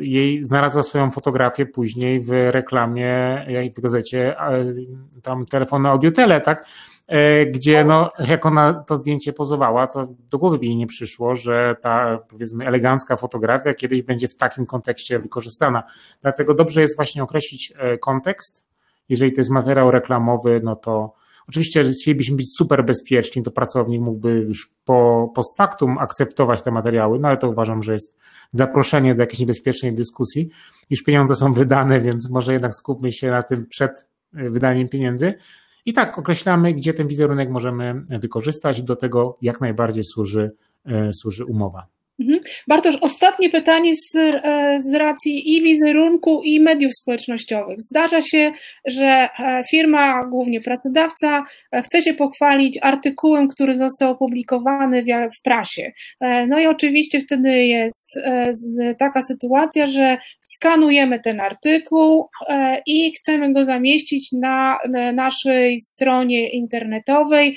jej 0.00 0.44
znalazła 0.44 0.82
swoją 0.82 1.10
fotografię 1.10 1.66
później 1.66 2.20
w 2.20 2.30
reklamie, 2.30 3.44
jak 3.48 3.74
w 3.74 3.80
gazecie, 3.80 4.36
tam 5.22 5.46
telefonu 5.46 5.88
audiotele, 5.88 6.40
tak? 6.40 6.66
E, 7.08 7.46
gdzie 7.46 7.84
no, 7.84 8.08
jak 8.18 8.46
ona 8.46 8.74
to 8.74 8.96
zdjęcie 8.96 9.32
pozowała, 9.32 9.86
to 9.86 10.06
do 10.30 10.38
głowy 10.38 10.58
jej 10.62 10.76
nie 10.76 10.86
przyszło, 10.86 11.36
że 11.36 11.76
ta 11.80 12.18
powiedzmy 12.28 12.66
elegancka 12.66 13.16
fotografia 13.16 13.74
kiedyś 13.74 14.02
będzie 14.02 14.28
w 14.28 14.36
takim 14.36 14.66
kontekście 14.66 15.18
wykorzystana. 15.18 15.82
Dlatego 16.22 16.54
dobrze 16.54 16.80
jest 16.80 16.96
właśnie 16.96 17.22
określić 17.22 17.72
e, 17.78 17.98
kontekst. 17.98 18.68
Jeżeli 19.08 19.32
to 19.32 19.40
jest 19.40 19.50
materiał 19.50 19.90
reklamowy, 19.90 20.60
no 20.64 20.76
to 20.76 21.14
Oczywiście, 21.48 21.84
że 21.84 21.92
chcielibyśmy 21.92 22.36
być 22.36 22.56
super 22.56 22.84
bezpieczni, 22.84 23.42
to 23.42 23.50
pracownik 23.50 24.00
mógłby 24.00 24.30
już 24.30 24.74
po 24.84 25.32
post 25.34 25.56
factum 25.56 25.98
akceptować 25.98 26.62
te 26.62 26.70
materiały, 26.70 27.18
no 27.18 27.28
ale 27.28 27.36
to 27.36 27.48
uważam, 27.48 27.82
że 27.82 27.92
jest 27.92 28.18
zaproszenie 28.52 29.14
do 29.14 29.22
jakiejś 29.22 29.40
niebezpiecznej 29.40 29.94
dyskusji. 29.94 30.50
Już 30.90 31.02
pieniądze 31.02 31.36
są 31.36 31.52
wydane, 31.52 32.00
więc 32.00 32.30
może 32.30 32.52
jednak 32.52 32.74
skupmy 32.74 33.12
się 33.12 33.30
na 33.30 33.42
tym 33.42 33.66
przed 33.66 34.08
e, 34.34 34.50
wydaniem 34.50 34.88
pieniędzy. 34.88 35.34
I 35.86 35.92
tak 35.92 36.18
określamy, 36.18 36.74
gdzie 36.74 36.94
ten 36.94 37.08
wizerunek 37.08 37.50
możemy 37.50 38.02
wykorzystać. 38.20 38.82
Do 38.82 38.96
tego 38.96 39.38
jak 39.42 39.60
najbardziej 39.60 40.04
służy, 40.04 40.52
e, 40.84 41.12
służy 41.12 41.44
umowa. 41.44 41.86
Mhm. 42.22 42.40
Bartosz, 42.68 42.96
ostatnie 43.00 43.50
pytanie 43.50 43.92
z, 43.94 44.16
e, 44.16 44.76
z 44.80 44.94
racji 44.94 45.56
i 45.56 45.62
wizerunku, 45.62 46.42
i 46.44 46.60
mediów 46.60 46.92
społecznościowych. 46.94 47.76
Zdarza 47.80 48.22
się, 48.22 48.52
że 48.86 49.28
e, 49.38 49.62
firma, 49.70 50.26
głównie 50.26 50.60
pracodawca, 50.60 51.44
e, 51.72 51.82
chce 51.82 52.02
się 52.02 52.14
pochwalić 52.14 52.78
artykułem, 52.82 53.48
który 53.48 53.76
został 53.76 54.10
opublikowany 54.10 55.04
w, 55.38 55.42
prasie. 55.42 55.92
No 56.48 56.60
i 56.60 56.66
oczywiście 56.66 57.20
wtedy 57.20 57.66
jest 57.66 58.20
taka 58.98 59.22
sytuacja, 59.22 59.86
że 59.86 60.18
skanujemy 60.40 61.20
ten 61.20 61.40
artykuł 61.40 62.28
i 62.86 63.12
chcemy 63.12 63.52
go 63.52 63.64
zamieścić 63.64 64.32
na 64.32 64.78
naszej 65.12 65.80
stronie 65.80 66.50
internetowej 66.50 67.56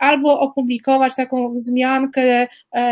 albo 0.00 0.40
opublikować 0.40 1.14
taką 1.14 1.54
wzmiankę 1.54 2.48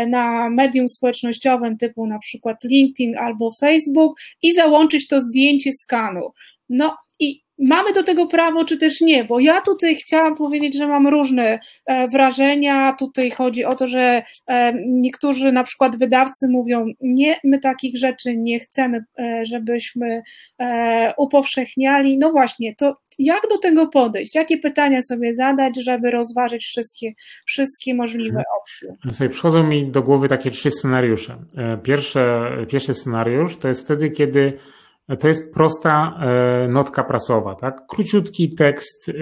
na 0.07 0.49
medium 0.49 0.87
społecznościowym 0.95 1.77
typu 1.77 2.07
na 2.07 2.19
przykład 2.19 2.63
LinkedIn 2.63 3.17
albo 3.17 3.51
Facebook 3.59 4.19
i 4.41 4.53
załączyć 4.53 5.07
to 5.07 5.21
zdjęcie 5.21 5.71
skanu. 5.73 6.31
No 6.69 6.95
i 7.19 7.45
mamy 7.59 7.93
do 7.93 8.03
tego 8.03 8.27
prawo, 8.27 8.65
czy 8.65 8.77
też 8.77 9.01
nie, 9.01 9.23
bo 9.23 9.39
ja 9.39 9.61
tutaj 9.61 9.95
chciałam 9.95 10.35
powiedzieć, 10.35 10.77
że 10.77 10.87
mam 10.87 11.07
różne 11.07 11.59
e, 11.85 12.07
wrażenia. 12.07 12.95
Tutaj 12.99 13.31
chodzi 13.31 13.65
o 13.65 13.75
to, 13.75 13.87
że 13.87 14.23
e, 14.47 14.73
niektórzy 14.87 15.51
na 15.51 15.63
przykład 15.63 15.97
wydawcy 15.97 16.47
mówią, 16.47 16.85
nie, 17.01 17.39
my 17.43 17.59
takich 17.59 17.97
rzeczy 17.97 18.37
nie 18.37 18.59
chcemy, 18.59 19.05
e, 19.19 19.45
żebyśmy 19.45 20.21
upowszechniali. 21.17 22.17
No 22.17 22.31
właśnie, 22.31 22.75
to 22.75 22.97
jak 23.19 23.41
do 23.49 23.57
tego 23.57 23.87
podejść? 23.87 24.35
Jakie 24.35 24.57
pytania 24.57 25.01
sobie 25.01 25.35
zadać, 25.35 25.83
żeby 25.83 26.11
rozważyć 26.11 26.63
wszystkie, 26.63 27.13
wszystkie 27.45 27.93
możliwe 27.93 28.39
mhm. 28.39 28.45
opcje? 28.61 29.13
Sobie 29.13 29.29
przychodzą 29.29 29.63
mi 29.63 29.91
do 29.91 30.03
głowy 30.03 30.29
takie 30.29 30.51
trzy 30.51 30.71
scenariusze. 30.71 31.37
Pierwsze, 31.83 32.51
pierwszy 32.69 32.93
scenariusz 32.93 33.57
to 33.57 33.67
jest 33.67 33.85
wtedy, 33.85 34.09
kiedy 34.09 34.53
to 35.19 35.27
jest 35.27 35.53
prosta 35.53 36.19
e, 36.21 36.67
notka 36.67 37.03
prasowa, 37.03 37.55
tak? 37.55 37.87
Króciutki 37.87 38.55
tekst, 38.55 39.09
e, 39.09 39.13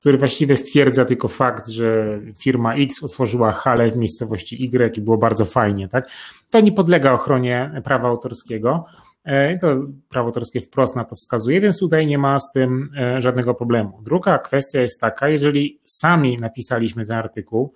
który 0.00 0.18
właściwie 0.18 0.56
stwierdza 0.56 1.04
tylko 1.04 1.28
fakt, 1.28 1.68
że 1.68 2.20
firma 2.38 2.74
X 2.74 3.02
otworzyła 3.02 3.52
halę 3.52 3.90
w 3.90 3.96
miejscowości 3.96 4.64
Y 4.64 4.96
i 4.96 5.00
było 5.00 5.18
bardzo 5.18 5.44
fajnie, 5.44 5.88
tak? 5.88 6.10
To 6.50 6.60
nie 6.60 6.72
podlega 6.72 7.12
ochronie 7.12 7.80
prawa 7.84 8.08
autorskiego. 8.08 8.84
E, 9.26 9.58
to 9.58 9.76
prawo 10.08 10.26
autorskie 10.26 10.60
wprost 10.60 10.96
na 10.96 11.04
to 11.04 11.16
wskazuje, 11.16 11.60
więc 11.60 11.78
tutaj 11.78 12.06
nie 12.06 12.18
ma 12.18 12.38
z 12.38 12.52
tym 12.52 12.90
żadnego 13.18 13.54
problemu. 13.54 14.02
Druga 14.02 14.38
kwestia 14.38 14.80
jest 14.80 15.00
taka, 15.00 15.28
jeżeli 15.28 15.80
sami 15.84 16.36
napisaliśmy 16.36 17.06
ten 17.06 17.16
artykuł, 17.16 17.74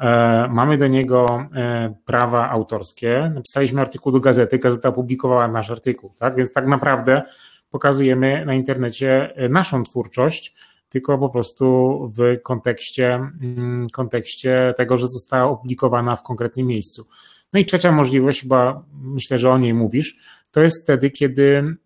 E, 0.00 0.48
mamy 0.48 0.78
do 0.78 0.86
niego 0.86 1.46
e, 1.54 1.94
prawa 2.04 2.50
autorskie. 2.50 3.32
Napisaliśmy 3.34 3.80
artykuł 3.80 4.12
do 4.12 4.20
gazety, 4.20 4.58
gazeta 4.58 4.88
opublikowała 4.88 5.48
nasz 5.48 5.70
artykuł, 5.70 6.12
tak? 6.18 6.36
Więc 6.36 6.52
tak 6.52 6.66
naprawdę 6.66 7.22
pokazujemy 7.70 8.46
na 8.46 8.54
internecie 8.54 9.36
e, 9.36 9.48
naszą 9.48 9.82
twórczość, 9.84 10.54
tylko 10.88 11.18
po 11.18 11.28
prostu 11.28 11.98
w 12.18 12.42
kontekście, 12.42 13.14
mm, 13.14 13.86
kontekście 13.92 14.74
tego, 14.76 14.98
że 14.98 15.08
została 15.08 15.50
opublikowana 15.50 16.16
w 16.16 16.22
konkretnym 16.22 16.66
miejscu. 16.66 17.06
No 17.52 17.60
i 17.60 17.64
trzecia 17.64 17.92
możliwość, 17.92 18.42
chyba 18.42 18.84
myślę, 18.92 19.38
że 19.38 19.50
o 19.50 19.58
niej 19.58 19.74
mówisz, 19.74 20.16
to 20.54 20.62
jest 20.62 20.84
wtedy, 20.84 21.10
kiedy 21.10 21.76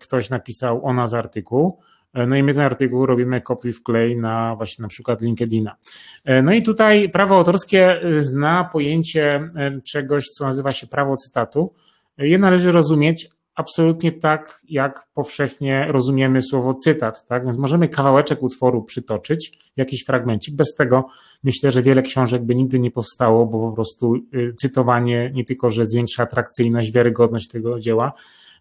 ktoś 0.00 0.30
napisał 0.30 0.86
o 0.86 0.92
nas 0.92 1.14
artykuł, 1.14 1.78
E, 2.14 2.26
no 2.26 2.36
i 2.36 2.42
my 2.42 2.54
ten 2.54 2.62
artykuł 2.62 3.06
robimy 3.06 3.40
kopiuj 3.40 3.72
wklej 3.72 4.16
na 4.16 4.56
właśnie 4.56 4.82
na 4.82 4.88
przykład 4.88 5.22
LinkedIna. 5.22 5.76
E, 6.24 6.42
no 6.42 6.52
i 6.52 6.62
tutaj 6.62 7.08
prawo 7.08 7.36
autorskie 7.36 8.02
e, 8.02 8.22
zna 8.22 8.68
pojęcie 8.72 9.50
czegoś, 9.84 10.24
co 10.24 10.44
nazywa 10.44 10.72
się 10.72 10.86
prawo 10.86 11.16
cytatu. 11.16 11.74
Je 12.18 12.38
należy 12.38 12.72
rozumieć 12.72 13.28
absolutnie 13.54 14.12
tak, 14.12 14.60
jak 14.68 15.06
powszechnie 15.14 15.86
rozumiemy 15.88 16.42
słowo 16.42 16.74
cytat, 16.74 17.26
tak? 17.26 17.44
Więc 17.44 17.58
możemy 17.58 17.88
kawałeczek 17.88 18.42
utworu 18.42 18.82
przytoczyć, 18.82 19.58
jakiś 19.76 20.04
fragmencik. 20.04 20.56
Bez 20.56 20.74
tego 20.74 21.06
myślę, 21.44 21.70
że 21.70 21.82
wiele 21.82 22.02
książek 22.02 22.44
by 22.44 22.54
nigdy 22.54 22.78
nie 22.78 22.90
powstało, 22.90 23.46
bo 23.46 23.68
po 23.68 23.74
prostu 23.74 24.14
y, 24.14 24.54
cytowanie 24.60 25.30
nie 25.34 25.44
tylko, 25.44 25.70
że 25.70 25.86
zwiększa 25.86 26.22
atrakcyjność, 26.22 26.92
wiarygodność 26.92 27.48
tego 27.48 27.80
dzieła, 27.80 28.12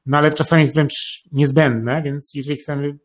no 0.06 0.18
ale 0.18 0.32
czasami 0.32 0.62
jest 0.62 0.74
wręcz 0.74 1.24
niezbędne, 1.32 2.02
więc 2.02 2.32
jeżeli 2.36 2.58
chcemy 2.58 2.98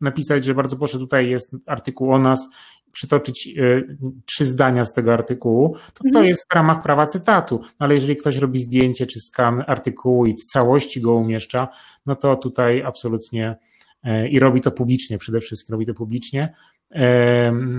napisać, 0.00 0.44
że 0.44 0.54
bardzo 0.54 0.76
proszę, 0.76 0.98
tutaj 0.98 1.30
jest 1.30 1.56
artykuł 1.66 2.12
o 2.12 2.18
nas, 2.18 2.48
przytoczyć 2.94 3.54
y, 3.58 3.96
trzy 4.26 4.44
zdania 4.44 4.84
z 4.84 4.92
tego 4.92 5.12
artykułu, 5.12 5.76
to 5.94 6.02
to 6.02 6.08
mhm. 6.08 6.26
jest 6.26 6.46
w 6.50 6.54
ramach 6.54 6.82
prawa 6.82 7.06
cytatu. 7.06 7.60
No 7.62 7.70
ale 7.78 7.94
jeżeli 7.94 8.16
ktoś 8.16 8.36
robi 8.36 8.58
zdjęcie 8.58 9.06
czy 9.06 9.20
skan 9.20 9.64
artykułu 9.66 10.26
i 10.26 10.34
w 10.34 10.44
całości 10.44 11.00
go 11.00 11.14
umieszcza, 11.14 11.68
no 12.06 12.16
to 12.16 12.36
tutaj 12.36 12.82
absolutnie 12.82 13.56
e, 14.04 14.28
i 14.28 14.38
robi 14.38 14.60
to 14.60 14.70
publicznie 14.70 15.18
przede 15.18 15.40
wszystkim, 15.40 15.72
robi 15.72 15.86
to 15.86 15.94
publicznie, 15.94 16.54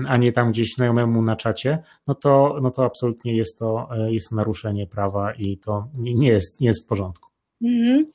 a 0.08 0.16
nie 0.16 0.32
tam 0.32 0.50
gdzieś 0.50 0.74
znajomemu 0.74 1.22
na 1.22 1.36
czacie, 1.36 1.78
no 2.06 2.14
to, 2.14 2.58
no 2.62 2.70
to 2.70 2.84
absolutnie 2.84 3.36
jest 3.36 3.58
to, 3.58 3.88
e, 3.96 4.12
jest 4.12 4.28
to 4.28 4.36
naruszenie 4.36 4.86
prawa 4.86 5.32
i 5.32 5.58
to 5.58 5.88
nie 5.94 6.28
jest, 6.28 6.60
nie 6.60 6.66
jest 6.66 6.84
w 6.84 6.88
porządku. 6.88 7.30
Mhm. 7.62 8.06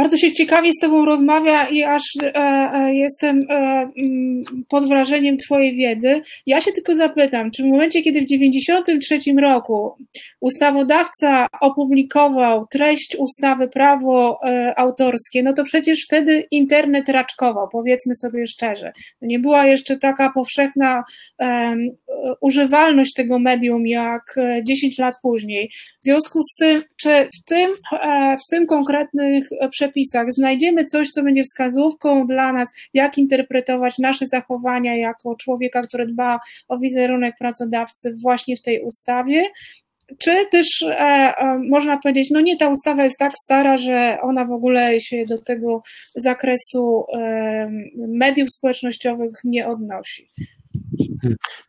Bardzo 0.00 0.16
się 0.16 0.32
ciekawie 0.32 0.72
z 0.72 0.80
Tobą 0.80 1.04
rozmawia 1.04 1.68
i 1.68 1.82
aż 1.82 2.02
e, 2.22 2.34
e, 2.34 2.94
jestem 2.94 3.46
e, 3.50 3.54
mm, 3.54 4.44
pod 4.68 4.88
wrażeniem 4.88 5.36
Twojej 5.36 5.76
wiedzy. 5.76 6.22
Ja 6.46 6.60
się 6.60 6.72
tylko 6.72 6.94
zapytam, 6.94 7.50
czy 7.50 7.62
w 7.62 7.66
momencie, 7.66 8.02
kiedy 8.02 8.20
w 8.20 8.24
1993 8.24 9.40
roku 9.40 9.96
ustawodawca 10.40 11.46
opublikował 11.60 12.66
treść 12.66 13.16
ustawy 13.18 13.68
prawo 13.68 14.38
e, 14.44 14.78
autorskie, 14.78 15.42
no 15.42 15.52
to 15.52 15.64
przecież 15.64 15.98
wtedy 16.06 16.46
internet 16.50 17.08
raczkował, 17.08 17.68
powiedzmy 17.72 18.14
sobie 18.14 18.46
szczerze. 18.46 18.92
Nie 19.22 19.38
była 19.38 19.66
jeszcze 19.66 19.98
taka 19.98 20.32
powszechna 20.34 21.04
e, 21.40 21.76
używalność 22.40 23.14
tego 23.14 23.38
medium 23.38 23.86
jak 23.86 24.36
10 24.62 24.98
lat 24.98 25.14
później. 25.22 25.70
W 26.00 26.04
związku 26.04 26.38
z 26.42 26.56
tym, 26.58 26.82
czy 26.96 27.10
w 27.10 27.48
tym, 27.48 27.70
w 28.46 28.50
tym 28.50 28.66
konkretnych 28.66 29.48
przepisach 29.70 29.89
znajdziemy 30.28 30.84
coś, 30.84 31.08
co 31.08 31.22
będzie 31.22 31.42
wskazówką 31.42 32.26
dla 32.26 32.52
nas, 32.52 32.68
jak 32.94 33.18
interpretować 33.18 33.98
nasze 33.98 34.26
zachowania 34.26 34.96
jako 34.96 35.36
człowieka, 35.36 35.82
który 35.82 36.06
dba 36.06 36.40
o 36.68 36.78
wizerunek 36.78 37.34
pracodawcy 37.38 38.16
właśnie 38.22 38.56
w 38.56 38.62
tej 38.62 38.82
ustawie, 38.82 39.42
czy 40.18 40.46
też 40.50 40.82
e, 40.82 40.94
e, 40.96 41.58
można 41.68 41.98
powiedzieć, 41.98 42.30
no 42.30 42.40
nie, 42.40 42.56
ta 42.56 42.68
ustawa 42.68 43.04
jest 43.04 43.18
tak 43.18 43.32
stara, 43.44 43.78
że 43.78 44.18
ona 44.22 44.44
w 44.44 44.52
ogóle 44.52 45.00
się 45.00 45.24
do 45.28 45.42
tego 45.42 45.82
zakresu 46.16 47.04
e, 47.14 47.70
mediów 48.08 48.48
społecznościowych 48.50 49.32
nie 49.44 49.68
odnosi? 49.68 50.30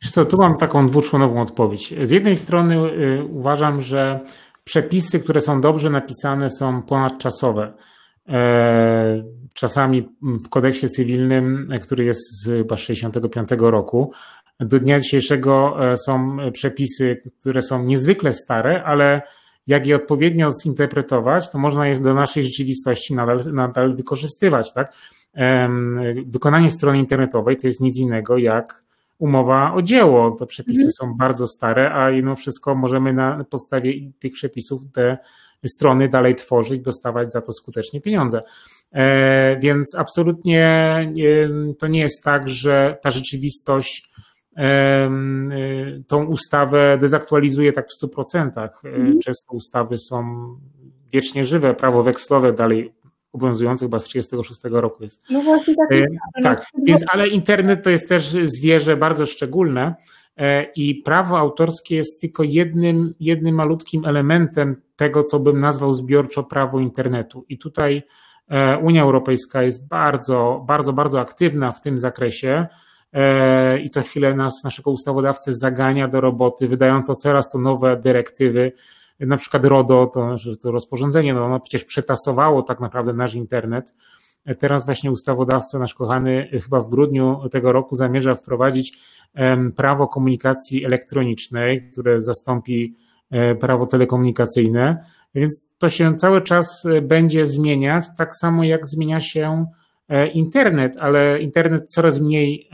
Wiesz 0.01 0.11
co, 0.11 0.25
tu 0.25 0.37
mam 0.37 0.57
taką 0.57 0.87
dwuczłonową 0.87 1.41
odpowiedź. 1.41 1.93
Z 2.01 2.11
jednej 2.11 2.35
strony 2.35 2.75
y, 2.75 3.23
uważam, 3.23 3.81
że 3.81 4.19
przepisy, 4.63 5.19
które 5.19 5.41
są 5.41 5.61
dobrze 5.61 5.89
napisane, 5.89 6.49
są 6.49 6.81
ponadczasowe. 6.81 7.73
E, 8.31 9.23
czasami 9.53 10.09
w 10.21 10.49
kodeksie 10.49 10.89
cywilnym, 10.89 11.69
który 11.81 12.03
jest 12.03 12.43
z 12.43 12.45
chyba 12.45 12.77
65 12.77 13.49
roku, 13.57 14.11
do 14.59 14.79
dnia 14.79 14.99
dzisiejszego 14.99 15.77
e, 15.91 15.97
są 15.97 16.37
przepisy, 16.53 17.21
które 17.39 17.61
są 17.61 17.83
niezwykle 17.83 18.33
stare, 18.33 18.83
ale 18.83 19.21
jak 19.67 19.87
je 19.87 19.95
odpowiednio 19.95 20.49
zinterpretować, 20.63 21.51
to 21.51 21.57
można 21.57 21.87
je 21.87 21.99
do 21.99 22.13
naszej 22.13 22.43
rzeczywistości 22.43 23.15
nadal, 23.15 23.39
nadal 23.53 23.95
wykorzystywać. 23.95 24.73
Tak? 24.73 24.93
Wykonanie 26.25 26.71
strony 26.71 26.97
internetowej 26.97 27.57
to 27.57 27.67
jest 27.67 27.81
nic 27.81 27.97
innego 27.97 28.37
jak 28.37 28.83
umowa 29.17 29.73
o 29.73 29.81
dzieło. 29.81 30.31
Te 30.31 30.45
przepisy 30.45 30.81
mhm. 30.81 30.91
są 30.91 31.17
bardzo 31.17 31.47
stare, 31.47 31.93
a 31.93 32.11
mimo 32.11 32.35
wszystko 32.35 32.75
możemy 32.75 33.13
na 33.13 33.43
podstawie 33.49 33.93
tych 34.19 34.33
przepisów 34.33 34.81
te 34.93 35.17
strony 35.67 36.09
dalej 36.09 36.35
tworzyć, 36.35 36.81
dostawać 36.81 37.31
za 37.31 37.41
to 37.41 37.53
skutecznie 37.53 38.01
pieniądze. 38.01 38.39
E, 38.91 39.59
więc 39.59 39.95
absolutnie 39.95 40.95
to 41.79 41.87
nie 41.87 41.99
jest 41.99 42.23
tak, 42.23 42.49
że 42.49 42.97
ta 43.01 43.11
rzeczywistość 43.11 44.11
e, 44.57 45.11
tą 46.07 46.25
ustawę 46.25 46.97
dezaktualizuje 47.01 47.73
tak 47.73 47.85
w 47.87 48.05
100%. 48.05 48.51
E, 48.57 48.69
mhm. 48.83 49.19
Często 49.19 49.53
ustawy 49.53 49.97
są 49.97 50.47
wiecznie 51.13 51.45
żywe, 51.45 51.73
prawo 51.73 52.03
wekslowe 52.03 52.53
dalej 52.53 52.93
obowiązujące 53.33 53.85
chyba 53.85 53.99
z 53.99 54.03
1936 54.03 54.81
roku 54.81 55.03
jest. 55.03 55.23
No 55.29 55.41
właśnie 55.41 55.75
tak. 55.75 56.43
tak, 56.43 56.65
więc 56.83 57.03
ale 57.07 57.27
internet 57.27 57.83
to 57.83 57.89
jest 57.89 58.09
też 58.09 58.35
zwierzę 58.43 58.97
bardzo 58.97 59.25
szczególne 59.25 59.95
i 60.75 60.95
prawo 60.95 61.39
autorskie 61.39 61.95
jest 61.95 62.21
tylko 62.21 62.43
jednym, 62.43 63.13
jednym 63.19 63.55
malutkim 63.55 64.05
elementem 64.05 64.75
tego, 64.95 65.23
co 65.23 65.39
bym 65.39 65.59
nazwał 65.59 65.93
zbiorczo 65.93 66.43
prawo 66.43 66.79
internetu. 66.79 67.45
I 67.49 67.57
tutaj 67.57 68.01
e, 68.47 68.77
Unia 68.77 69.03
Europejska 69.03 69.63
jest 69.63 69.87
bardzo, 69.87 70.63
bardzo, 70.67 70.93
bardzo 70.93 71.19
aktywna 71.19 71.71
w 71.71 71.81
tym 71.81 71.97
zakresie 71.97 72.67
e, 73.13 73.79
i 73.79 73.89
co 73.89 74.01
chwilę 74.01 74.33
nas, 74.33 74.63
naszego 74.63 74.91
ustawodawcę 74.91 75.53
zagania 75.53 76.07
do 76.07 76.21
roboty, 76.21 76.67
wydając 76.67 77.07
to 77.07 77.15
coraz 77.15 77.49
to 77.51 77.59
nowe 77.59 77.97
dyrektywy, 77.97 78.71
na 79.19 79.37
przykład 79.37 79.65
RODO, 79.65 80.11
to, 80.13 80.35
to 80.61 80.71
rozporządzenie, 80.71 81.33
no 81.33 81.45
ono 81.45 81.59
przecież 81.59 81.83
przetasowało 81.83 82.63
tak 82.63 82.79
naprawdę 82.79 83.13
nasz 83.13 83.33
internet. 83.33 83.93
Teraz 84.59 84.85
właśnie 84.85 85.11
ustawodawca, 85.11 85.79
nasz 85.79 85.93
kochany, 85.93 86.49
chyba 86.63 86.81
w 86.81 86.89
grudniu 86.89 87.49
tego 87.51 87.71
roku 87.71 87.95
zamierza 87.95 88.35
wprowadzić 88.35 88.97
prawo 89.75 90.07
komunikacji 90.07 90.85
elektronicznej, 90.85 91.91
które 91.91 92.21
zastąpi 92.21 92.95
E, 93.31 93.55
prawo 93.55 93.85
telekomunikacyjne, 93.85 95.05
więc 95.35 95.69
to 95.77 95.89
się 95.89 96.15
cały 96.15 96.41
czas 96.41 96.85
e, 96.85 97.01
będzie 97.01 97.45
zmieniać, 97.45 98.05
tak 98.17 98.35
samo 98.35 98.63
jak 98.63 98.87
zmienia 98.87 99.19
się 99.19 99.65
e, 100.09 100.27
internet, 100.27 100.97
ale 100.99 101.41
internet 101.41 101.89
coraz 101.89 102.19
mniej 102.19 102.69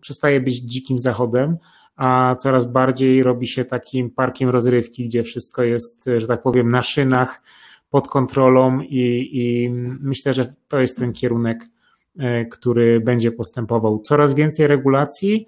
przestaje 0.00 0.40
być 0.40 0.56
dzikim 0.60 0.98
zachodem, 0.98 1.56
a 1.96 2.34
coraz 2.38 2.72
bardziej 2.72 3.22
robi 3.22 3.46
się 3.46 3.64
takim 3.64 4.10
parkiem 4.10 4.48
rozrywki, 4.48 5.04
gdzie 5.04 5.22
wszystko 5.22 5.62
jest, 5.62 6.04
że 6.16 6.26
tak 6.26 6.42
powiem, 6.42 6.70
na 6.70 6.82
szynach, 6.82 7.40
pod 7.90 8.08
kontrolą 8.08 8.80
i, 8.80 9.30
i 9.32 9.70
myślę, 10.00 10.32
że 10.32 10.54
to 10.68 10.80
jest 10.80 10.98
ten 10.98 11.12
kierunek, 11.12 11.64
który 12.50 13.00
będzie 13.00 13.32
postępował. 13.32 13.98
Coraz 13.98 14.34
więcej 14.34 14.66
regulacji, 14.66 15.46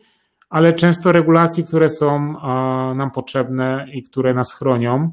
ale 0.51 0.73
często 0.73 1.13
regulacji, 1.13 1.65
które 1.65 1.89
są 1.89 2.33
nam 2.95 3.11
potrzebne 3.11 3.87
i 3.93 4.03
które 4.03 4.35
nas 4.35 4.53
chronią, 4.53 5.13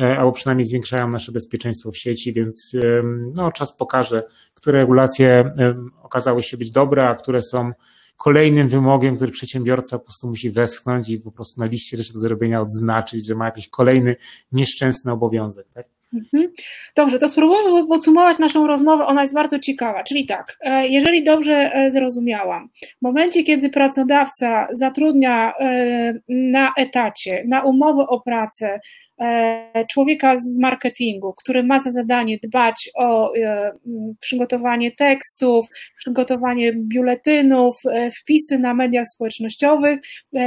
e, 0.00 0.18
albo 0.18 0.32
przynajmniej 0.32 0.64
zwiększają 0.64 1.08
nasze 1.08 1.32
bezpieczeństwo 1.32 1.90
w 1.90 1.96
sieci, 1.96 2.32
więc 2.32 2.76
no, 3.34 3.52
czas 3.52 3.76
pokaże, 3.76 4.22
które 4.54 4.78
regulacje 4.78 5.52
okazały 6.02 6.42
się 6.42 6.56
być 6.56 6.70
dobre, 6.70 7.08
a 7.08 7.14
które 7.14 7.42
są 7.42 7.72
kolejnym 8.16 8.68
wymogiem, 8.68 9.16
który 9.16 9.32
przedsiębiorca 9.32 9.98
po 9.98 10.04
prostu 10.04 10.28
musi 10.28 10.50
westchnąć 10.50 11.08
i 11.08 11.20
po 11.20 11.32
prostu 11.32 11.60
na 11.60 11.66
liście 11.66 11.96
rzeczy 11.96 12.12
do 12.12 12.18
zrobienia 12.18 12.60
odznaczyć, 12.60 13.26
że 13.26 13.34
ma 13.34 13.44
jakiś 13.44 13.68
kolejny 13.68 14.16
nieszczęsny 14.52 15.12
obowiązek. 15.12 15.66
Tak? 15.74 15.86
Mhm. 16.14 16.52
Dobrze, 16.96 17.18
to 17.18 17.28
spróbujmy 17.28 17.86
podsumować 17.86 18.38
naszą 18.38 18.66
rozmowę, 18.66 19.06
ona 19.06 19.22
jest 19.22 19.34
bardzo 19.34 19.58
ciekawa. 19.58 20.02
Czyli 20.02 20.26
tak, 20.26 20.58
e, 20.60 20.88
jeżeli 20.88 21.24
dobrze 21.24 21.74
e, 21.74 21.90
zrozumiałam, 21.90 22.68
w 22.98 23.02
momencie, 23.02 23.44
kiedy 23.44 23.70
pracodawca 23.70 24.66
zatrudnia 24.70 25.52
e, 25.60 26.14
na 26.28 26.72
etacie, 26.76 27.44
na 27.48 27.62
umowę 27.62 28.06
o 28.06 28.20
pracę 28.20 28.80
człowieka 29.90 30.38
z 30.38 30.58
marketingu, 30.58 31.34
który 31.34 31.62
ma 31.62 31.80
za 31.80 31.90
zadanie 31.90 32.38
dbać 32.42 32.90
o 32.94 33.34
e, 33.36 33.72
przygotowanie 34.20 34.92
tekstów, 34.92 35.66
przygotowanie 35.96 36.72
biuletynów, 36.72 37.76
e, 37.92 38.10
wpisy 38.10 38.58
na 38.58 38.74
mediach 38.74 39.06
społecznościowych. 39.06 40.00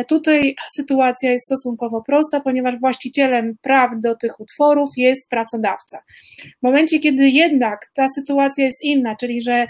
Tutaj 0.07 0.55
sytuacja 0.75 1.31
jest 1.31 1.45
stosunkowo 1.45 2.01
prosta, 2.01 2.39
ponieważ 2.39 2.79
właścicielem 2.79 3.55
praw 3.61 3.91
do 3.99 4.15
tych 4.15 4.39
utworów 4.39 4.89
jest 4.97 5.29
pracodawca. 5.29 5.99
W 6.59 6.63
momencie, 6.63 6.99
kiedy 6.99 7.29
jednak 7.29 7.79
ta 7.93 8.07
sytuacja 8.07 8.65
jest 8.65 8.83
inna, 8.83 9.15
czyli 9.15 9.41
że 9.41 9.67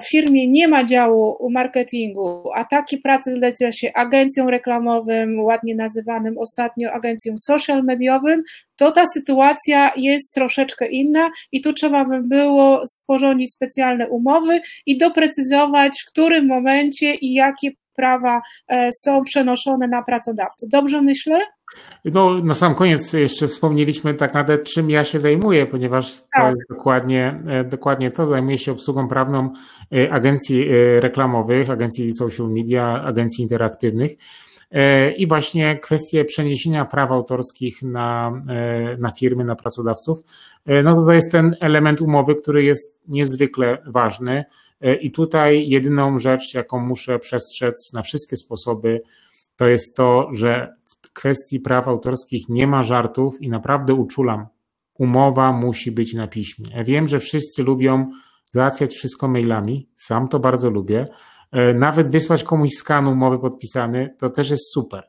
w 0.00 0.08
firmie 0.08 0.48
nie 0.48 0.68
ma 0.68 0.84
działu 0.84 1.50
marketingu, 1.50 2.50
a 2.54 2.64
takie 2.64 2.98
prace 2.98 3.32
zleca 3.32 3.72
się 3.72 3.92
agencjom 3.94 4.48
reklamowym, 4.48 5.40
ładnie 5.40 5.74
nazywanym 5.74 6.38
ostatnio 6.38 6.92
agencjom 6.92 7.38
social 7.38 7.84
mediowym, 7.84 8.42
to 8.76 8.92
ta 8.92 9.06
sytuacja 9.06 9.92
jest 9.96 10.34
troszeczkę 10.34 10.88
inna 10.88 11.30
i 11.52 11.60
tu 11.60 11.72
trzeba 11.72 12.04
by 12.04 12.22
było 12.22 12.82
sporządzić 12.86 13.52
specjalne 13.54 14.08
umowy 14.08 14.60
i 14.86 14.98
doprecyzować, 14.98 15.92
w 16.02 16.10
którym 16.10 16.46
momencie 16.46 17.14
i 17.14 17.32
jakie 17.32 17.70
prawa 17.96 18.40
e, 18.68 18.88
są 19.04 19.22
przenoszone 19.24 19.88
na 19.88 20.02
pracodawcę. 20.02 20.66
Dobrze 20.70 21.02
myślę? 21.02 21.40
No, 22.04 22.40
na 22.44 22.54
sam 22.54 22.74
koniec 22.74 23.12
jeszcze 23.12 23.48
wspomnieliśmy 23.48 24.14
tak 24.14 24.34
naprawdę, 24.34 24.64
czym 24.64 24.90
ja 24.90 25.04
się 25.04 25.18
zajmuję, 25.18 25.66
ponieważ 25.66 26.20
tak. 26.20 26.28
to 26.36 26.48
jest 26.48 26.68
dokładnie, 26.70 27.42
e, 27.46 27.64
dokładnie 27.64 28.10
to. 28.10 28.26
Zajmuję 28.26 28.58
się 28.58 28.72
obsługą 28.72 29.08
prawną 29.08 29.52
e, 29.92 30.12
agencji 30.12 30.68
e, 30.68 31.00
reklamowych, 31.00 31.70
agencji 31.70 32.12
social 32.12 32.48
media, 32.48 33.02
agencji 33.04 33.42
interaktywnych. 33.42 34.12
I 35.16 35.26
właśnie 35.26 35.78
kwestie 35.78 36.24
przeniesienia 36.24 36.84
praw 36.84 37.10
autorskich 37.10 37.82
na, 37.82 38.32
na 38.98 39.12
firmy, 39.12 39.44
na 39.44 39.56
pracodawców, 39.56 40.18
no 40.84 40.94
to 40.94 41.06
to 41.06 41.12
jest 41.12 41.32
ten 41.32 41.56
element 41.60 42.00
umowy, 42.00 42.34
który 42.34 42.64
jest 42.64 43.00
niezwykle 43.08 43.78
ważny. 43.86 44.44
I 45.00 45.10
tutaj 45.10 45.68
jedyną 45.68 46.18
rzecz, 46.18 46.54
jaką 46.54 46.80
muszę 46.80 47.18
przestrzec 47.18 47.92
na 47.92 48.02
wszystkie 48.02 48.36
sposoby, 48.36 49.00
to 49.58 49.68
jest 49.68 49.96
to, 49.96 50.28
że 50.32 50.74
w 50.84 51.12
kwestii 51.12 51.60
praw 51.60 51.88
autorskich 51.88 52.48
nie 52.48 52.66
ma 52.66 52.82
żartów 52.82 53.42
i 53.42 53.48
naprawdę 53.48 53.94
uczulam. 53.94 54.46
Umowa 54.94 55.52
musi 55.52 55.92
być 55.92 56.14
na 56.14 56.26
piśmie. 56.26 56.68
Ja 56.74 56.84
wiem, 56.84 57.08
że 57.08 57.18
wszyscy 57.18 57.62
lubią 57.62 58.10
załatwiać 58.52 58.94
wszystko 58.94 59.28
mailami, 59.28 59.88
sam 59.96 60.28
to 60.28 60.38
bardzo 60.38 60.70
lubię. 60.70 61.04
E, 61.52 61.74
nawet 61.74 62.10
wysłać 62.10 62.44
komuś 62.44 62.70
skan 62.70 63.08
umowy 63.08 63.38
podpisany, 63.38 64.14
to 64.18 64.30
też 64.30 64.50
jest 64.50 64.72
super. 64.72 65.04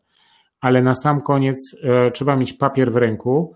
Ale 0.62 0.82
na 0.82 0.94
sam 0.94 1.22
koniec 1.22 1.58
e, 1.84 2.12
trzeba 2.12 2.36
mieć 2.36 2.54
papier 2.54 2.92
w 2.92 2.96
ręku, 2.96 3.56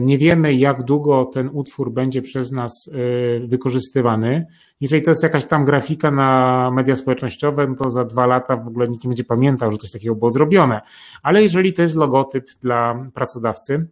nie 0.00 0.18
wiemy, 0.18 0.54
jak 0.54 0.82
długo 0.82 1.24
ten 1.24 1.50
utwór 1.52 1.92
będzie 1.92 2.22
przez 2.22 2.52
nas 2.52 2.90
e, 2.92 3.46
wykorzystywany. 3.46 4.46
Jeżeli 4.80 5.02
to 5.02 5.10
jest 5.10 5.22
jakaś 5.22 5.46
tam 5.46 5.64
grafika 5.64 6.10
na 6.10 6.70
media 6.74 6.96
społecznościowe, 6.96 7.66
no 7.66 7.74
to 7.74 7.90
za 7.90 8.04
dwa 8.04 8.26
lata 8.26 8.56
w 8.56 8.68
ogóle 8.68 8.86
nikt 8.86 9.04
nie 9.04 9.08
będzie 9.08 9.24
pamiętał, 9.24 9.72
że 9.72 9.78
coś 9.78 9.90
takiego 9.90 10.14
było 10.14 10.30
zrobione. 10.30 10.80
Ale 11.22 11.42
jeżeli 11.42 11.72
to 11.72 11.82
jest 11.82 11.96
logotyp 11.96 12.44
dla 12.60 13.04
pracodawcy, 13.14 13.86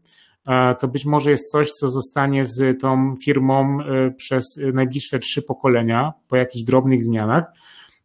e, 0.49 0.75
to 0.75 0.89
być 0.89 1.07
może 1.07 1.31
jest 1.31 1.51
coś, 1.51 1.73
co 1.73 1.91
zostanie 1.91 2.47
z 2.47 2.81
tą 2.81 3.15
firmą 3.25 3.79
przez 4.17 4.45
najbliższe 4.73 5.19
trzy 5.19 5.43
pokolenia 5.43 6.13
po 6.29 6.37
jakichś 6.37 6.65
drobnych 6.65 7.03
zmianach. 7.03 7.45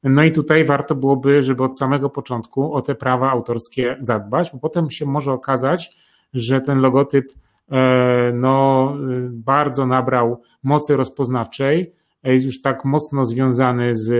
No 0.04 0.24
i 0.24 0.32
tutaj 0.32 0.66
warto 0.66 0.96
byłoby, 0.96 1.42
żeby 1.42 1.64
od 1.64 1.78
samego 1.78 2.10
początku 2.10 2.74
o 2.74 2.82
te 2.82 2.96
prawa 2.96 3.32
autorskie 3.32 3.98
zadbać, 4.00 4.52
bo 4.54 4.60
potem 4.60 4.92
się 4.92 5.06
może 5.06 5.32
okazać, 5.32 5.98
że 6.34 6.62
ten 6.62 6.80
logotyp 6.80 7.26
E, 7.34 7.55
no, 8.34 8.94
bardzo 9.30 9.86
nabrał 9.86 10.42
mocy 10.64 10.96
rozpoznawczej, 10.96 11.94
jest 12.32 12.46
już 12.46 12.62
tak 12.62 12.86
mocno 12.86 13.26
związany 13.26 13.96
z 13.96 14.12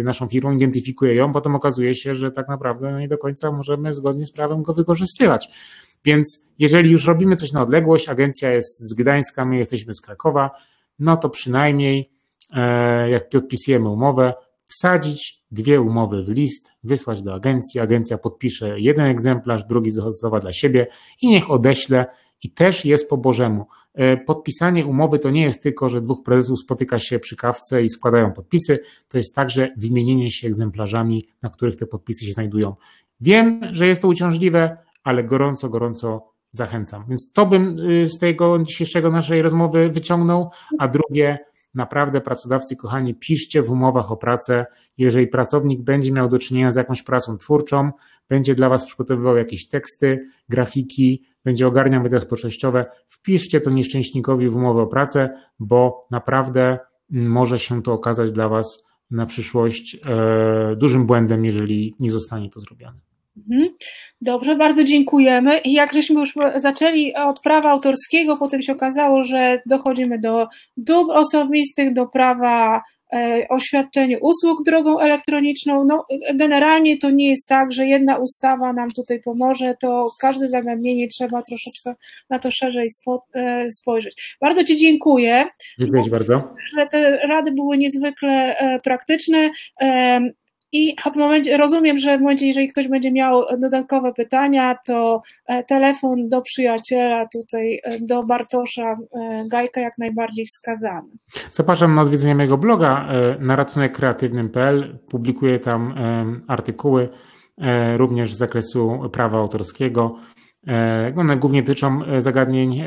e, 0.00 0.02
naszą 0.02 0.28
firmą, 0.28 0.52
identyfikuje 0.52 1.14
ją, 1.14 1.32
potem 1.32 1.54
okazuje 1.54 1.94
się, 1.94 2.14
że 2.14 2.30
tak 2.30 2.48
naprawdę 2.48 2.92
no 2.92 3.00
nie 3.00 3.08
do 3.08 3.18
końca 3.18 3.52
możemy 3.52 3.92
zgodnie 3.92 4.26
z 4.26 4.32
prawem 4.32 4.62
go 4.62 4.74
wykorzystywać. 4.74 5.48
Więc 6.04 6.50
jeżeli 6.58 6.90
już 6.90 7.06
robimy 7.06 7.36
coś 7.36 7.52
na 7.52 7.62
odległość, 7.62 8.08
agencja 8.08 8.52
jest 8.52 8.80
z 8.80 8.94
Gdańska, 8.94 9.44
my 9.44 9.56
jesteśmy 9.56 9.94
z 9.94 10.00
Krakowa, 10.00 10.50
no 10.98 11.16
to 11.16 11.30
przynajmniej 11.30 12.10
e, 12.52 13.10
jak 13.10 13.28
podpisujemy 13.28 13.88
umowę, 13.88 14.34
wsadzić 14.66 15.42
dwie 15.50 15.80
umowy 15.80 16.22
w 16.22 16.28
list, 16.28 16.72
wysłać 16.84 17.22
do 17.22 17.34
agencji, 17.34 17.80
agencja 17.80 18.18
podpisze 18.18 18.80
jeden 18.80 19.06
egzemplarz, 19.06 19.64
drugi 19.64 19.90
zastosowa 19.90 20.40
dla 20.40 20.52
siebie 20.52 20.86
i 21.22 21.28
niech 21.28 21.50
odeśle 21.50 22.06
i 22.44 22.50
też 22.50 22.84
jest 22.84 23.10
po 23.10 23.16
Bożemu. 23.16 23.66
E, 23.94 24.16
podpisanie 24.16 24.86
umowy 24.86 25.18
to 25.18 25.30
nie 25.30 25.42
jest 25.42 25.62
tylko, 25.62 25.88
że 25.88 26.00
dwóch 26.00 26.22
prezesów 26.22 26.60
spotyka 26.60 26.98
się 26.98 27.18
przy 27.18 27.36
kawce 27.36 27.82
i 27.82 27.88
składają 27.88 28.32
podpisy, 28.32 28.78
to 29.08 29.18
jest 29.18 29.34
także 29.34 29.68
wymienienie 29.76 30.30
się 30.30 30.48
egzemplarzami, 30.48 31.22
na 31.42 31.50
których 31.50 31.76
te 31.76 31.86
podpisy 31.86 32.24
się 32.24 32.32
znajdują. 32.32 32.74
Wiem, 33.20 33.60
że 33.72 33.86
jest 33.86 34.02
to 34.02 34.08
uciążliwe, 34.08 34.76
ale 35.04 35.24
gorąco, 35.24 35.68
gorąco 35.68 36.32
zachęcam. 36.50 37.04
Więc 37.08 37.32
to 37.32 37.46
bym 37.46 37.78
y, 37.78 38.08
z 38.08 38.18
tego 38.18 38.58
dzisiejszego 38.58 39.10
naszej 39.10 39.42
rozmowy 39.42 39.88
wyciągnął, 39.88 40.50
a 40.78 40.88
drugie, 40.88 41.38
naprawdę 41.74 42.20
pracodawcy 42.20 42.76
kochani, 42.76 43.14
piszcie 43.14 43.62
w 43.62 43.70
umowach 43.70 44.12
o 44.12 44.16
pracę, 44.16 44.66
jeżeli 44.98 45.26
pracownik 45.26 45.82
będzie 45.82 46.12
miał 46.12 46.28
do 46.28 46.38
czynienia 46.38 46.70
z 46.70 46.76
jakąś 46.76 47.02
pracą 47.02 47.36
twórczą, 47.36 47.90
będzie 48.28 48.54
dla 48.54 48.68
Was 48.68 48.86
przygotowywał 48.86 49.36
jakieś 49.36 49.68
teksty, 49.68 50.24
grafiki, 50.48 51.24
będzie 51.44 51.66
ogarniał 51.66 52.02
media 52.02 52.20
społecznościowe, 52.20 52.84
wpiszcie 53.08 53.60
to 53.60 53.70
nieszczęśnikowi 53.70 54.48
w 54.48 54.56
umowę 54.56 54.82
o 54.82 54.86
pracę, 54.86 55.38
bo 55.58 56.06
naprawdę 56.10 56.78
może 57.10 57.58
się 57.58 57.82
to 57.82 57.92
okazać 57.92 58.32
dla 58.32 58.48
Was 58.48 58.86
na 59.10 59.26
przyszłość 59.26 59.96
e, 60.06 60.76
dużym 60.76 61.06
błędem, 61.06 61.44
jeżeli 61.44 61.94
nie 62.00 62.10
zostanie 62.10 62.50
to 62.50 62.60
zrobione. 62.60 62.98
Mhm. 63.36 63.68
Dobrze, 64.20 64.56
bardzo 64.56 64.84
dziękujemy. 64.84 65.58
I 65.58 65.72
jak 65.72 65.92
żeśmy 65.92 66.20
już 66.20 66.34
zaczęli 66.56 67.14
od 67.14 67.40
prawa 67.40 67.70
autorskiego, 67.70 68.36
potem 68.36 68.62
się 68.62 68.72
okazało, 68.72 69.24
że 69.24 69.62
dochodzimy 69.66 70.18
do 70.18 70.46
dóbr 70.76 71.12
osobistych, 71.12 71.94
do 71.94 72.06
prawa 72.06 72.82
E, 72.82 72.93
o 73.48 73.58
świadczeniu 73.58 74.18
usług 74.20 74.62
drogą 74.66 74.98
elektroniczną. 74.98 75.84
No, 75.84 76.06
generalnie 76.34 76.98
to 76.98 77.10
nie 77.10 77.30
jest 77.30 77.48
tak, 77.48 77.72
że 77.72 77.86
jedna 77.86 78.16
ustawa 78.16 78.72
nam 78.72 78.92
tutaj 78.92 79.20
pomoże, 79.22 79.74
to 79.80 80.10
każde 80.20 80.48
zagadnienie 80.48 81.08
trzeba 81.08 81.42
troszeczkę 81.42 81.94
na 82.30 82.38
to 82.38 82.50
szerzej 82.50 82.86
e, 83.34 83.70
spojrzeć. 83.70 84.36
Bardzo 84.40 84.64
Ci 84.64 84.76
dziękuję. 84.76 85.44
Dziękuję 85.78 86.02
Ci 86.02 86.10
bardzo. 86.10 86.54
Że 86.78 86.86
te 86.86 87.16
rady 87.16 87.52
były 87.52 87.78
niezwykle 87.78 88.56
e, 88.58 88.80
praktyczne. 88.80 89.50
I 90.76 90.96
w 91.12 91.16
momencie, 91.16 91.56
rozumiem, 91.56 91.98
że 91.98 92.18
w 92.18 92.20
momencie, 92.20 92.46
jeżeli 92.46 92.68
ktoś 92.68 92.88
będzie 92.88 93.12
miał 93.12 93.42
dodatkowe 93.58 94.12
pytania, 94.12 94.78
to 94.86 95.22
e, 95.46 95.64
telefon 95.64 96.28
do 96.28 96.42
przyjaciela, 96.42 97.26
tutaj 97.32 97.80
e, 97.84 98.00
do 98.00 98.22
Bartosza 98.22 98.92
e, 98.92 98.96
Gajka 99.48 99.80
jak 99.80 99.98
najbardziej 99.98 100.46
wskazany. 100.46 101.08
Zapraszam 101.50 101.94
na 101.94 102.02
odwiedzenie 102.02 102.34
mojego 102.34 102.58
bloga 102.58 103.08
na 103.40 103.56
ratunekkreatywnym.pl. 103.56 104.98
Publikuję 105.08 105.58
tam 105.58 105.94
artykuły 106.48 107.08
również 107.96 108.34
z 108.34 108.38
zakresu 108.38 109.10
prawa 109.12 109.38
autorskiego. 109.38 110.14
One 111.16 111.36
głównie 111.36 111.62
dotyczą 111.62 112.00
zagadnień 112.18 112.84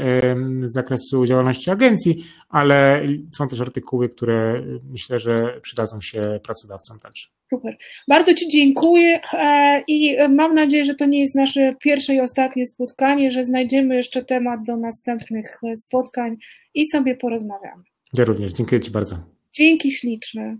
z 0.63 0.71
zakresu 0.71 1.25
działalności 1.25 1.71
agencji, 1.71 2.23
ale 2.49 3.01
są 3.37 3.47
też 3.47 3.61
artykuły, 3.61 4.09
które 4.09 4.61
myślę, 4.91 5.19
że 5.19 5.59
przydadzą 5.61 6.01
się 6.01 6.39
pracodawcom 6.43 6.99
także. 6.99 7.36
Super. 7.49 7.77
Bardzo 8.07 8.33
Ci 8.33 8.47
dziękuję 8.49 9.19
i 9.87 10.17
mam 10.29 10.53
nadzieję, 10.53 10.85
że 10.85 10.95
to 10.95 11.05
nie 11.05 11.19
jest 11.19 11.35
nasze 11.35 11.75
pierwsze 11.83 12.15
i 12.15 12.19
ostatnie 12.19 12.65
spotkanie, 12.65 13.31
że 13.31 13.43
znajdziemy 13.43 13.95
jeszcze 13.95 14.25
temat 14.25 14.59
do 14.65 14.77
następnych 14.77 15.59
spotkań 15.75 16.35
i 16.73 16.87
sobie 16.87 17.15
porozmawiamy. 17.15 17.83
Ja 18.13 18.25
również. 18.25 18.53
Dziękuję 18.53 18.81
Ci 18.81 18.91
bardzo. 18.91 19.15
Dzięki 19.53 19.91
śliczne. 19.91 20.57